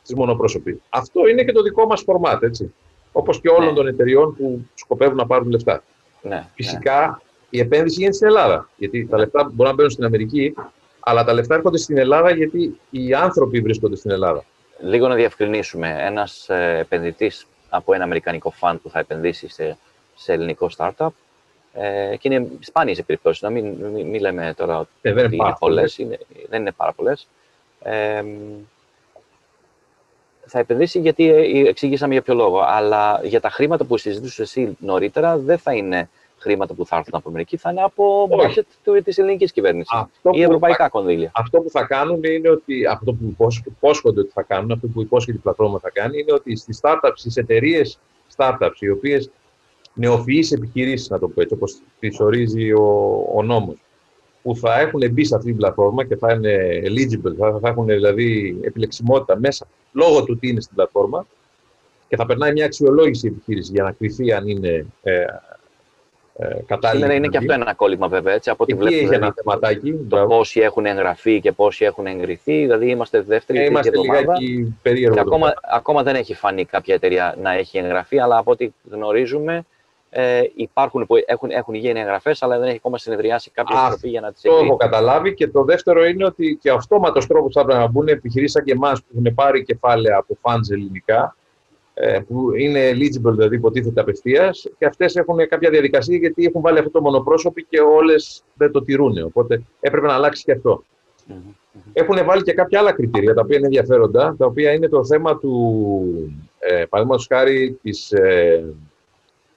της 0.04 0.14
μονοπρόσωπη. 0.14 0.80
Αυτό 0.88 1.28
είναι 1.28 1.44
και 1.44 1.52
το 1.52 1.62
δικό 1.62 1.86
μας 1.86 2.02
φορμάτ, 2.02 2.42
έτσι. 2.42 2.74
Όπως 3.12 3.40
και 3.40 3.48
όλων 3.48 3.68
ναι. 3.68 3.74
των 3.74 3.86
εταιριών 3.86 4.36
που 4.36 4.66
σκοπεύουν 4.74 5.16
να 5.16 5.26
πάρουν 5.26 5.50
λεφτά. 5.50 5.82
Ναι, 6.22 6.46
Φυσικά 6.54 7.06
ναι. 7.06 7.58
η 7.58 7.60
επένδυση 7.60 7.94
γίνεται 7.98 8.14
στην 8.14 8.26
Ελλάδα. 8.26 8.68
Γιατί 8.76 9.06
τα 9.06 9.18
λεφτά 9.18 9.42
μπορούν 9.42 9.64
να 9.64 9.72
μπαίνουν 9.72 9.90
στην 9.90 10.04
Αμερική, 10.04 10.54
αλλά 11.04 11.24
τα 11.24 11.32
λεφτά 11.32 11.54
έρχονται 11.54 11.78
στην 11.78 11.98
Ελλάδα 11.98 12.30
γιατί 12.30 12.80
οι 12.90 13.14
άνθρωποι 13.14 13.60
βρίσκονται 13.60 13.96
στην 13.96 14.10
Ελλάδα. 14.10 14.44
Λίγο 14.80 15.08
να 15.08 15.14
διευκρινίσουμε. 15.14 15.96
Ένας 16.00 16.48
ε, 16.48 16.78
επενδυτής 16.80 17.46
από 17.68 17.94
ένα 17.94 18.04
αμερικανικό 18.04 18.50
φαν 18.50 18.80
που 18.80 18.90
θα 18.90 18.98
επενδύσει 18.98 19.48
σε, 19.48 19.78
σε 20.14 20.32
ελληνικό 20.32 20.70
startup. 20.76 21.08
Ε, 21.72 22.16
και 22.16 22.28
είναι 22.28 22.48
σπάνιες 22.60 22.98
οι 22.98 23.02
περιπτώσεις. 23.02 23.42
Να 23.42 23.50
μην, 23.50 23.66
μην, 23.66 24.06
μην, 24.06 24.20
λέμε 24.20 24.54
τώρα 24.56 24.78
ότι 24.78 24.90
ε, 25.02 25.12
δεν 25.12 25.32
είναι, 25.32 25.54
πολλές. 25.58 25.98
Δεν 26.48 26.60
είναι 26.60 26.72
πάρα 26.72 26.92
πολλές. 26.92 27.28
Ε, 27.82 28.22
θα 30.46 30.58
επενδύσει 30.58 31.00
γιατί 31.00 31.28
ε, 31.28 31.68
εξήγησαμε 31.68 32.12
για 32.12 32.22
ποιο 32.22 32.34
λόγο. 32.34 32.60
Αλλά 32.60 33.20
για 33.24 33.40
τα 33.40 33.50
χρήματα 33.50 33.84
που 33.84 33.96
συζητούσες 33.96 34.38
εσύ 34.38 34.76
νωρίτερα 34.80 35.38
δεν 35.38 35.58
θα 35.58 35.74
είναι 35.74 36.08
χρήματα 36.44 36.74
που 36.74 36.86
θα 36.86 36.96
έρθουν 36.96 37.14
από 37.14 37.28
Αμερική, 37.28 37.56
θα 37.56 37.70
είναι 37.70 37.82
από 37.82 38.28
budget 38.30 39.00
της 39.04 39.18
ελληνικής 39.18 39.52
κυβέρνησης 39.52 39.90
ή 40.32 40.42
ευρωπαϊκά 40.42 40.88
κονδύλια. 40.88 41.30
Αυτό 41.34 41.60
που 41.60 41.70
θα 41.70 41.84
κάνουν 41.84 42.24
είναι 42.24 42.48
ότι 42.48 42.86
αυτό 42.86 43.12
που 43.12 43.36
υπόσχονται 43.68 44.20
ότι 44.20 44.30
θα 44.32 44.42
κάνουν, 44.42 44.72
αυτό 44.72 44.86
που 44.86 45.00
υπόσχεται 45.00 45.36
η 45.36 45.40
πλατφόρμα 45.40 45.78
θα 45.78 45.90
κάνει, 45.90 46.18
είναι 46.18 46.32
ότι 46.32 46.56
στις 46.56 46.78
startups, 46.82 47.14
στις 47.14 47.36
εταιρείες 47.36 47.98
startups, 48.36 48.78
οι 48.78 48.90
οποίες 48.90 49.30
νεοφυείς 49.94 50.52
επιχειρήσεις, 50.52 51.08
να 51.08 51.18
το 51.18 51.28
πω 51.28 51.40
έτσι, 51.40 51.54
όπως 51.54 51.78
τις 51.98 52.20
ορίζει 52.20 52.72
ο, 52.72 53.14
ο 53.34 53.42
νόμος, 53.42 53.76
που 54.42 54.56
θα 54.56 54.80
έχουν 54.80 55.10
μπει 55.10 55.24
σε 55.24 55.34
αυτή 55.34 55.48
την 55.48 55.56
πλατφόρμα 55.56 56.04
και 56.04 56.16
θα 56.16 56.32
είναι 56.32 56.82
eligible, 56.84 57.34
θα, 57.38 57.58
θα 57.60 57.68
έχουν 57.68 57.86
δηλαδή 57.86 58.58
επιλεξιμότητα 58.62 59.38
μέσα 59.38 59.66
λόγω 59.92 60.24
του 60.24 60.38
τι 60.38 60.48
είναι 60.48 60.60
στην 60.60 60.74
πλατφόρμα 60.74 61.26
και 62.08 62.16
θα 62.16 62.26
περνάει 62.26 62.52
μια 62.52 62.64
αξιολόγηση 62.64 63.26
επιχείρηση 63.26 63.72
για 63.72 63.82
να 63.82 63.92
κρυθεί 63.92 64.32
αν 64.32 64.48
είναι 64.48 64.86
ε, 65.02 65.24
ε, 66.38 66.46
κατάλληλη. 66.66 67.04
Είναι, 67.04 67.14
είναι 67.14 67.28
και 67.28 67.36
αυτό 67.36 67.52
ένα 67.52 67.74
κόλλημα 67.74 68.08
βέβαια, 68.08 68.34
έτσι, 68.34 68.50
από 68.50 68.62
ό,τι 68.62 68.74
βλέπουμε. 68.74 69.00
Έχει 69.00 69.14
ένα 69.14 69.34
θεματάκι. 69.36 69.94
Το 70.08 70.26
πόσοι 70.26 70.60
έχουν 70.60 70.86
εγγραφεί 70.86 71.40
και 71.40 71.52
πόσοι 71.52 71.84
έχουν 71.84 72.06
εγκριθεί, 72.06 72.60
δηλαδή 72.60 72.88
είμαστε 72.88 73.20
δεύτερη 73.20 73.58
ε, 73.58 73.64
είμαστε 73.64 73.98
λιγάκι 73.98 74.76
περίεργο. 74.82 75.20
ακόμα, 75.20 75.54
ακόμα 75.62 76.02
δεν 76.02 76.14
έχει 76.14 76.34
φανεί 76.34 76.64
κάποια 76.64 76.94
εταιρεία 76.94 77.34
να 77.42 77.52
έχει 77.52 77.78
εγγραφεί, 77.78 78.18
αλλά 78.18 78.36
από 78.36 78.50
ό,τι 78.50 78.72
γνωρίζουμε 78.90 79.64
ε, 80.16 80.42
υπάρχουν 80.54 81.06
που 81.06 81.14
έχουν, 81.26 81.50
έχουν 81.50 81.74
γίνει 81.74 82.00
εγγραφές, 82.00 82.42
αλλά 82.42 82.58
δεν 82.58 82.68
έχει 82.68 82.76
ακόμα 82.76 82.98
συνεδριάσει 82.98 83.50
κάποια 83.50 83.76
επιτροπή 83.80 84.08
για 84.08 84.20
να 84.20 84.32
τις 84.32 84.44
εγκρίνει. 84.44 84.60
Το 84.60 84.66
έχω 84.66 84.76
καταλάβει. 84.76 85.34
Και 85.34 85.48
το 85.48 85.64
δεύτερο 85.64 86.04
είναι 86.04 86.24
ότι 86.24 86.58
και 86.60 86.70
αυτόματος 86.70 87.26
τρόπος 87.26 87.52
θα 87.54 87.64
πρέπει 87.64 87.80
να 87.80 87.86
μπουν 87.86 88.08
επιχειρήσει 88.08 88.52
σαν 88.52 88.64
και 88.64 88.72
εμάς 88.72 89.00
που 89.00 89.06
έχουν 89.12 89.34
πάρει 89.34 89.64
κεφάλαια 89.64 90.16
από 90.16 90.38
φαντ 90.40 90.64
ελληνικά, 90.70 91.22
ε, 91.24 91.43
που 92.26 92.54
είναι 92.56 92.90
eligible, 92.90 93.32
δηλαδή 93.32 93.56
υποτίθεται 93.56 94.00
απευθείας, 94.00 94.66
και 94.78 94.86
αυτές 94.86 95.16
έχουν 95.16 95.48
κάποια 95.48 95.70
διαδικασία 95.70 96.16
γιατί 96.16 96.44
έχουν 96.44 96.60
βάλει 96.60 96.78
αυτό 96.78 96.90
το 96.90 97.00
μονοπρόσωπο 97.00 97.60
και 97.60 97.80
όλες 97.80 98.42
δεν 98.54 98.70
το 98.72 98.82
τηρούν. 98.82 99.22
Οπότε 99.24 99.62
έπρεπε 99.80 100.06
να 100.06 100.14
αλλάξει 100.14 100.44
και 100.44 100.52
αυτό. 100.52 100.84
Mm-hmm. 101.28 101.54
Έχουν 101.92 102.24
βάλει 102.24 102.42
και 102.42 102.52
κάποια 102.52 102.78
άλλα 102.78 102.92
κριτήρια 102.92 103.34
τα 103.34 103.40
οποία 103.40 103.56
είναι 103.56 103.66
ενδιαφέροντα, 103.66 104.34
τα 104.38 104.46
οποία 104.46 104.72
είναι 104.72 104.88
το 104.88 105.04
θέμα 105.04 105.38
του, 105.38 106.34
ε, 106.58 106.84
παραδείγματος 106.88 107.26
χάρη, 107.26 107.78
της, 107.82 108.12
ε, 108.12 108.64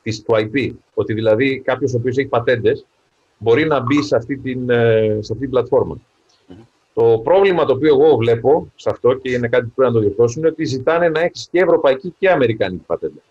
της, 0.02 0.21
του 0.23 0.34
IP. 0.36 0.71
Ότι 0.93 1.13
δηλαδή 1.13 1.60
κάποιος 1.60 1.93
ο 1.93 1.97
οποίος 1.97 2.17
έχει 2.17 2.28
πατέντες 2.28 2.86
μπορεί 3.38 3.65
να 3.65 3.80
μπει 3.80 4.04
σε 4.04 4.15
αυτή 4.15 4.38
την, 4.38 4.69
ε, 4.69 5.19
σε 5.19 5.34
αυτή 5.34 5.39
την 5.39 5.50
πλατφόρμα. 5.50 5.97
Το 6.97 7.19
πρόβλημα 7.23 7.65
το 7.65 7.73
οποίο 7.73 7.88
εγώ 7.88 8.15
βλέπω 8.15 8.71
σε 8.75 8.89
αυτό 8.89 9.13
και 9.13 9.31
είναι 9.31 9.47
κάτι 9.47 9.65
που 9.65 9.71
πρέπει 9.75 9.93
να 9.93 9.99
το 9.99 10.05
διορθώσουν 10.05 10.41
είναι 10.41 10.51
ότι 10.51 10.65
ζητάνε 10.65 11.10
να 11.10 11.19
έχεις 11.19 11.47
και 11.51 11.60
ευρωπαϊκή 11.60 12.13
και 12.19 12.29
αμερικανική 12.29 12.83
πατέντα. 12.86 13.21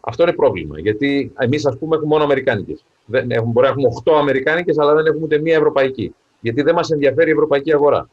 Αυτό 0.00 0.22
είναι 0.22 0.32
πρόβλημα. 0.32 0.78
Γιατί 0.78 1.32
εμείς, 1.38 1.66
ας 1.66 1.78
πούμε, 1.78 1.94
έχουμε 1.94 2.10
μόνο 2.10 2.24
αμερικάνικες. 2.24 2.84
Μπορεί 3.06 3.26
να 3.62 3.66
έχουμε 3.66 3.88
8 4.04 4.12
αμερικάνικες, 4.18 4.78
αλλά 4.78 4.94
δεν 4.94 5.06
έχουμε 5.06 5.24
ούτε 5.24 5.38
μία 5.38 5.56
ευρωπαϊκή. 5.56 6.14
Γιατί 6.40 6.62
δεν 6.62 6.74
μας 6.74 6.90
ενδιαφέρει 6.90 7.28
η 7.28 7.32
ευρωπαϊκή 7.32 7.72
αγορά. 7.72 8.08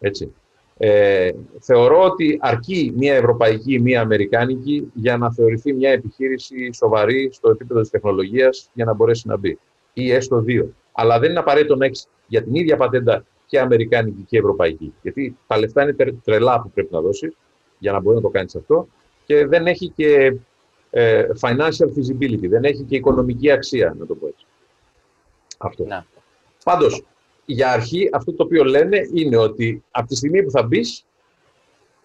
Έτσι. 0.00 0.34
Ε, 0.76 1.30
θεωρώ 1.60 2.02
ότι 2.02 2.38
αρκεί 2.40 2.92
μία 2.96 3.14
ευρωπαϊκή 3.14 3.72
ή 3.72 3.78
μία 3.78 4.00
αμερικάνικη 4.00 4.90
για 4.94 5.16
να 5.16 5.32
θεωρηθεί 5.32 5.72
μια 5.72 5.90
επιχείρηση 5.90 6.70
σοβαρή 6.72 7.30
στο 7.32 7.50
επίπεδο 7.50 7.80
της 7.80 7.90
τεχνολογίας 7.90 8.70
για 8.72 8.84
να 8.84 8.94
μπορέσει 8.94 9.28
να 9.28 9.36
μπει. 9.36 9.58
Ή 9.92 10.12
έστω 10.12 10.40
δύο. 10.40 10.74
Αλλά 10.92 11.18
δεν 11.18 11.30
είναι 11.30 11.38
απαραίτητο 11.38 11.76
να 11.76 11.84
έχεις 11.84 12.08
για 12.26 12.42
την 12.42 12.54
ίδια 12.54 12.76
πατέντα 12.76 13.24
και 13.46 13.60
αμερικάνικη 13.60 14.22
και 14.22 14.38
ευρωπαϊκή. 14.38 14.94
Γιατί 15.02 15.36
τα 15.46 15.58
λεφτά 15.58 15.82
είναι 15.82 16.14
τρελά 16.24 16.60
που 16.60 16.70
πρέπει 16.70 16.92
να 16.92 17.00
δώσει 17.00 17.36
για 17.78 17.92
να 17.92 18.00
μπορεί 18.00 18.16
να 18.16 18.22
το 18.22 18.28
κάνει 18.28 18.50
αυτό 18.56 18.88
και 19.26 19.46
δεν 19.46 19.66
έχει 19.66 19.88
και 19.96 20.36
ε, 20.90 21.26
financial 21.40 21.86
feasibility, 21.86 22.48
δεν 22.48 22.64
έχει 22.64 22.82
και 22.82 22.96
οικονομική 22.96 23.50
αξία, 23.50 23.94
να 23.98 24.06
το 24.06 24.14
πω 24.14 24.26
έτσι. 24.26 24.46
Αυτό. 25.58 25.84
Να. 25.84 26.06
Πάντως, 26.64 27.04
για 27.44 27.72
αρχή, 27.72 28.08
αυτό 28.12 28.32
το 28.32 28.42
οποίο 28.42 28.64
λένε 28.64 28.98
είναι 29.12 29.36
ότι 29.36 29.82
από 29.90 30.08
τη 30.08 30.16
στιγμή 30.16 30.42
που 30.42 30.50
θα 30.50 30.62
μπεις, 30.62 31.04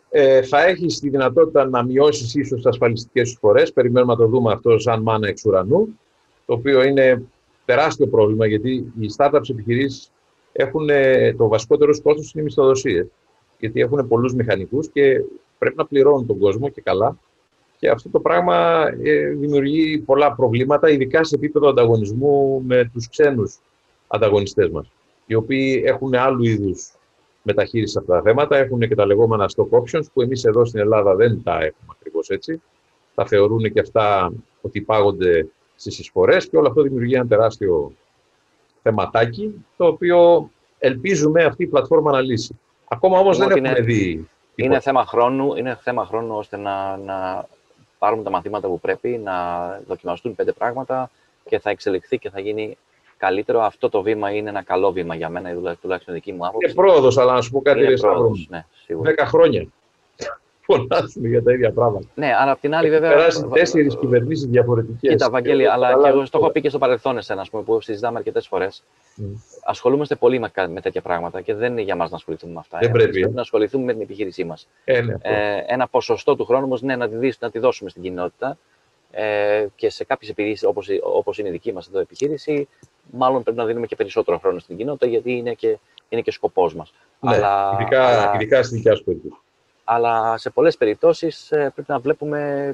ε, 0.10 0.42
θα 0.42 0.64
έχεις 0.64 1.00
τη 1.00 1.10
δυνατότητα 1.10 1.66
να 1.66 1.84
μειώσεις 1.84 2.36
ίσως 2.36 2.56
τις 2.56 2.66
ασφαλιστικές 2.66 3.30
σου 3.30 3.38
φορές. 3.38 3.74
Περιμένουμε 3.74 4.14
να 4.14 4.20
το 4.20 4.28
δούμε 4.28 4.54
αυτό 4.54 4.80
σαν 4.80 5.02
μάνα 5.02 5.28
εξ 5.28 5.46
ουρανού, 5.46 6.00
το 6.46 6.54
οποίο 6.54 6.84
είναι 6.84 7.24
τεράστιο 7.66 8.08
πρόβλημα 8.08 8.46
γιατί 8.46 8.72
οι 9.00 9.14
startups 9.18 9.50
επιχειρήσεις 9.50 10.12
έχουν 10.62 10.90
ε, 10.90 11.34
το 11.34 11.48
βασικότερος 11.48 12.02
κόστος 12.02 12.32
είναι 12.34 12.42
οι 12.42 12.46
μισθοδοσίες. 12.46 13.08
Γιατί 13.60 13.82
έχουν 13.82 14.08
πολλούς 14.08 14.34
μηχανικούς 14.34 14.90
και 14.90 15.24
πρέπει 15.58 15.78
να 15.78 15.86
πληρώνουν 15.86 16.26
τον 16.26 16.40
κόσμο 16.40 16.70
και 16.70 16.82
καλά. 16.82 17.18
Και 17.80 17.90
αυτό 17.90 18.10
το 18.10 18.20
πράγμα 18.20 18.88
ε, 19.04 19.28
δημιουργεί 19.28 19.98
πολλά 19.98 20.34
προβλήματα, 20.36 20.90
ειδικά 20.90 21.24
σε 21.24 21.36
επίπεδο 21.36 21.70
ανταγωνισμού 21.70 22.62
με 22.66 22.90
τους 22.94 23.10
ξένους 23.10 23.60
ανταγωνιστές 24.08 24.70
μας, 24.70 24.92
οι 25.26 25.34
οποίοι 25.34 25.84
έχουν 25.86 26.16
άλλου 26.16 26.44
είδους 26.44 26.92
μεταχείριση 27.42 27.92
σε 27.92 28.00
αυτά 28.00 28.14
τα 28.14 28.22
θέματα. 28.22 28.58
Έχουν 28.58 28.80
και 28.80 28.96
τα 28.96 29.06
λεγόμενα 29.06 29.50
stock 29.56 29.70
options, 29.70 30.04
που 30.14 30.22
εμείς 30.22 30.44
εδώ 30.44 30.66
στην 30.66 30.80
Ελλάδα 30.80 31.16
δεν 31.16 31.42
τα 31.44 31.54
έχουμε 31.54 31.96
ακριβώς 32.00 32.30
έτσι. 32.30 32.62
Τα 33.16 33.26
θεωρούν 33.26 33.74
και 33.74 33.80
αυτά 33.80 34.34
ότι 34.62 34.82
πάγονται 34.82 35.48
στις 35.76 36.00
εισφορές 36.00 36.50
και 36.50 36.58
όλο 36.58 36.68
αυτό 36.68 36.82
δημιουργεί 36.82 37.14
ένα 37.14 37.28
τεράστιο 37.28 37.94
θεματάκι, 38.82 39.66
το 39.78 39.86
οποίο 39.86 40.50
ελπίζουμε 40.80 41.44
αυτή 41.44 41.64
η 41.64 41.68
πλατφόρμα 41.68 42.12
να 42.12 42.22
λύσει. 42.22 42.60
Ακόμα 42.88 43.20
όμως 43.20 43.38
δεν 43.38 43.50
έχουμε 43.50 43.82
δει... 43.82 44.28
Είναι 44.56 44.80
θέμα, 44.80 45.06
χρόνου, 45.06 45.56
είναι 45.56 45.78
θέμα 45.82 46.06
χρόνου 46.06 46.36
ώστε 46.36 46.58
να, 46.58 46.98
να 46.98 47.48
πάρουμε 48.00 48.24
τα 48.24 48.30
μαθήματα 48.30 48.68
που 48.68 48.80
πρέπει, 48.80 49.10
να 49.24 49.34
δοκιμαστούν 49.88 50.36
πέντε 50.36 50.52
πράγματα 50.52 51.10
και 51.50 51.60
θα 51.60 51.70
εξελιχθεί 51.70 52.18
και 52.18 52.30
θα 52.30 52.40
γίνει 52.40 52.78
καλύτερο. 53.18 53.62
Αυτό 53.62 53.90
το 53.90 54.02
βήμα 54.02 54.32
είναι 54.32 54.50
ένα 54.50 54.64
καλό 54.64 54.92
βήμα 54.92 55.16
για 55.16 55.30
μένα, 55.30 55.76
τουλάχιστον 55.82 56.14
δική 56.14 56.32
μου 56.34 56.46
άποψη. 56.46 56.66
Είναι 56.66 56.74
πρόοδος, 56.74 57.18
αλλά 57.18 57.34
να 57.34 57.42
σου 57.42 57.52
πω 57.52 57.62
κάτι, 57.62 57.80
ναι, 58.50 58.66
Δέκα 58.88 59.26
χρόνια 59.26 59.68
φωνάζουν 60.76 61.26
για 61.26 61.44
τα 61.44 61.54
ίδια 61.54 61.72
πράγματα. 61.72 62.08
Ναι, 62.16 62.32
αλλά 62.40 62.52
απ' 62.52 62.60
την 62.60 62.76
άλλη, 62.76 62.90
βέβαια. 62.90 63.10
Περάσει 63.10 63.48
τέσσερις 63.54 63.98
κυβερνήσεις 63.98 64.46
διαφορετικές. 64.46 65.12
Κοίτα, 65.12 65.30
Βαγγέλη, 65.30 65.68
αλλά 65.68 65.94
και 66.02 66.08
εγώ 66.08 66.24
το 66.24 66.38
έχω 66.38 66.50
πει 66.50 66.62
και 66.62 66.70
στο 66.70 66.78
παρελθόν, 66.78 67.18
εσένα, 67.18 67.46
πούμε, 67.52 67.64
που 67.64 67.82
συζητάμε 67.82 68.18
αρκετές 68.18 68.48
φορές. 68.48 68.84
Mm. 69.18 69.24
Ασχολούμαστε 69.64 70.16
πολύ 70.16 70.40
με, 70.40 70.52
με 70.70 70.82
τέτοια 70.82 71.02
πράγματα 71.02 71.42
και 71.42 71.54
δεν 71.54 71.72
είναι 71.72 71.82
για 71.82 71.96
μας 71.96 72.10
να 72.10 72.16
ασχοληθούμε 72.16 72.54
με 72.54 72.60
αυτά. 72.60 72.78
Δεν 72.82 72.92
πρέπει. 72.92 73.20
Πρέπει 73.20 73.36
να 73.36 73.42
ασχοληθούμε 73.42 73.84
με 73.84 73.92
την 73.94 74.02
επιχείρησή 74.02 74.44
μας. 74.44 74.68
Ε, 74.84 75.02
ναι, 75.02 75.16
ε, 75.22 75.64
ένα 75.68 75.88
ποσοστό 75.88 76.36
του 76.36 76.46
χρόνου 76.46 76.66
όμως 76.66 76.82
ναι, 76.82 76.96
να, 76.96 77.10
τη 77.10 77.32
να 77.40 77.52
τη 77.52 77.60
δώσουμε 77.60 77.90
στην 77.90 78.02
κοινότητα. 78.02 78.58
Ε, 79.14 79.66
και 79.76 79.90
σε 79.90 80.04
κάποιες 80.04 80.32
επιχειρήσεις, 80.32 80.70
όπως 81.02 81.38
είναι 81.38 81.48
η 81.48 81.52
δική 81.52 81.74
μας 81.74 81.88
εδώ 81.88 82.00
επιχείρηση, 82.00 82.68
μάλλον 83.12 83.44
πρέπει 83.44 83.58
να 83.58 83.66
δίνουμε 83.66 83.86
και 83.86 83.96
περισσότερο 83.96 84.38
χρόνο 84.38 84.60
στην 84.60 84.78
κοινότητα, 84.78 85.06
γιατί 85.06 85.32
είναι 85.32 85.54
και, 85.54 85.78
είναι 86.10 86.22
και 86.22 86.32
σκοπός 86.32 86.76
μας. 86.76 86.94
Ναι, 87.20 87.36
αλλά, 87.36 87.72
ειδικά, 87.74 88.08
αλλά... 88.08 88.32
ειδικά 88.36 88.64
στην 88.64 88.78
δικιάς 88.78 88.98
σου 88.98 89.04
περίπτωση 89.04 89.36
αλλά 89.94 90.38
σε 90.38 90.50
πολλές 90.50 90.78
περιπτώσεις 90.78 91.52
ε, 91.52 91.72
πρέπει 91.76 91.92
να 91.92 92.00
βλέπουμε 92.00 92.74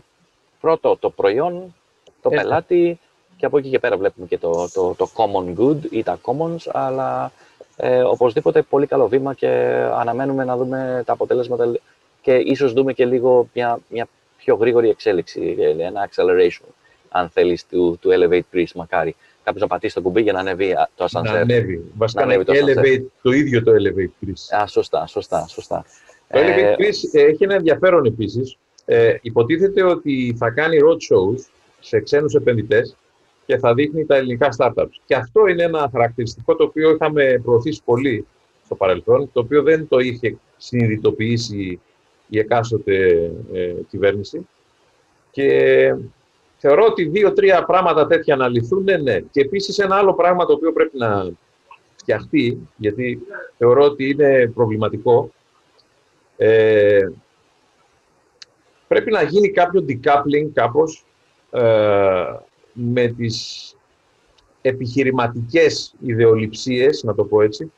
πρώτο 0.61 0.97
το 0.99 1.09
προϊόν, 1.09 1.75
το 2.21 2.29
πελάτη 2.29 2.99
και 3.37 3.45
από 3.45 3.57
εκεί 3.57 3.69
και 3.69 3.79
πέρα 3.79 3.97
βλέπουμε 3.97 4.27
και 4.27 4.37
το, 4.37 4.69
το, 4.73 4.95
το 4.97 5.09
common 5.15 5.59
good 5.59 5.77
ή 5.89 6.03
τα 6.03 6.19
commons, 6.21 6.69
αλλά 6.71 7.31
ε, 7.75 8.01
οπωσδήποτε 8.01 8.61
πολύ 8.61 8.85
καλό 8.85 9.07
βήμα 9.07 9.33
και 9.33 9.47
αναμένουμε 9.93 10.43
να 10.43 10.57
δούμε 10.57 11.03
τα 11.05 11.13
αποτέλεσματα 11.13 11.71
και 12.21 12.35
ίσως 12.35 12.73
δούμε 12.73 12.93
και 12.93 13.05
λίγο 13.05 13.47
μια, 13.53 13.79
μια 13.89 14.07
πιο 14.37 14.55
γρήγορη 14.55 14.89
εξέλιξη, 14.89 15.55
ε, 15.59 15.83
ένα 15.85 16.09
acceleration, 16.09 16.67
αν 17.09 17.29
θέλεις, 17.29 17.65
του, 17.67 17.97
του 18.01 18.09
Elevate 18.13 18.55
Greece, 18.55 18.71
μακάρι. 18.75 19.15
Κάποιος 19.43 19.61
να 19.61 19.67
πατήσει 19.67 19.93
το 19.93 20.01
κουμπί 20.01 20.21
για 20.21 20.33
να 20.33 20.39
ανέβει 20.39 20.75
το 20.95 21.05
ascensor. 21.05 21.23
Να 21.23 21.31
ανέβει. 21.31 21.91
Βασικά 21.97 22.25
να 22.25 22.33
ανέβει 22.33 22.43
το, 22.43 22.53
elevate, 22.53 23.05
το 23.21 23.31
ίδιο 23.31 23.63
το 23.63 23.71
Elevate 23.71 24.25
Greece. 24.25 24.61
Α, 24.61 24.67
σωστά, 24.67 25.07
σωστά, 25.07 25.47
σωστά. 25.47 25.85
Το 26.29 26.39
Elevate 26.39 26.81
Greece 26.81 27.09
ε, 27.11 27.21
έχει 27.21 27.43
ένα 27.43 27.55
ενδιαφέρον 27.55 28.05
επίσης. 28.05 28.57
Ε, 28.85 29.15
υποτίθεται 29.21 29.83
ότι 29.83 30.35
θα 30.37 30.49
κάνει 30.49 30.77
road 30.81 31.13
shows 31.13 31.39
σε 31.79 31.99
ξένους 31.99 32.33
επενδυτές 32.33 32.95
και 33.45 33.57
θα 33.57 33.73
δείχνει 33.73 34.05
τα 34.05 34.15
ελληνικά 34.15 34.49
startups. 34.57 34.91
Και 35.05 35.15
αυτό 35.15 35.47
είναι 35.47 35.63
ένα 35.63 35.89
χαρακτηριστικό 35.91 36.55
το 36.55 36.63
οποίο 36.63 36.89
είχαμε 36.89 37.41
προωθήσει 37.43 37.81
πολύ 37.85 38.25
στο 38.65 38.75
παρελθόν, 38.75 39.29
το 39.33 39.39
οποίο 39.39 39.63
δεν 39.63 39.87
το 39.87 39.99
είχε 39.99 40.37
συνειδητοποιήσει 40.57 41.79
η 42.27 42.39
εκάστοτε 42.39 43.31
ε, 43.53 43.73
κυβέρνηση. 43.89 44.47
Και 45.31 45.95
θεωρώ 46.57 46.85
ότι 46.85 47.03
δύο-τρία 47.03 47.65
πράγματα 47.65 48.07
τέτοια 48.07 48.35
να 48.35 48.47
λυθούν, 48.47 48.83
ναι, 48.83 48.97
ναι. 48.97 49.19
Και 49.19 49.41
επίσης 49.41 49.77
ένα 49.77 49.95
άλλο 49.95 50.13
πράγμα 50.13 50.45
το 50.45 50.53
οποίο 50.53 50.73
πρέπει 50.73 50.97
να 50.97 51.29
φτιαχτεί, 51.95 52.67
γιατί 52.77 53.21
θεωρώ 53.57 53.83
ότι 53.83 54.09
είναι 54.09 54.51
προβληματικό, 54.55 55.31
ε, 56.37 57.07
πρέπει 58.87 59.11
να 59.11 59.21
γίνει 59.21 59.49
κάποιο 59.49 59.85
decoupling 59.87 60.49
κάπως 60.53 61.05
ε, 61.51 62.35
με 62.73 63.07
τις 63.07 63.75
επιχειρηματικές 64.61 65.93
ιδεολειψίες, 65.99 67.03
να 67.03 67.15
το 67.15 67.23
πω 67.23 67.41
έτσι, 67.41 67.71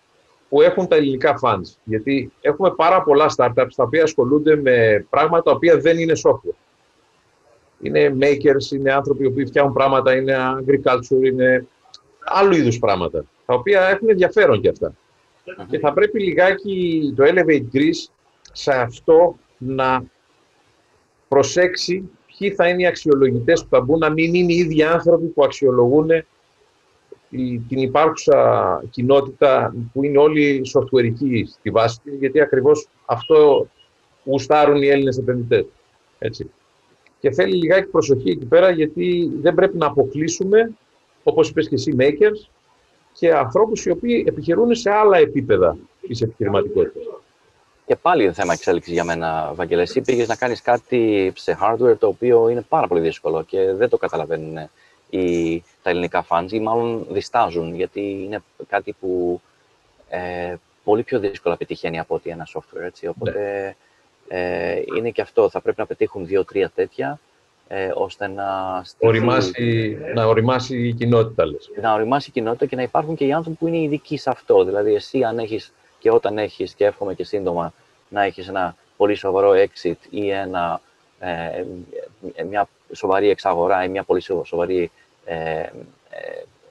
που 0.50 0.62
έχουν 0.62 0.88
τα 0.88 0.96
ελληνικά 0.96 1.40
funds. 1.42 1.78
Γιατί 1.84 2.32
έχουμε 2.42 2.72
πάρα 2.76 3.04
πολλά 3.04 3.34
startups 3.38 3.74
τα 3.76 3.84
οποία 3.84 4.04
ασχολούνται 4.04 4.56
με 4.56 5.06
πράγματα 5.10 5.44
τα 5.44 5.52
οποία 5.52 5.78
δεν 5.78 5.98
είναι 5.98 6.14
software. 6.24 6.58
Είναι 7.82 8.18
makers, 8.22 8.72
είναι 8.72 8.94
άνθρωποι 8.94 9.32
που 9.32 9.48
φτιάχνουν 9.48 9.74
πράγματα, 9.74 10.16
είναι 10.16 10.36
agriculture, 10.60 11.26
είναι 11.26 11.68
άλλου 12.20 12.56
είδους 12.56 12.80
πράγματα, 12.80 13.26
τα 13.46 13.54
οποία 13.54 13.88
έχουν 13.88 14.10
ενδιαφέρον 14.10 14.62
και 14.62 14.70
αυτα 14.70 14.94
Και 15.70 15.80
θα 15.80 15.94
πρέπει 15.94 16.20
λιγάκι 16.20 17.14
το 17.16 17.24
Elevate 17.28 17.76
Greece 17.76 18.12
σε 18.54 18.72
αυτό 18.72 19.38
να 19.58 20.04
προσέξει 21.28 22.10
ποιοι 22.38 22.52
θα 22.52 22.68
είναι 22.68 22.82
οι 22.82 22.86
αξιολογητές 22.86 23.62
που 23.62 23.68
θα 23.70 23.82
μπουν, 23.82 24.00
να 24.00 24.10
μην 24.10 24.34
είναι 24.34 24.54
οι 24.54 24.56
ίδιοι 24.56 24.84
άνθρωποι 24.84 25.26
που 25.26 25.44
αξιολογούν 25.44 26.10
την 27.68 27.78
υπάρχουσα 27.78 28.84
κοινότητα 28.90 29.76
που 29.94 30.04
είναι 30.04 30.18
όλοι 30.18 30.62
softwareικοί 30.74 31.44
στη 31.48 31.70
βάση 31.70 32.00
της, 32.04 32.14
γιατί 32.20 32.42
ακριβώς 32.42 32.88
αυτό 33.06 33.68
γουστάρουν 34.26 34.82
οι 34.82 34.88
Έλληνες 34.88 35.18
επενδυτές. 35.18 35.66
Έτσι. 36.20 36.52
Και 37.20 37.32
θέλει 37.32 37.56
λιγάκι 37.56 37.90
προσοχή 37.90 38.30
εκεί 38.30 38.46
πέρα, 38.46 38.70
γιατί 38.70 39.32
δεν 39.42 39.54
πρέπει 39.54 39.78
να 39.78 39.86
αποκλείσουμε, 39.86 40.72
όπως 41.24 41.50
είπες 41.50 41.68
και 41.68 41.76
εσύ, 41.76 41.96
makers 42.00 42.50
και 43.14 43.34
ανθρώπους 43.34 43.86
οι 43.86 43.90
οποίοι 43.90 44.24
επιχειρούν 44.28 44.76
σε 44.76 44.90
άλλα 44.90 45.18
επίπεδα 45.18 45.78
της 46.02 46.22
επιχειρηματικότητας. 46.22 47.04
Και 47.90 47.96
πάλι 47.96 48.24
είναι 48.24 48.34
θέμα 48.34 48.54
εξέλιξης 48.54 48.94
για 48.94 49.04
μένα, 49.04 49.52
Βαγγέλη. 49.56 49.82
Εσύ 49.82 50.02
πήγες 50.02 50.28
να 50.28 50.36
κάνεις 50.36 50.62
κάτι 50.62 51.34
σε 51.36 51.58
hardware 51.62 51.98
το 52.00 52.08
οποίο 52.08 52.50
είναι 52.50 52.62
πάρα 52.62 52.88
πολύ 52.88 53.02
δύσκολο 53.02 53.44
και 53.44 53.74
δεν 53.74 53.90
το 53.90 53.98
καταλαβαίνουν 53.98 54.70
οι, 55.10 55.64
τα 55.84 55.90
ελληνικά 55.90 56.26
fans 56.30 56.52
ή 56.52 56.60
μάλλον 56.60 57.06
διστάζουν 57.10 57.76
γιατί 57.76 58.24
είναι 58.26 58.44
κάτι 58.70 58.96
που 59.00 59.42
ε, 60.10 60.56
πολύ 60.84 61.04
πιο 61.04 61.20
δύσκολα 61.20 61.58
πετυχαίνει 61.58 62.00
από 62.00 62.16
ότι 62.16 62.30
ένα 62.30 62.48
software. 62.54 62.82
Έτσι. 62.82 63.08
Οπότε 63.08 63.76
Ε, 64.28 64.82
είναι 64.98 65.10
και 65.10 65.22
αυτό, 65.22 65.50
θα 65.50 65.62
πρέπει 65.62 65.80
να 65.80 65.86
πετύχουν 65.86 66.26
δύο-τρία 66.26 66.72
τέτοια, 66.76 67.20
ε, 67.68 67.92
ώστε 67.94 68.28
να... 68.28 68.46
Οριμάσει, 69.00 69.98
να 70.14 70.26
οριμάσει 70.26 70.88
η 70.88 70.94
κοινότητα, 70.94 71.46
λες. 71.46 71.70
Να 71.82 71.94
οριμάσει 71.94 72.30
η 72.30 72.32
κοινότητα 72.32 72.66
και 72.66 72.76
να 72.76 72.82
υπάρχουν 72.82 73.16
και 73.16 73.26
οι 73.26 73.34
άνθρωποι 73.34 73.58
που 73.58 73.68
είναι 73.68 73.78
ειδικοί 73.78 74.18
σε 74.18 74.30
αυτό. 74.30 74.64
Δηλαδή, 74.64 74.94
εσύ 74.94 75.24
αν 75.24 75.40
έχεις 75.40 75.74
και 76.00 76.12
όταν 76.12 76.38
έχεις, 76.38 76.74
και 76.74 76.86
εύχομαι 76.86 77.14
και 77.14 77.24
σύντομα, 77.24 77.74
να 78.10 78.24
έχεις 78.24 78.48
ένα 78.48 78.76
πολύ 78.98 79.16
σοβαρό 79.16 79.52
exit 79.52 79.98
ή 80.10 80.30
ένα, 80.30 80.82
ε, 81.20 81.64
μια 82.50 82.68
σοβαρή 82.94 83.30
εξαγορά 83.30 83.84
ή 83.84 83.88
μια 83.88 84.04
πολύ 84.04 84.22
σοβαρή 84.44 84.92
ε, 85.26 85.36
ε 85.36 85.70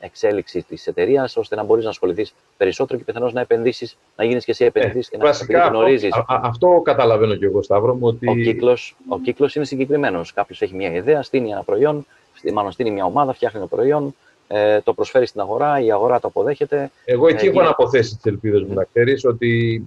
εξέλιξη 0.00 0.62
της 0.62 0.86
εταιρείας, 0.86 1.36
ώστε 1.36 1.56
να 1.56 1.62
μπορείς 1.62 1.84
να 1.84 1.90
ασχοληθείς 1.90 2.34
περισσότερο 2.56 2.98
και 2.98 3.04
πιθανώς 3.04 3.32
να 3.32 3.40
επενδύσεις, 3.40 3.96
να 4.16 4.24
γίνεις 4.24 4.44
και 4.44 4.50
εσύ 4.50 4.64
επενδυτή 4.64 5.08
ε, 5.10 5.46
και 5.46 5.56
να 5.56 5.66
γνωρίζεις. 5.66 6.12
Αυτό, 6.12 6.40
αυτό 6.42 6.80
καταλαβαίνω 6.84 7.34
και 7.34 7.44
εγώ, 7.44 7.62
Σταύρο 7.62 7.94
μου. 7.94 8.06
Ότι... 8.06 8.28
Ο 8.28 8.34
κύκλος 8.34 8.96
ο 9.08 9.18
κύκλος 9.18 9.54
είναι 9.54 9.64
συγκεκριμένος. 9.64 10.32
Κάποιος 10.32 10.62
έχει 10.62 10.74
μια 10.74 10.92
ιδέα, 10.92 11.22
στείνει 11.22 11.50
ένα 11.50 11.62
προϊόν, 11.62 12.06
μάλλον 12.52 12.72
στείνει 12.72 12.90
μια 12.90 13.04
ομάδα, 13.04 13.32
φτιάχνει 13.32 13.58
ένα 13.58 13.68
προϊόν, 13.68 14.14
ε, 14.48 14.80
το 14.80 14.94
προσφέρει 14.94 15.26
στην 15.26 15.40
αγορά, 15.40 15.80
η 15.80 15.92
αγορά 15.92 16.20
το 16.20 16.28
αποδέχεται. 16.28 16.90
Εγώ 17.04 17.28
εκεί 17.28 17.46
ε, 17.46 17.48
έχω 17.48 17.62
να 17.62 17.68
αποθέσει 17.68 18.14
τις 18.14 18.24
ελπίδες 18.24 18.62
μου, 18.62 18.74
να 18.74 18.84
ξέρεις 18.84 19.24
ότι 19.24 19.82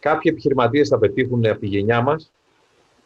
κάποιοι 0.00 0.30
επιχειρηματίες 0.34 0.88
θα 0.88 0.98
πετύχουν 0.98 1.46
από 1.46 1.60
τη 1.60 1.66
γενιά 1.66 2.00
μας, 2.00 2.30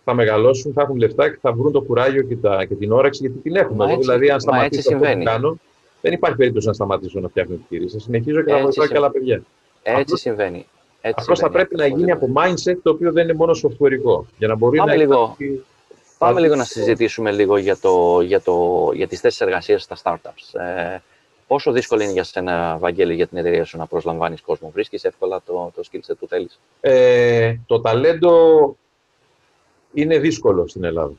θα 0.04 0.14
μεγαλώσουν, 0.14 0.72
θα 0.72 0.82
έχουν 0.82 0.96
λεφτά 0.96 1.30
και 1.30 1.38
θα 1.40 1.52
βρουν 1.52 1.72
το 1.72 1.80
κουράγιο 1.80 2.22
και, 2.22 2.36
τα, 2.36 2.64
και 2.64 2.74
την 2.74 2.92
όρεξη, 2.92 3.20
γιατί 3.20 3.38
την 3.38 3.56
έχουμε. 3.56 3.84
έτσι, 3.84 3.98
δηλαδή, 3.98 4.30
αν 4.30 4.40
σταματήσω 4.40 4.96
αυτό 4.96 5.08
που 5.08 5.22
κάνω, 5.22 5.58
δεν 6.00 6.12
υπάρχει 6.12 6.36
περίπτωση 6.36 6.66
να 6.66 6.72
σταματήσω 6.72 7.20
να 7.20 7.28
φτιάχνω 7.28 7.54
επιχειρήσεις. 7.54 7.92
Θα 7.92 7.98
συνεχίζω 7.98 8.42
και 8.42 8.52
να 8.52 8.60
βοηθάω 8.60 8.86
και 8.86 8.96
άλλα 8.96 9.10
παιδιά. 9.10 9.42
Έτσι 9.82 10.00
Αυτό, 10.00 10.16
συμβαίνει. 10.16 10.66
Αυτό 11.00 11.36
θα 11.36 11.50
πρέπει 11.50 11.76
να 11.76 11.86
γίνει 11.86 12.10
από 12.10 12.28
mindset 12.36 12.76
το 12.82 12.90
οποίο 12.90 13.12
δεν 13.12 13.24
είναι 13.24 13.34
μόνο 13.34 13.52
softwareικό. 13.52 14.24
Για 14.38 14.48
να 14.48 14.56
μπορεί 14.56 14.78
Πάμε 14.78 14.90
να 14.90 14.96
λίγο. 14.96 15.36
Πάμε 16.18 16.40
λίγο 16.40 16.54
να 16.54 16.64
συζητήσουμε 16.64 17.32
λίγο 17.32 17.56
για, 17.56 17.76
το, 17.76 18.20
για, 18.20 18.40
το, 18.40 18.90
για 18.94 19.08
τις 19.08 19.20
θέσεις 19.20 19.40
εργασίας 19.40 19.82
στα 19.82 19.96
startups. 20.02 20.60
Ε, 20.60 20.98
πόσο 21.46 21.72
δύσκολο 21.72 22.02
είναι 22.02 22.12
για 22.12 22.24
σένα, 22.24 22.76
Βαγγέλη, 22.78 23.14
για 23.14 23.26
την 23.26 23.38
εταιρεία 23.38 23.64
σου 23.64 23.76
να 23.76 23.86
προσλαμβάνεις 23.86 24.40
κόσμο; 24.40 24.70
Βρίσκεις 24.70 25.04
εύκολα 25.04 25.42
το, 25.46 25.72
το 25.74 25.82
skill 25.90 26.10
set 26.10 26.14
που 26.18 26.26
θέλεις; 26.28 26.60
Ε, 26.80 27.54
το 27.66 27.80
ταλέντο 27.80 28.76
είναι 29.92 30.18
δύσκολο 30.18 30.68
στην 30.68 30.84
Ελλάδα. 30.84 31.14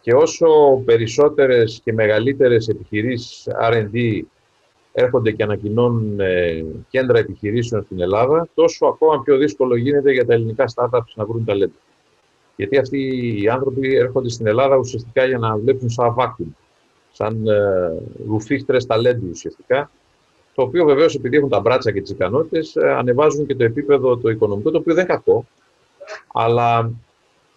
Και 0.00 0.14
όσο 0.14 0.46
περισσότερες 0.84 1.80
και 1.84 1.92
μεγαλύτερες 1.92 2.68
επιχειρήσεις 2.68 3.48
R&D 3.62 4.22
έρχονται 4.92 5.30
και 5.32 5.42
ανακοινώνουν 5.42 6.20
ε, 6.20 6.64
κέντρα 6.90 7.18
επιχειρήσεων 7.18 7.82
στην 7.82 8.00
Ελλάδα, 8.00 8.48
τόσο 8.54 8.86
ακόμα 8.86 9.22
πιο 9.22 9.36
δύσκολο 9.36 9.76
γίνεται 9.76 10.12
για 10.12 10.26
τα 10.26 10.34
ελληνικά 10.34 10.64
startups 10.74 11.12
να 11.14 11.24
βρουν 11.24 11.44
ταλέντο. 11.44 11.74
Γιατί 12.58 12.78
αυτοί 12.78 13.00
οι 13.42 13.48
άνθρωποι 13.48 13.96
έρχονται 13.96 14.28
στην 14.28 14.46
Ελλάδα 14.46 14.76
ουσιαστικά 14.76 15.24
για 15.24 15.38
να 15.38 15.56
βλέπουν 15.56 15.90
σαν 15.90 16.14
vacuum, 16.18 16.46
σαν 17.12 17.46
ε, 17.46 17.92
ρουφίχτρες 18.26 18.86
ταλέντου 18.86 19.26
ουσιαστικά, 19.30 19.90
το 20.54 20.62
οποίο 20.62 20.84
βεβαίως 20.84 21.14
επειδή 21.14 21.36
έχουν 21.36 21.48
τα 21.48 21.60
μπράτσα 21.60 21.92
και 21.92 22.00
τις 22.00 22.10
ικανότητες, 22.10 22.76
ε, 22.76 22.90
ανεβάζουν 22.90 23.46
και 23.46 23.54
το 23.54 23.64
επίπεδο 23.64 24.16
το 24.16 24.28
οικονομικό, 24.28 24.70
το 24.70 24.78
οποίο 24.78 24.94
δεν 24.94 25.04
είναι 25.04 25.14
κακό, 25.14 25.46
αλλά 26.32 26.90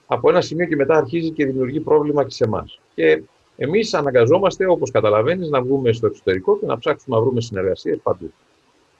από 0.07 0.29
ένα 0.29 0.41
σημείο 0.41 0.65
και 0.65 0.75
μετά 0.75 0.97
αρχίζει 0.97 1.29
και 1.29 1.45
δημιουργεί 1.45 1.79
πρόβλημα 1.79 2.23
και 2.23 2.33
σε 2.33 2.43
εμάς. 2.43 2.79
Και 2.95 3.21
εμείς 3.57 3.93
αναγκαζόμαστε, 3.93 4.65
όπως 4.65 4.91
καταλαβαίνεις, 4.91 5.49
να 5.49 5.61
βγούμε 5.61 5.91
στο 5.91 6.07
εξωτερικό 6.07 6.57
και 6.57 6.65
να 6.65 6.77
ψάξουμε 6.77 7.15
να 7.15 7.21
βρούμε 7.21 7.41
συνεργασίες 7.41 7.99
παντού. 8.03 8.33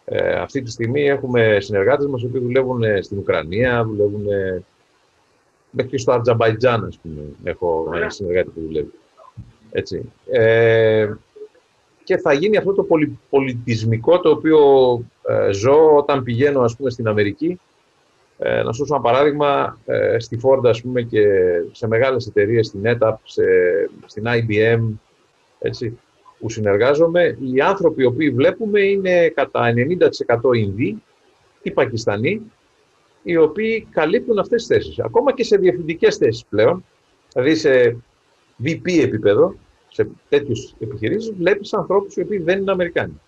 Ε, 0.06 0.34
αυτή 0.34 0.62
τη 0.62 0.72
στιγμή 0.72 1.02
έχουμε 1.08 1.58
συνεργάτες 1.60 2.06
μας 2.06 2.22
που 2.22 2.40
δουλεύουν 2.40 2.84
στην 3.02 3.18
Ουκρανία, 3.18 3.86
δουλεύουν 3.86 4.26
μέχρι 5.72 5.92
και 5.92 5.98
στο 5.98 6.12
Αρτζαμπαϊτζάν, 6.12 6.86
ας 6.86 7.00
πούμε. 7.02 7.22
Έχω 7.44 7.92
ένα 7.96 8.10
συνεργάτη 8.10 8.50
που 8.50 8.62
δουλεύει. 8.62 8.92
Έτσι. 9.72 10.12
Ε, 10.32 11.14
και 12.04 12.18
θα 12.18 12.34
γίνει 12.34 12.58
αυτό 12.58 12.74
το 12.74 12.88
πολιτισμικό 13.30 14.20
το 14.20 14.30
οποίο 14.30 14.60
ε, 15.28 15.52
ζω 15.52 15.96
όταν 15.96 16.24
πηγαίνω 16.24 16.62
ας 16.62 16.76
πούμε, 16.76 16.90
στην 16.90 17.08
Αμερική 17.08 17.60
ε, 18.44 18.64
να 18.64 18.72
σου 18.72 18.80
δώσω 18.80 18.94
ένα 18.94 19.04
παράδειγμα, 19.04 19.78
ε, 19.86 20.20
στη 20.20 20.40
Ford 20.44 20.66
ας 20.66 20.82
πούμε, 20.82 21.02
και 21.02 21.26
σε 21.72 21.88
μεγάλες 21.88 22.28
εταιρείες, 22.28 22.68
στην 22.68 22.82
NetApp, 22.86 23.14
σε, 23.24 23.44
στην 24.06 24.24
IBM, 24.28 24.82
έτσι, 25.60 26.00
που 26.40 26.50
συνεργάζομαι, 26.50 27.38
οι 27.54 27.62
άνθρωποι 27.62 28.02
οι 28.02 28.06
οποίοι 28.06 28.30
βλέπουμε 28.30 28.80
είναι 28.80 29.28
κατά 29.28 29.74
90% 30.32 30.56
Ινδοί 30.56 31.02
ή 31.62 31.72
Πακιστανοί, 31.72 32.42
οι 33.24 33.38
οποίοι 33.38 33.88
καλύπτουν 33.92 34.40
αυτές 34.40 34.66
τις 34.66 34.78
θέσεις. 34.78 35.00
Ακόμα 35.00 35.34
και 35.34 35.44
σε 35.44 35.58
διευθυντικές 35.58 36.16
θέσεις 36.16 36.46
πλέον, 36.46 36.86
δηλαδή 37.34 37.56
σε 37.56 37.98
VP 38.64 39.02
επίπεδο, 39.02 39.56
σε 39.90 40.08
τέτοιους 40.30 40.74
επιχειρήσεις, 40.80 41.34
βλέπεις 41.34 41.74
ανθρώπους 41.74 42.16
οι 42.16 42.22
οποίοι 42.22 42.38
δεν 42.38 42.60
είναι 42.60 42.72
Αμερικάνοι. 42.72 43.22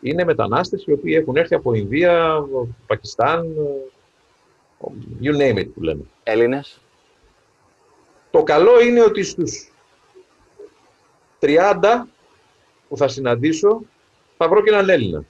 Είναι 0.00 0.24
μετανάστες 0.24 0.84
οι 0.86 0.92
οποίοι 0.92 1.16
έχουν 1.20 1.36
έρθει 1.36 1.54
από 1.54 1.74
Ινδία, 1.74 2.44
Πακιστάν, 2.86 3.54
You 5.22 5.36
name 5.36 5.58
it 5.58 5.68
που 5.74 5.82
λέμε. 5.82 6.04
Έλληνες. 6.22 6.80
Το 8.30 8.42
καλό 8.42 8.80
είναι 8.80 9.02
ότι 9.02 9.22
στους 9.22 9.72
30 11.38 12.06
που 12.88 12.96
θα 12.96 13.08
συναντήσω 13.08 13.82
θα 14.36 14.48
βρω 14.48 14.62
και 14.62 14.70
έναν 14.70 14.88
Έλληνα. 14.88 15.24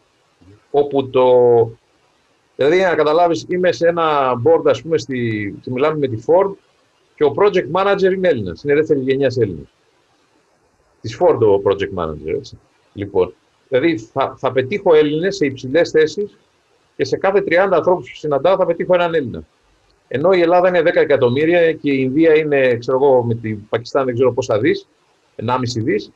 Όπου 0.70 1.10
το... 1.10 1.24
Δηλαδή, 2.58 2.80
να 2.82 2.94
καταλάβεις, 2.94 3.46
είμαι 3.48 3.72
σε 3.72 3.88
ένα 3.88 4.32
board, 4.44 4.62
ας 4.64 4.82
πούμε, 4.82 4.98
στη... 4.98 5.54
μιλάμε 5.64 5.98
με 5.98 6.08
τη 6.08 6.22
Ford 6.26 6.52
και 7.14 7.24
ο 7.24 7.34
project 7.36 7.70
manager 7.72 8.12
είναι 8.14 8.28
Έλληνας. 8.28 8.62
Είναι 8.62 8.74
δεύτερη 8.74 9.00
γενιάς 9.00 9.36
Έλληνας. 9.36 9.68
Της 11.00 11.18
Ford 11.20 11.38
ο 11.40 11.62
project 11.64 12.02
manager, 12.02 12.34
έτσι. 12.36 12.58
Λοιπόν, 12.92 13.34
δηλαδή 13.68 13.98
θα, 13.98 14.34
θα 14.38 14.52
πετύχω 14.52 14.94
Έλληνες 14.94 15.36
σε 15.36 15.46
υψηλές 15.46 15.90
θέσεις 15.90 16.38
και 16.96 17.04
σε 17.04 17.16
κάθε 17.16 17.44
30 17.46 17.52
ανθρώπους 17.54 18.10
που 18.10 18.16
συναντάω 18.16 18.56
θα 18.56 18.66
πετύχω 18.66 18.94
έναν 18.94 19.14
Έλληνα. 19.14 19.42
Ενώ 20.08 20.32
η 20.32 20.40
Ελλάδα 20.40 20.68
είναι 20.68 20.80
10 20.80 20.84
εκατομμύρια 20.84 21.72
και 21.72 21.90
η 21.90 21.98
Ινδία 22.00 22.34
είναι, 22.34 22.76
ξέρω 22.76 22.96
εγώ, 23.02 23.22
με 23.22 23.34
την 23.34 23.68
Πακιστάν 23.68 24.04
δεν 24.04 24.14
ξέρω 24.14 24.32
πόσα 24.32 24.58
δις, 24.58 24.88
1,5 25.36 25.56
δις. 25.74 26.12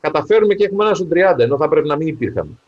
Καταφέρουμε 0.00 0.54
και 0.54 0.64
έχουμε 0.64 0.84
ένα 0.84 0.94
στον 0.94 1.08
30, 1.14 1.38
ενώ 1.38 1.56
θα 1.56 1.68
πρέπει 1.68 1.88
να 1.88 1.96
μην 1.96 2.06
υπήρχαμε. 2.06 2.58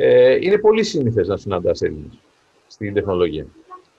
Ε, 0.00 0.38
είναι 0.40 0.58
πολύ 0.58 0.84
σύνηθες 0.84 1.28
να 1.28 1.36
συναντάς 1.36 1.82
Έλληνες 1.82 2.18
στην 2.66 2.94
τεχνολογία. 2.94 3.46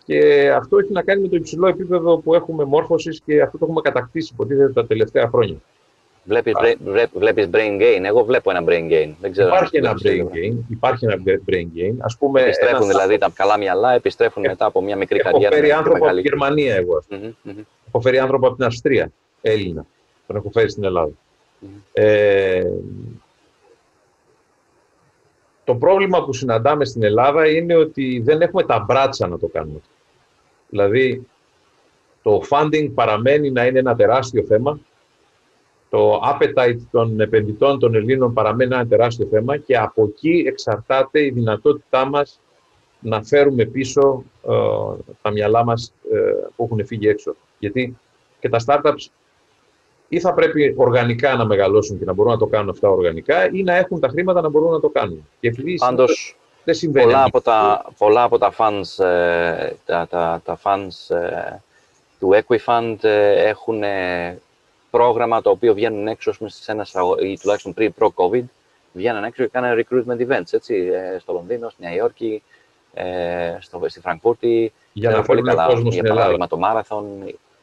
Και 0.05 0.49
αυτό 0.51 0.77
έχει 0.77 0.91
να 0.91 1.03
κάνει 1.03 1.21
με 1.21 1.27
το 1.27 1.35
υψηλό 1.35 1.67
επίπεδο 1.67 2.17
που 2.17 2.35
έχουμε 2.35 2.63
μόρφωσης 2.63 3.21
και 3.25 3.41
αυτό 3.41 3.57
το 3.57 3.65
έχουμε 3.65 3.81
κατακτήσει 3.81 4.29
υποτίθεται 4.33 4.73
τα 4.73 4.85
τελευταία 4.85 5.27
χρόνια. 5.27 5.57
Βλέπεις, 6.23 6.53
βλέπεις 7.13 7.49
brain 7.51 7.81
gain. 7.81 8.03
Εγώ 8.03 8.23
βλέπω 8.23 8.51
ένα 8.51 8.63
brain 8.67 8.91
gain. 8.91 9.09
Δεν 9.21 9.31
ξέρω 9.31 9.47
υπάρχει 9.47 9.77
ένα 9.77 9.93
brain 10.03 10.23
gain. 10.23 10.53
Υπάρχει 10.69 11.05
ένα 11.05 11.15
brain 11.25 11.67
gain. 11.77 11.93
Ας 11.97 12.17
πούμε, 12.17 12.41
επιστρέφουν 12.41 12.87
δηλαδή 12.87 13.17
τα 13.17 13.31
καλά 13.35 13.57
μυαλά, 13.57 13.93
επιστρέφουν 13.93 14.43
μετά 14.47 14.65
από 14.65 14.81
μια 14.81 14.95
μικρή 14.95 15.19
έχω 15.19 15.29
καριέρα. 15.31 15.55
Έχω 15.55 15.61
φέρει 15.61 15.71
άνθρωπο 15.71 16.05
από 16.05 16.15
τη 16.15 16.21
Γερμανία 16.21 16.75
εγώ. 16.75 17.03
Mm-hmm, 17.09 17.63
Έχω 17.87 18.01
φέρει 18.01 18.19
άνθρωπο 18.19 18.47
από 18.47 18.55
την 18.55 18.65
Αυστρία, 18.65 19.11
Έλληνα. 19.41 19.85
Τον 20.27 20.35
έχω 20.35 20.49
φέρει 20.53 20.69
στην 20.69 20.83
Ελλάδα. 20.83 21.11
Ε, 21.93 22.63
το 25.69 25.75
πρόβλημα 25.75 26.25
που 26.25 26.33
συναντάμε 26.33 26.85
στην 26.85 27.03
Ελλάδα 27.03 27.49
είναι 27.49 27.75
ότι 27.75 28.21
δεν 28.25 28.41
έχουμε 28.41 28.63
τα 28.63 28.79
μπράτσα 28.79 29.27
να 29.27 29.39
το 29.39 29.47
κάνουμε. 29.47 29.79
Δηλαδή, 30.69 31.27
το 32.21 32.41
funding 32.49 32.91
παραμένει 32.93 33.51
να 33.51 33.65
είναι 33.65 33.79
ένα 33.79 33.95
τεράστιο 33.95 34.43
θέμα 34.43 34.79
το 35.89 36.21
appetite 36.23 36.79
των 36.91 37.19
επενδυτών 37.19 37.79
των 37.79 37.95
Ελλήνων 37.95 38.33
παραμένει 38.33 38.73
ένα 38.73 38.87
τεράστιο 38.87 39.27
θέμα 39.31 39.57
και 39.57 39.77
από 39.77 40.03
εκεί 40.03 40.43
εξαρτάται 40.47 41.25
η 41.25 41.29
δυνατότητά 41.29 42.05
μας 42.05 42.39
να 42.99 43.23
φέρουμε 43.23 43.65
πίσω 43.65 44.23
ε, 44.47 44.53
τα 45.21 45.31
μυαλά 45.31 45.63
μας 45.63 45.93
ε, 46.11 46.17
που 46.55 46.63
έχουν 46.63 46.85
φύγει 46.85 47.07
έξω. 47.07 47.35
Γιατί 47.59 47.97
και 48.39 48.49
τα 48.49 48.59
startups 48.65 49.05
ή 50.09 50.19
θα 50.19 50.33
πρέπει 50.33 50.73
οργανικά 50.77 51.35
να 51.35 51.45
μεγαλώσουν 51.45 51.99
και 51.99 52.05
να 52.05 52.13
μπορούν 52.13 52.31
να 52.31 52.37
το 52.37 52.45
κάνουν 52.45 52.69
αυτά 52.69 52.89
οργανικά 52.89 53.49
ή 53.51 53.63
να 53.63 53.75
έχουν 53.75 53.99
τα 53.99 54.07
χρήματα 54.07 54.41
να 54.41 54.49
μπορούν 54.49 54.71
να 54.71 54.79
το 54.79 54.89
κάνουν. 54.89 55.27
Και 55.39 55.47
επειδή 55.47 55.75
Πάντως, 55.75 56.35
δεν 56.63 56.75
συμβαίνει. 56.75 57.05
Πολλά 57.05 57.23
από 57.23 57.41
τα, 57.41 57.85
πολλά 57.97 58.23
από 58.23 58.37
τα 58.37 58.53
funds, 58.57 59.03
ε, 59.05 59.71
τα, 59.85 60.07
τα, 60.09 60.41
τα 60.45 60.59
funds 60.63 61.15
του 62.19 62.29
Equifund 62.33 62.97
έχουν 63.03 63.83
πρόγραμμα 64.89 65.41
το 65.41 65.49
οποίο 65.49 65.73
βγαίνουν 65.73 66.07
έξω 66.07 66.33
σε 66.45 66.71
ένας, 66.71 66.93
ή 67.23 67.37
τουλάχιστον 67.39 67.73
πριν 67.73 67.93
προ-COVID, 67.99 68.43
βγαίνουν 68.93 69.23
έξω 69.23 69.43
και 69.43 69.49
κάνουν 69.51 69.85
recruitment 69.85 70.27
events, 70.27 70.53
έτσι, 70.53 70.75
ε, 70.75 71.19
στο 71.19 71.33
Λονδίνο, 71.33 71.69
στη 71.69 71.81
Νέα 71.83 71.95
Υόρκη, 71.95 72.43
ε, 72.93 73.57
στο, 73.59 73.81
στη 73.87 73.99
Φραγκφούρτη. 73.99 74.73
Για 74.93 75.09
να 75.09 75.21
πολύ 75.21 75.41
καλά, 75.41 75.65
κόσμο 75.65 75.89
για 75.89 76.03
παράδειγμα 76.03 76.47
το 76.47 76.59
Marathon, 76.63 77.03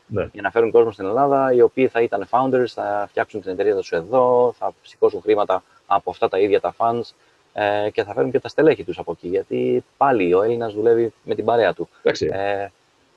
ναι. 0.06 0.28
για 0.32 0.42
να 0.42 0.50
φέρουν 0.50 0.70
κόσμο 0.70 0.90
στην 0.92 1.06
Ελλάδα, 1.06 1.52
οι 1.52 1.60
οποίοι 1.60 1.88
θα 1.88 2.02
ήταν 2.02 2.26
founders, 2.30 2.66
θα 2.66 3.06
φτιάξουν 3.08 3.40
την 3.40 3.50
εταιρεία 3.50 3.76
τους 3.76 3.92
εδώ, 3.92 4.54
θα 4.58 4.72
σηκώσουν 4.82 5.20
χρήματα 5.22 5.62
από 5.86 6.10
αυτά 6.10 6.28
τα 6.28 6.38
ίδια 6.38 6.60
τα 6.60 6.74
funds 6.78 7.10
ε, 7.52 7.90
και 7.90 8.04
θα 8.04 8.12
φέρουν 8.12 8.30
και 8.30 8.40
τα 8.40 8.48
στελέχη 8.48 8.84
τους 8.84 8.98
από 8.98 9.12
εκεί, 9.12 9.28
γιατί 9.28 9.84
πάλι 9.96 10.34
ο 10.34 10.42
Έλληνας 10.42 10.74
δουλεύει 10.74 11.12
με 11.24 11.34
την 11.34 11.44
παρέα 11.44 11.72
του. 11.72 11.88
Ε, 12.02 12.66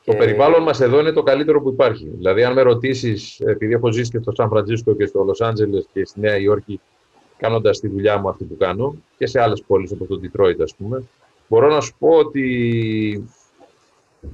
Το 0.05 0.13
περιβάλλον 0.13 0.63
μας 0.63 0.81
εδώ 0.81 0.99
είναι 0.99 1.11
το 1.11 1.23
καλύτερο 1.23 1.61
που 1.61 1.69
υπάρχει. 1.69 2.11
Δηλαδή, 2.17 2.43
αν 2.43 2.53
με 2.53 2.61
ρωτήσεις, 2.61 3.39
επειδή 3.39 3.73
έχω 3.73 3.91
ζήσει 3.91 4.11
και 4.11 4.19
στο 4.21 4.31
Σαν 4.31 4.49
Φραντζίσκο 4.49 4.95
και 4.95 5.05
στο 5.05 5.23
Λος 5.23 5.41
Άντζελες 5.41 5.87
και 5.93 6.05
στη 6.05 6.19
Νέα 6.19 6.37
Υόρκη, 6.37 6.79
κάνοντας 7.37 7.79
τη 7.79 7.87
δουλειά 7.87 8.17
μου 8.17 8.29
αυτή 8.29 8.43
που 8.43 8.57
κάνω, 8.57 8.95
και 9.17 9.27
σε 9.27 9.41
άλλες 9.41 9.63
πόλεις 9.67 9.91
όπως 9.91 10.07
το 10.07 10.19
Detroit, 10.23 10.61
ας 10.61 10.75
πούμε, 10.75 11.03
μπορώ 11.47 11.69
να 11.69 11.81
σου 11.81 11.95
πω 11.99 12.09
ότι 12.09 13.29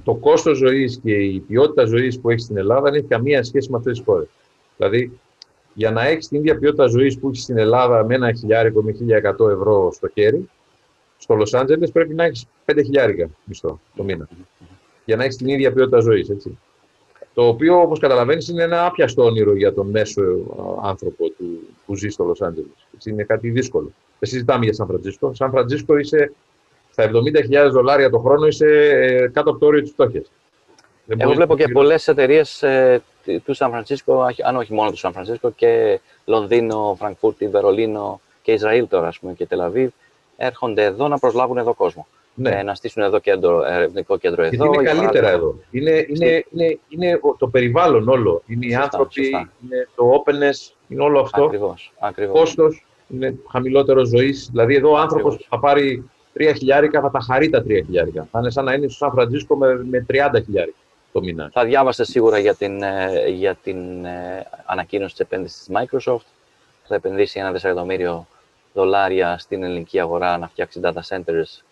το 0.04 0.14
κόστος 0.14 0.56
ζωής 0.56 1.00
και 1.02 1.14
η 1.14 1.40
ποιότητα 1.40 1.84
ζωής 1.84 2.20
που 2.20 2.30
έχεις 2.30 2.42
στην 2.42 2.56
Ελλάδα 2.56 2.82
δεν 2.82 2.94
έχει 2.94 3.06
καμία 3.06 3.42
σχέση 3.42 3.70
με 3.70 3.76
αυτές 3.76 3.96
τις 3.96 4.06
χώρες. 4.06 4.28
Δηλαδή, 4.76 5.18
για 5.74 5.90
να 5.90 6.06
έχεις 6.06 6.28
την 6.28 6.38
ίδια 6.38 6.58
ποιότητα 6.58 6.86
ζωής 6.86 7.18
που 7.18 7.28
έχεις 7.28 7.42
στην 7.42 7.58
Ελλάδα 7.58 8.04
με 8.04 8.14
ένα 8.14 8.32
χιλιάρικο 8.32 8.82
με 8.82 8.92
1100 8.92 9.50
ευρώ 9.50 9.90
στο 9.92 10.08
χέρι, 10.08 10.50
στο 11.18 11.34
Λος 11.34 11.54
Άντζελες 11.54 11.90
πρέπει 11.90 12.14
να 12.14 12.24
έχεις 12.24 12.46
5 12.64 12.82
χιλιάρικα 12.82 13.28
μισθό 13.44 13.80
το 13.96 14.02
μήνα. 14.02 14.28
Για 15.04 15.16
να 15.16 15.24
έχεις 15.24 15.36
την 15.36 15.48
ίδια 15.48 15.72
ποιότητα 15.72 16.00
ζωής. 16.00 16.30
Το 17.34 17.48
οποίο, 17.48 17.80
όπως 17.80 17.98
καταλαβαίνεις, 17.98 18.48
είναι 18.48 18.62
ένα 18.62 18.86
άπιαστο 18.86 19.24
όνειρο 19.24 19.56
για 19.56 19.74
τον 19.74 19.90
μέσο 19.90 20.22
άνθρωπο 20.82 21.28
του, 21.28 21.60
που 21.86 21.96
ζει 21.96 22.08
στο 22.08 22.24
Λος 22.24 22.42
Άντζελες. 22.42 22.86
Είναι 23.04 23.22
κάτι 23.22 23.50
δύσκολο. 23.50 23.92
Δεν 24.18 24.28
συζητάμε 24.28 24.64
για 24.64 24.74
Σαν 24.74 24.86
Φραντζίσκο. 24.86 25.34
Σαν 25.34 25.50
Φραντζίσκο 25.50 25.96
είσαι 25.96 26.32
στα 26.96 27.10
70.000 27.66 27.70
δολάρια 27.70 28.10
το 28.10 28.18
χρόνο, 28.18 28.46
είσαι 28.46 28.66
ε, 28.66 29.28
κάτω 29.28 29.50
από 29.50 29.58
το 29.58 29.66
όριο 29.66 29.80
της 29.82 29.90
φτώχειας. 29.90 30.30
Εγώ 31.06 31.32
βλέπω 31.32 31.56
και 31.56 31.68
πολλές 31.68 32.08
εταιρείες 32.08 32.62
ε, 32.62 33.02
του 33.44 33.54
Σαν 33.54 33.70
Φρανσίσκο, 33.70 34.26
αν 34.44 34.56
όχι 34.56 34.72
μόνο 34.72 34.90
του 34.90 34.96
Σαν 34.96 35.12
Φρανσίσκο, 35.12 35.50
και 35.50 36.00
Λονδίνο, 36.24 36.96
Φραγκφούρτη, 36.98 37.48
Βερολίνο 37.48 38.20
και 38.42 38.52
Ισραήλ 38.52 38.88
τώρα, 38.88 39.06
ας 39.06 39.18
πούμε, 39.18 39.32
και 39.32 39.46
Τελαβίβ, 39.46 39.90
έρχονται 40.36 40.84
εδώ 40.84 41.08
να 41.08 41.18
προσλάβουν 41.18 41.58
εδώ 41.58 41.74
κόσμο. 41.74 42.06
Ναι. 42.34 42.50
Ε, 42.50 42.62
να 42.62 42.74
στήσουν 42.74 43.02
εδώ 43.02 43.18
κέντρο, 43.18 43.64
ερευνητικό 43.64 44.16
κέντρο 44.16 44.42
εδώ. 44.42 44.64
Γιατί 44.64 44.78
είναι 44.78 44.90
καλύτερα 44.90 45.30
εδώ. 45.30 45.58
Είναι, 45.70 46.06
είναι, 46.08 46.44
είναι, 46.50 46.78
είναι, 46.88 47.20
το 47.38 47.48
περιβάλλον 47.48 48.08
όλο. 48.08 48.42
Είναι 48.46 48.66
οι 48.66 48.74
άνθρωποι, 48.74 49.26
είναι 49.28 49.88
το 49.96 50.22
openness, 50.24 50.72
είναι 50.88 51.02
όλο 51.02 51.20
αυτό. 51.20 51.44
Ακριβώς, 51.44 51.92
ακριβώς. 51.98 52.38
Κόστος, 52.38 52.86
είναι 53.08 53.38
χαμηλότερος 53.50 54.08
ζωής. 54.08 54.48
Δηλαδή 54.50 54.74
εδώ 54.74 54.90
ο 54.90 54.96
άνθρωπος 54.96 55.46
θα 55.48 55.58
πάρει 55.58 56.10
τρία 56.36 56.52
χιλιάρικα, 56.52 57.00
θα 57.00 57.10
τα 57.10 57.20
χαρεί 57.20 57.50
τα 57.50 57.62
τρία 57.62 57.82
χιλιάρικα. 57.84 58.28
Θα 58.30 58.38
είναι 58.38 58.50
σαν 58.50 58.64
να 58.64 58.72
είναι 58.72 58.88
στο 58.88 58.96
Σαν 58.96 59.10
Φραντζίσκο 59.10 59.56
με, 59.56 59.84
με 59.84 60.06
30 60.10 60.14
χιλιάρικα 60.44 60.76
το 61.12 61.22
μήνα. 61.22 61.50
Θα 61.52 61.64
διάβαστε 61.64 62.04
σίγουρα 62.04 62.38
για 62.38 62.54
την, 62.54 62.82
ε, 62.82 63.28
για 63.28 63.54
την 63.62 64.04
ε, 64.04 64.46
ανακοίνωση 64.64 65.10
της 65.10 65.20
επένδυσης 65.20 65.58
της 65.58 65.68
Microsoft. 65.76 66.26
Θα 66.84 66.94
επενδύσει 66.94 67.38
ένα 67.38 67.52
δισεκατομμύριο 67.52 68.26
δολάρια 68.74 69.38
στην 69.38 69.62
ελληνική 69.62 70.00
αγορά 70.00 70.38
να 70.38 70.48
φτιάξει 70.48 70.80
data 70.82 71.00
centers. 71.08 71.62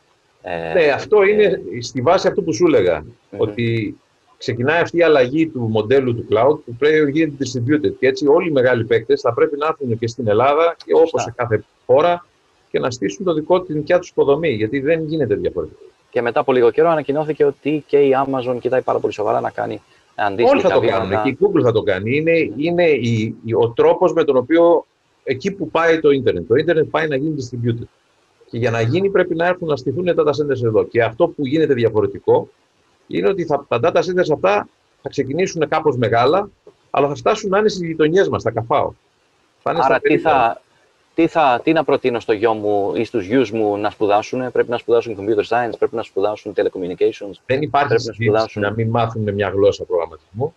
Ε, 0.42 0.72
ναι, 0.72 0.90
αυτό 0.90 1.22
είναι 1.22 1.60
στη 1.80 2.00
βάση 2.00 2.28
αυτού 2.28 2.44
που 2.44 2.54
σου 2.54 2.66
έλεγα. 2.66 3.04
Ότι 3.36 3.96
ξεκινάει 4.38 4.80
αυτή 4.80 4.96
η 4.96 5.02
αλλαγή 5.02 5.48
του 5.48 5.60
μοντέλου 5.60 6.14
του 6.14 6.26
cloud 6.30 6.58
που 6.64 6.74
πρέπει 6.78 7.04
να 7.04 7.10
γίνεται 7.10 7.44
distributed. 7.44 7.92
Και 7.98 8.06
έτσι 8.06 8.26
όλοι 8.26 8.48
οι 8.48 8.52
μεγάλοι 8.52 8.84
παίκτες 8.84 9.20
θα 9.20 9.34
πρέπει 9.34 9.56
να 9.56 9.66
έρθουν 9.66 9.98
και 9.98 10.08
στην 10.08 10.28
Ελλάδα 10.28 10.76
και 10.84 10.94
όπως 10.94 11.22
σε 11.22 11.32
κάθε 11.36 11.64
χώρα 11.86 12.26
και 12.74 12.80
να 12.80 12.90
στήσουν 12.90 13.24
το 13.24 13.32
δικό 13.32 13.60
την 13.60 13.74
δικιά 13.74 13.98
τους 13.98 14.08
υποδομή. 14.08 14.48
Γιατί 14.48 14.80
δεν 14.80 15.04
γίνεται 15.04 15.34
διαφορετικά. 15.34 15.80
Και 16.10 16.22
μετά 16.22 16.40
από 16.40 16.52
λίγο 16.52 16.70
καιρό 16.70 16.88
ανακοινώθηκε 16.88 17.44
ότι 17.44 17.84
και 17.86 17.98
η 17.98 18.10
Amazon 18.26 18.56
κοιτάει 18.60 18.82
πάρα 18.82 18.98
πολύ 18.98 19.12
σοβαρά 19.12 19.40
να 19.40 19.50
κάνει 19.50 19.82
αντίστοιχα. 20.14 20.50
Όλοι 20.50 20.60
θα 20.60 20.70
το 20.70 20.80
κάνουν. 20.80 21.22
Και 21.22 21.28
η 21.28 21.38
Google 21.40 21.62
θα 21.62 21.72
το 21.72 21.82
κάνει. 21.82 22.16
Είναι, 22.16 22.32
είναι 22.56 22.84
η, 22.84 23.36
η, 23.44 23.54
ο 23.54 23.68
τρόπος 23.68 24.12
με 24.12 24.24
τον 24.24 24.36
οποίο 24.36 24.86
εκεί 25.24 25.50
που 25.50 25.70
πάει 25.70 26.00
το 26.00 26.10
Ιντερνετ. 26.10 26.48
Το 26.48 26.54
Ιντερνετ 26.54 26.88
πάει 26.90 27.08
να 27.08 27.16
γίνει 27.16 27.34
distributed. 27.40 27.86
Και 28.50 28.58
για 28.58 28.70
να 28.70 28.80
γίνει 28.80 29.10
πρέπει 29.10 29.34
να 29.34 29.46
έρθουν 29.46 29.68
να 29.68 29.76
στηθούν 29.76 30.04
τα 30.04 30.14
data 30.16 30.30
centers 30.30 30.64
εδώ. 30.64 30.84
Και 30.84 31.02
αυτό 31.02 31.28
που 31.28 31.46
γίνεται 31.46 31.74
διαφορετικό 31.74 32.48
είναι 33.06 33.28
ότι 33.28 33.44
θα, 33.44 33.64
τα 33.68 33.80
data 33.82 33.98
centers 33.98 34.32
αυτά 34.32 34.68
θα 35.02 35.08
ξεκινήσουν 35.08 35.68
κάπως 35.68 35.96
μεγάλα, 35.96 36.50
αλλά 36.90 37.08
θα 37.08 37.14
φτάσουν 37.14 37.50
να 37.50 37.58
είναι 37.58 37.68
στις 37.68 37.86
γειτονιές 37.86 38.28
μας, 38.28 38.42
θα 38.42 38.50
καφάω. 38.50 38.92
Άρα 39.62 40.00
τι 40.00 40.18
θα, 40.18 40.62
τι, 41.14 41.26
θα, 41.26 41.60
τι 41.64 41.72
να 41.72 41.84
προτείνω 41.84 42.20
στο 42.20 42.32
γιο 42.32 42.52
μου 42.52 42.92
ή 42.94 43.04
στους 43.04 43.26
γιους 43.26 43.50
μου 43.50 43.76
να 43.76 43.90
σπουδάσουν; 43.90 44.52
Πρέπει 44.52 44.70
να 44.70 44.78
σπουδάσουν 44.78 45.16
computer 45.18 45.44
science, 45.48 45.72
πρέπει 45.78 45.94
να 45.96 46.02
σπουδάσουν 46.02 46.52
telecommunications. 46.56 47.34
Δεν 47.46 47.62
υπάρχει 47.62 47.88
πρέπει 47.88 48.04
να, 48.06 48.12
σπουδάσουν... 48.12 48.62
να 48.62 48.70
μην 48.70 48.88
μάθουν 48.88 49.34
μια 49.34 49.48
γλώσσα 49.48 49.84
προγραμματισμού 49.84 50.54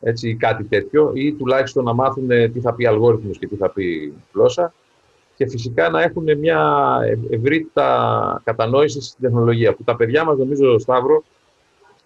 έτσι, 0.00 0.34
κάτι 0.34 0.64
τέτοιο 0.64 1.10
ή 1.14 1.32
τουλάχιστον 1.32 1.84
να 1.84 1.92
μάθουν 1.92 2.28
τι 2.28 2.60
θα 2.60 2.74
πει 2.74 2.86
αλγόριθμος 2.86 3.38
και 3.38 3.46
τι 3.46 3.56
θα 3.56 3.70
πει 3.70 4.14
γλώσσα 4.32 4.72
και 5.36 5.48
φυσικά 5.48 5.88
να 5.88 6.02
έχουν 6.02 6.38
μια 6.38 7.00
ευρύτητα 7.30 8.40
κατανόηση 8.44 9.00
στην 9.00 9.22
τεχνολογία 9.22 9.74
που 9.74 9.82
τα 9.82 9.96
παιδιά 9.96 10.24
μας 10.24 10.38
νομίζω 10.38 10.78
Σταύρο 10.78 11.22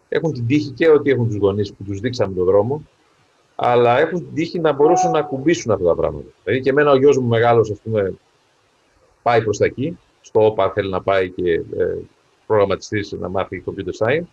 έχουν 0.08 0.32
την 0.32 0.46
τύχη 0.46 0.70
και 0.70 0.88
ότι 0.88 1.10
έχουν 1.10 1.26
τους 1.26 1.36
γονείς 1.36 1.72
που 1.72 1.84
τους 1.84 2.00
δείξαμε 2.00 2.34
τον 2.34 2.44
δρόμο 2.44 2.82
αλλά 3.64 3.98
έχουν 3.98 4.18
την 4.18 4.34
τύχη 4.34 4.60
να 4.60 4.72
μπορούσαν 4.72 5.10
να 5.10 5.22
κουμπίσουν 5.22 5.72
αυτά 5.72 5.84
τα 5.84 5.94
πράγματα. 5.94 6.28
Δηλαδή 6.44 6.62
και 6.62 6.70
εμένα 6.70 6.90
ο 6.90 6.96
γιος 6.96 7.16
μου 7.18 7.28
μεγάλος, 7.28 7.70
ας 7.70 7.78
πούμε, 7.82 8.14
πάει 9.22 9.42
προς 9.42 9.58
τα 9.58 9.64
εκεί, 9.64 9.98
στο 10.20 10.46
ΟΠΑ 10.46 10.70
θέλει 10.70 10.90
να 10.90 11.02
πάει 11.02 11.30
και 11.30 11.52
ε, 11.52 11.96
προγραμματιστής 12.46 13.12
να 13.12 13.28
μάθει 13.28 13.64
computer 13.66 14.06
science 14.06 14.26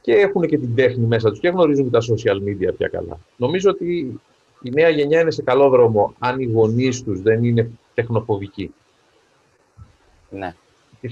και 0.00 0.12
έχουν 0.12 0.42
και 0.42 0.58
την 0.58 0.74
τέχνη 0.74 1.06
μέσα 1.06 1.30
τους 1.30 1.40
και 1.40 1.48
γνωρίζουν 1.48 1.84
και 1.84 1.90
τα 1.90 2.00
social 2.00 2.36
media 2.36 2.74
πια 2.76 2.88
καλά. 2.88 3.18
Νομίζω 3.36 3.70
ότι 3.70 4.20
η 4.62 4.70
νέα 4.70 4.88
γενιά 4.88 5.20
είναι 5.20 5.30
σε 5.30 5.42
καλό 5.42 5.68
δρόμο 5.68 6.14
αν 6.18 6.40
οι 6.40 6.44
γονείς 6.44 7.02
τους 7.02 7.22
δεν 7.22 7.44
είναι 7.44 7.70
τεχνοφοβικοί. 7.94 8.74
Ναι. 10.30 10.54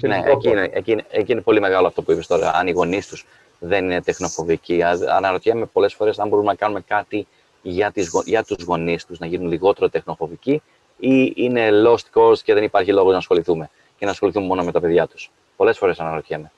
Ναι, 0.01 0.23
εκεί 0.27 0.49
είναι, 0.49 0.69
εκεί, 0.73 0.91
είναι, 0.91 1.05
εκεί 1.11 1.33
είναι 1.33 1.41
πολύ 1.41 1.61
μεγάλο 1.61 1.87
αυτό 1.87 2.03
που 2.03 2.13
είπες 2.13 2.27
τώρα. 2.27 2.55
Αν 2.55 2.67
οι 2.67 2.71
γονείς 2.71 3.09
τους 3.09 3.27
δεν 3.59 3.85
είναι 3.85 4.03
τεχνοφοβικοί. 4.03 4.83
Αναρωτιέμαι 5.17 5.67
πολλές 5.67 5.95
φορές 5.95 6.19
αν 6.19 6.29
μπορούμε 6.29 6.49
να 6.49 6.55
κάνουμε 6.55 6.81
κάτι 6.81 7.27
για, 7.63 7.91
τις, 7.91 8.11
για 8.25 8.45
τους 8.45 8.65
γονείς 8.65 9.07
τους, 9.07 9.19
να 9.19 9.27
γίνουν 9.27 9.49
λιγότερο 9.49 9.89
τεχνοφοβικοί 9.89 10.63
ή 10.99 11.33
είναι 11.35 11.69
lost 11.87 12.19
cause 12.19 12.39
και 12.39 12.55
δεν 12.55 12.63
υπάρχει 12.63 12.93
λόγος 12.93 13.13
να 13.13 13.19
ασχοληθούμε 13.19 13.71
και 13.99 14.05
να 14.05 14.11
ασχοληθούμε 14.11 14.47
μόνο 14.47 14.65
με 14.65 14.73
τα 14.73 14.81
παιδιά 14.81 15.07
τους. 15.07 15.31
Πολλές 15.57 15.79
φορές 15.79 16.01
αναρωτιέμαι. 16.01 16.53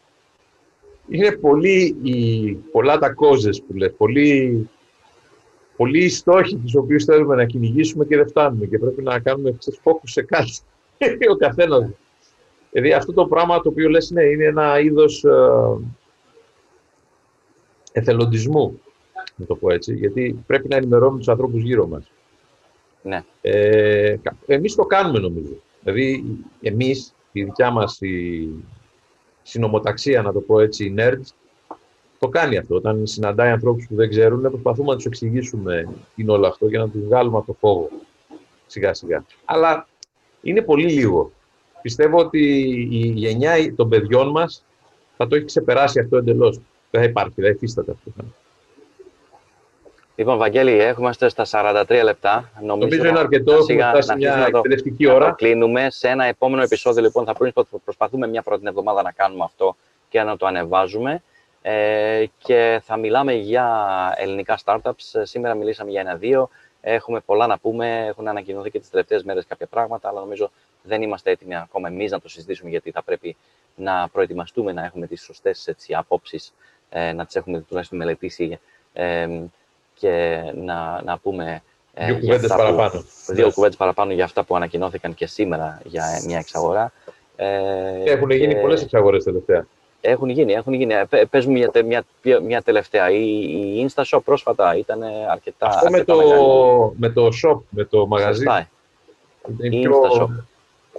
Είναι 1.08 1.32
πολύ, 1.32 1.96
οι, 2.02 2.52
πολλά 2.52 2.98
τα 2.98 3.14
causes 3.14 3.62
που 3.66 3.76
λέει, 3.76 3.90
πολλοί, 3.90 4.68
πολλοί 5.76 6.04
οι 6.04 6.08
στόχοι 6.08 6.56
τους 6.56 6.74
οποίους 6.74 7.04
θέλουμε 7.04 7.34
να 7.34 7.44
κυνηγήσουμε 7.44 8.04
και 8.04 8.16
δεν 8.16 8.28
φτάνουμε 8.28 8.66
και 8.66 8.78
πρέπει 8.78 9.02
να 9.02 9.18
κάνουμε 9.18 9.58
focus 9.84 10.02
σε 10.04 10.22
κάτι. 10.22 10.58
Ο 11.32 11.36
καθένας. 11.36 11.88
Δηλαδή 12.70 12.92
αυτό 12.92 13.12
το 13.12 13.26
πράγμα 13.26 13.60
το 13.60 13.68
οποίο 13.68 13.88
λες 13.88 14.10
ναι, 14.10 14.22
είναι 14.22 14.44
ένα 14.44 14.80
είδος 14.80 15.24
ε, 15.24 15.30
εθελοντισμού, 17.92 18.80
να 19.36 19.46
το 19.46 19.54
πω 19.54 19.72
έτσι, 19.72 19.94
γιατί 19.94 20.44
πρέπει 20.46 20.68
να 20.68 20.76
ενημερώνουμε 20.76 21.18
τους 21.18 21.28
ανθρώπους 21.28 21.62
γύρω 21.62 21.86
μας. 21.86 22.10
Ναι. 23.02 23.24
Ε, 23.40 24.16
εμείς 24.46 24.74
το 24.74 24.84
κάνουμε 24.84 25.18
νομίζω. 25.18 25.52
Δηλαδή, 25.82 26.24
εμείς, 26.60 27.14
η 27.32 27.42
δικιά 27.42 27.70
μας 27.70 28.00
η 28.00 28.48
συνομοταξία, 29.42 30.22
να 30.22 30.32
το 30.32 30.40
πω 30.40 30.60
έτσι, 30.60 30.84
οι 30.84 30.94
nerds, 30.98 31.34
το 32.18 32.28
κάνει 32.28 32.56
αυτό. 32.56 32.74
Όταν 32.74 33.06
συναντάει 33.06 33.50
ανθρώπους 33.50 33.86
που 33.88 33.94
δεν 33.94 34.08
ξέρουν, 34.08 34.40
προσπαθούμε 34.40 34.88
να 34.88 34.96
τους 34.96 35.06
εξηγήσουμε 35.06 35.88
τι 36.14 36.22
είναι 36.22 36.32
όλο 36.32 36.46
αυτό 36.46 36.68
και 36.68 36.78
να 36.78 36.88
τους 36.88 37.04
βγάλουμε 37.04 37.36
από 37.36 37.46
το 37.46 37.52
φόβο 37.52 37.88
σιγά 38.70 38.94
σιγά. 38.94 39.24
Αλλά 39.44 39.88
είναι 40.42 40.62
πολύ 40.62 40.90
λίγο. 40.90 41.32
Πιστεύω 41.82 42.18
ότι 42.18 42.40
η 42.90 43.12
γενιά 43.14 43.74
των 43.74 43.88
παιδιών 43.88 44.30
μας 44.30 44.64
θα 45.16 45.26
το 45.26 45.36
έχει 45.36 45.44
ξεπεράσει 45.44 46.00
αυτό 46.00 46.16
εντελώς. 46.16 46.60
Δεν 46.90 47.00
θα 47.00 47.08
υπάρχει, 47.08 47.34
δεν 47.36 47.52
υφίσταται 47.52 47.90
αυτό. 47.90 48.24
Λοιπόν, 50.20 50.38
Βαγγέλη, 50.38 50.80
έχουμε 50.80 51.12
στα 51.12 51.46
43 51.50 52.00
λεπτά. 52.04 52.50
Νομίζω, 52.60 52.76
Νομίζω 52.76 53.08
είναι 53.08 53.18
αρκετό. 53.18 53.52
Έχουμε 53.52 53.82
φτάσει 53.82 54.16
μια 54.16 54.46
εκπαιδευτική 54.48 55.06
ώρα. 55.06 55.26
Να 55.26 55.32
κλείνουμε. 55.32 55.86
Σε 55.90 56.08
ένα 56.08 56.24
επόμενο 56.24 56.62
επεισόδιο, 56.62 57.02
λοιπόν, 57.02 57.24
θα 57.24 57.34
προσπαθούμε 57.84 58.26
μια 58.26 58.42
πρώτη 58.42 58.62
εβδομάδα 58.66 59.02
να 59.02 59.12
κάνουμε 59.12 59.44
αυτό 59.44 59.76
και 60.08 60.22
να 60.22 60.36
το 60.36 60.46
ανεβάζουμε. 60.46 61.22
Ε, 61.62 62.24
και 62.38 62.80
θα 62.84 62.96
μιλάμε 62.96 63.32
για 63.32 63.88
ελληνικά 64.16 64.58
startups. 64.64 65.20
Σήμερα 65.22 65.54
μιλήσαμε 65.54 65.90
για 65.90 66.00
ένα-δύο. 66.00 66.48
Έχουμε 66.80 67.20
πολλά 67.20 67.46
να 67.46 67.58
πούμε. 67.58 68.06
Έχουν 68.06 68.28
ανακοινωθεί 68.28 68.70
και 68.70 68.80
τις 68.80 68.90
τελευταίες 68.90 69.22
μέρες 69.22 69.46
κάποια 69.46 69.66
πράγματα, 69.66 70.08
αλλά 70.08 70.20
νομίζω 70.20 70.50
δεν 70.82 71.02
είμαστε 71.02 71.30
έτοιμοι 71.30 71.56
ακόμα 71.56 71.88
εμείς 71.88 72.10
να 72.10 72.20
το 72.20 72.28
συζητήσουμε, 72.28 72.70
γιατί 72.70 72.90
θα 72.90 73.02
πρέπει 73.02 73.36
να 73.76 74.08
προετοιμαστούμε 74.12 74.72
να 74.72 74.84
έχουμε 74.84 75.06
τις 75.06 75.22
σωστές 75.22 75.74
απόψεις 75.90 76.52
ε, 76.90 77.12
να 77.12 77.26
τις 77.26 77.36
έχουμε 77.36 77.60
τουλάχιστον 77.60 77.98
μελετήσει 77.98 78.58
ε, 78.92 79.28
και 79.94 80.42
να, 80.54 81.02
να 81.02 81.18
πούμε 81.18 81.62
ε, 81.94 82.06
δύο 82.06 82.18
κουβέντες 82.18 82.48
παραπάνω. 82.48 83.04
δύο 83.26 83.46
ναι. 83.46 83.52
κουβέντες 83.52 83.76
παραπάνω 83.76 84.12
για 84.12 84.24
αυτά 84.24 84.44
που 84.44 84.56
ανακοινώθηκαν 84.56 85.14
και 85.14 85.26
σήμερα 85.26 85.80
για 85.84 86.04
μια 86.26 86.38
εξαγορά. 86.38 86.92
Ε, 87.36 88.02
έχουν 88.04 88.30
γίνει 88.30 88.54
και... 88.54 88.60
πολλές 88.60 88.82
εξαγορές 88.82 89.24
τελευταία. 89.24 89.66
Έχουν 90.00 90.28
γίνει, 90.28 90.52
έχουν 90.52 90.72
γίνει. 90.72 90.94
Ε, 91.10 91.24
πες 91.30 91.46
μου 91.46 91.52
μια, 91.52 91.70
μια, 91.84 92.04
μια 92.42 92.62
τελευταία. 92.62 93.10
Η, 93.10 93.40
η 93.78 93.90
InstaShop 93.94 94.20
πρόσφατα 94.24 94.76
ήταν 94.76 95.02
αρκετά 95.30 95.66
Αυτό 95.66 95.90
με, 95.90 96.04
το, 96.04 96.16
με 96.96 97.08
το 97.08 97.28
shop, 97.42 97.58
με 97.68 97.84
το 97.84 98.06
μαγαζί. 98.06 98.44
Η 99.58 99.88
InstaShop. 99.88 100.28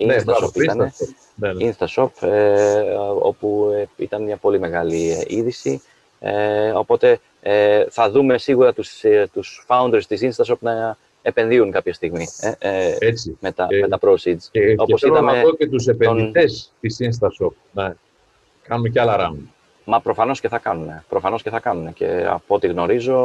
Ναι, 0.05 0.15
InstaShop 0.25 0.55
ήταν. 0.63 0.91
Ναι, 1.35 1.53
ναι. 1.53 1.71
InstaShop, 1.77 2.09
ε, 2.27 2.81
όπου 3.21 3.71
ε, 3.75 3.85
ήταν 4.03 4.23
μια 4.23 4.37
πολύ 4.37 4.59
μεγάλη 4.59 5.25
είδηση 5.27 5.81
Ε, 6.19 6.69
οπότε 6.71 7.19
ε, 7.41 7.85
θα 7.89 8.09
δούμε 8.11 8.37
σίγουρα 8.37 8.73
τους, 8.73 9.03
ε, 9.03 9.29
τους 9.33 9.65
founders 9.67 10.03
της 10.07 10.21
InstaShop 10.37 10.57
να 10.59 10.97
επενδύουν 11.21 11.71
κάποια 11.71 11.93
στιγμή 11.93 12.27
ε, 12.39 12.51
ε, 12.59 12.95
Έτσι. 12.99 13.37
με, 13.39 13.51
τα, 13.51 13.67
Ε, 13.69 13.79
με 13.79 13.87
τα 13.87 13.99
proceeds. 14.01 14.43
Και, 14.51 14.75
Όπως 14.77 15.01
και 15.01 15.07
θέλω 15.07 15.13
είδαμε 15.13 15.31
να 15.31 15.41
δω 15.41 15.55
και 15.55 15.67
τους 15.67 15.87
επενδυτές 15.87 16.71
της 16.79 16.97
InstaShop 16.99 17.51
να 17.71 17.95
κάνουν 18.67 18.91
και 18.91 18.99
άλλα 19.01 19.17
round. 19.19 19.37
Μα 19.85 19.99
προφανώς 19.99 20.39
και 20.39 20.47
θα 20.47 20.57
κάνουν. 20.57 21.03
Προφανώς 21.09 21.41
και 21.41 21.49
θα 21.49 21.59
κάνουν. 21.59 21.93
Και 21.93 22.25
από 22.27 22.55
ό,τι 22.55 22.67
γνωρίζω, 22.67 23.17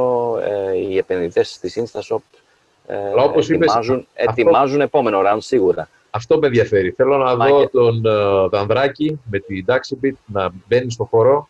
ε, 0.45 0.77
οι 0.77 0.97
επενδυτές 0.97 1.59
της 1.59 1.79
InstaShop 1.81 2.19
ε, 2.87 2.97
Αλλά 2.97 3.23
όπως 3.23 3.49
είπες, 3.49 3.67
ετοιμάζουν, 3.67 3.97
αυτό- 3.97 4.31
ετοιμάζουν 4.31 4.81
επόμενο 4.81 5.21
round 5.27 5.39
σίγουρα. 5.41 5.89
Αυτό 6.17 6.39
με 6.39 6.47
ενδιαφέρει. 6.47 6.91
Θέλω 6.91 7.17
να 7.17 7.37
Μα 7.37 7.47
δω 7.47 7.61
και- 7.61 7.69
τον 7.73 8.03
uh, 8.07 8.49
Δανδράκη 8.51 9.21
με 9.31 9.39
την 9.39 9.65
Daxibit 9.69 10.13
να 10.27 10.49
μπαίνει 10.69 10.91
στο 10.91 11.05
χώρο. 11.05 11.49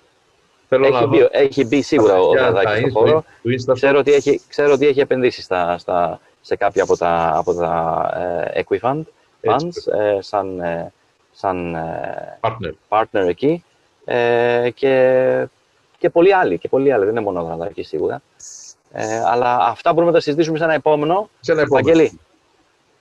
Θέλω 0.68 0.88
να 0.88 0.96
Έχει 0.96 1.04
δω 1.04 1.10
μπει, 1.10 1.28
έχει 1.30 1.64
μπει 1.64 1.82
σίγουρα 1.82 2.18
ο 2.20 2.32
τα 2.32 2.42
Δαδάκης 2.52 2.82
τα 2.82 2.88
στο 2.90 3.00
ins- 3.00 3.06
χώρο. 3.06 3.24
του 3.42 3.50
InstaShop. 3.50 3.74
Ξέρω 3.74 3.98
ότι 3.98 4.12
έχει, 4.12 4.40
ξέρω 4.48 4.72
ότι 4.72 4.86
έχει 4.86 5.00
επενδύσει 5.00 5.42
στα, 5.42 5.78
στα, 5.78 6.20
σε 6.40 6.56
κάποια 6.56 6.82
από 6.82 6.96
τα, 6.96 7.32
από 7.36 7.54
τα 7.54 8.10
ε, 8.54 8.62
Equifund 8.64 9.00
Έτσι, 9.40 9.68
funds, 9.86 9.92
ε, 9.98 10.18
σαν, 10.20 10.60
ε, 10.60 10.92
σαν 11.32 11.74
ε, 11.74 12.38
partner. 12.40 12.72
partner 12.88 13.26
εκεί 13.28 13.64
ε, 14.04 14.70
και, 14.74 15.46
και 15.98 16.10
πολλοί 16.10 16.34
άλλοι. 16.34 16.58
Και 16.58 16.68
πολλοί 16.68 16.92
άλλοι. 16.92 17.04
Δεν 17.04 17.12
είναι 17.12 17.24
μόνο 17.24 17.40
ο 17.40 17.44
Δαδάκης 17.44 17.88
σίγουρα. 17.88 18.22
Ε, 18.92 19.22
αλλά 19.26 19.56
αυτά 19.56 19.90
μπορούμε 19.92 20.10
να 20.10 20.16
τα 20.16 20.22
συζητήσουμε 20.22 20.58
σε 20.58 20.64
ένα 20.64 20.74
επόμενο. 20.74 21.28
Σε 21.40 21.52
ένα 21.52 21.60
επόμενο. 21.60 21.86
Βαγγέλη, 21.86 22.20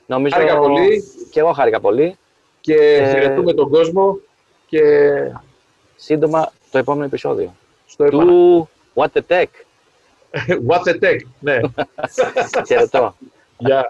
νομίζω 0.06 0.36
Χάρηκα 0.36 0.58
πολύ 0.58 1.04
και 1.30 1.40
εγώ 1.40 1.52
χάρηκα 1.52 1.80
πολύ. 1.80 2.18
και 2.62 2.74
Ε, 2.76 3.10
χαιρετούμε 3.10 3.54
τον 3.54 3.70
κόσμο 3.70 4.20
και 4.68 4.82
Σύντομα 5.96 6.52
το 6.72 6.78
επόμενο 6.78 7.06
επεισόδιο 7.06 7.56
στο 7.86 8.04
επόμενο. 8.04 8.30
του 8.32 8.70
What 8.94 9.08
the 9.14 9.22
Tech. 9.28 9.46
What 10.70 10.80
the 10.84 11.04
tech. 11.04 11.20
Ναι. 11.40 11.60
Χαιρετώ. 12.68 13.16
Γεια. 13.58 13.90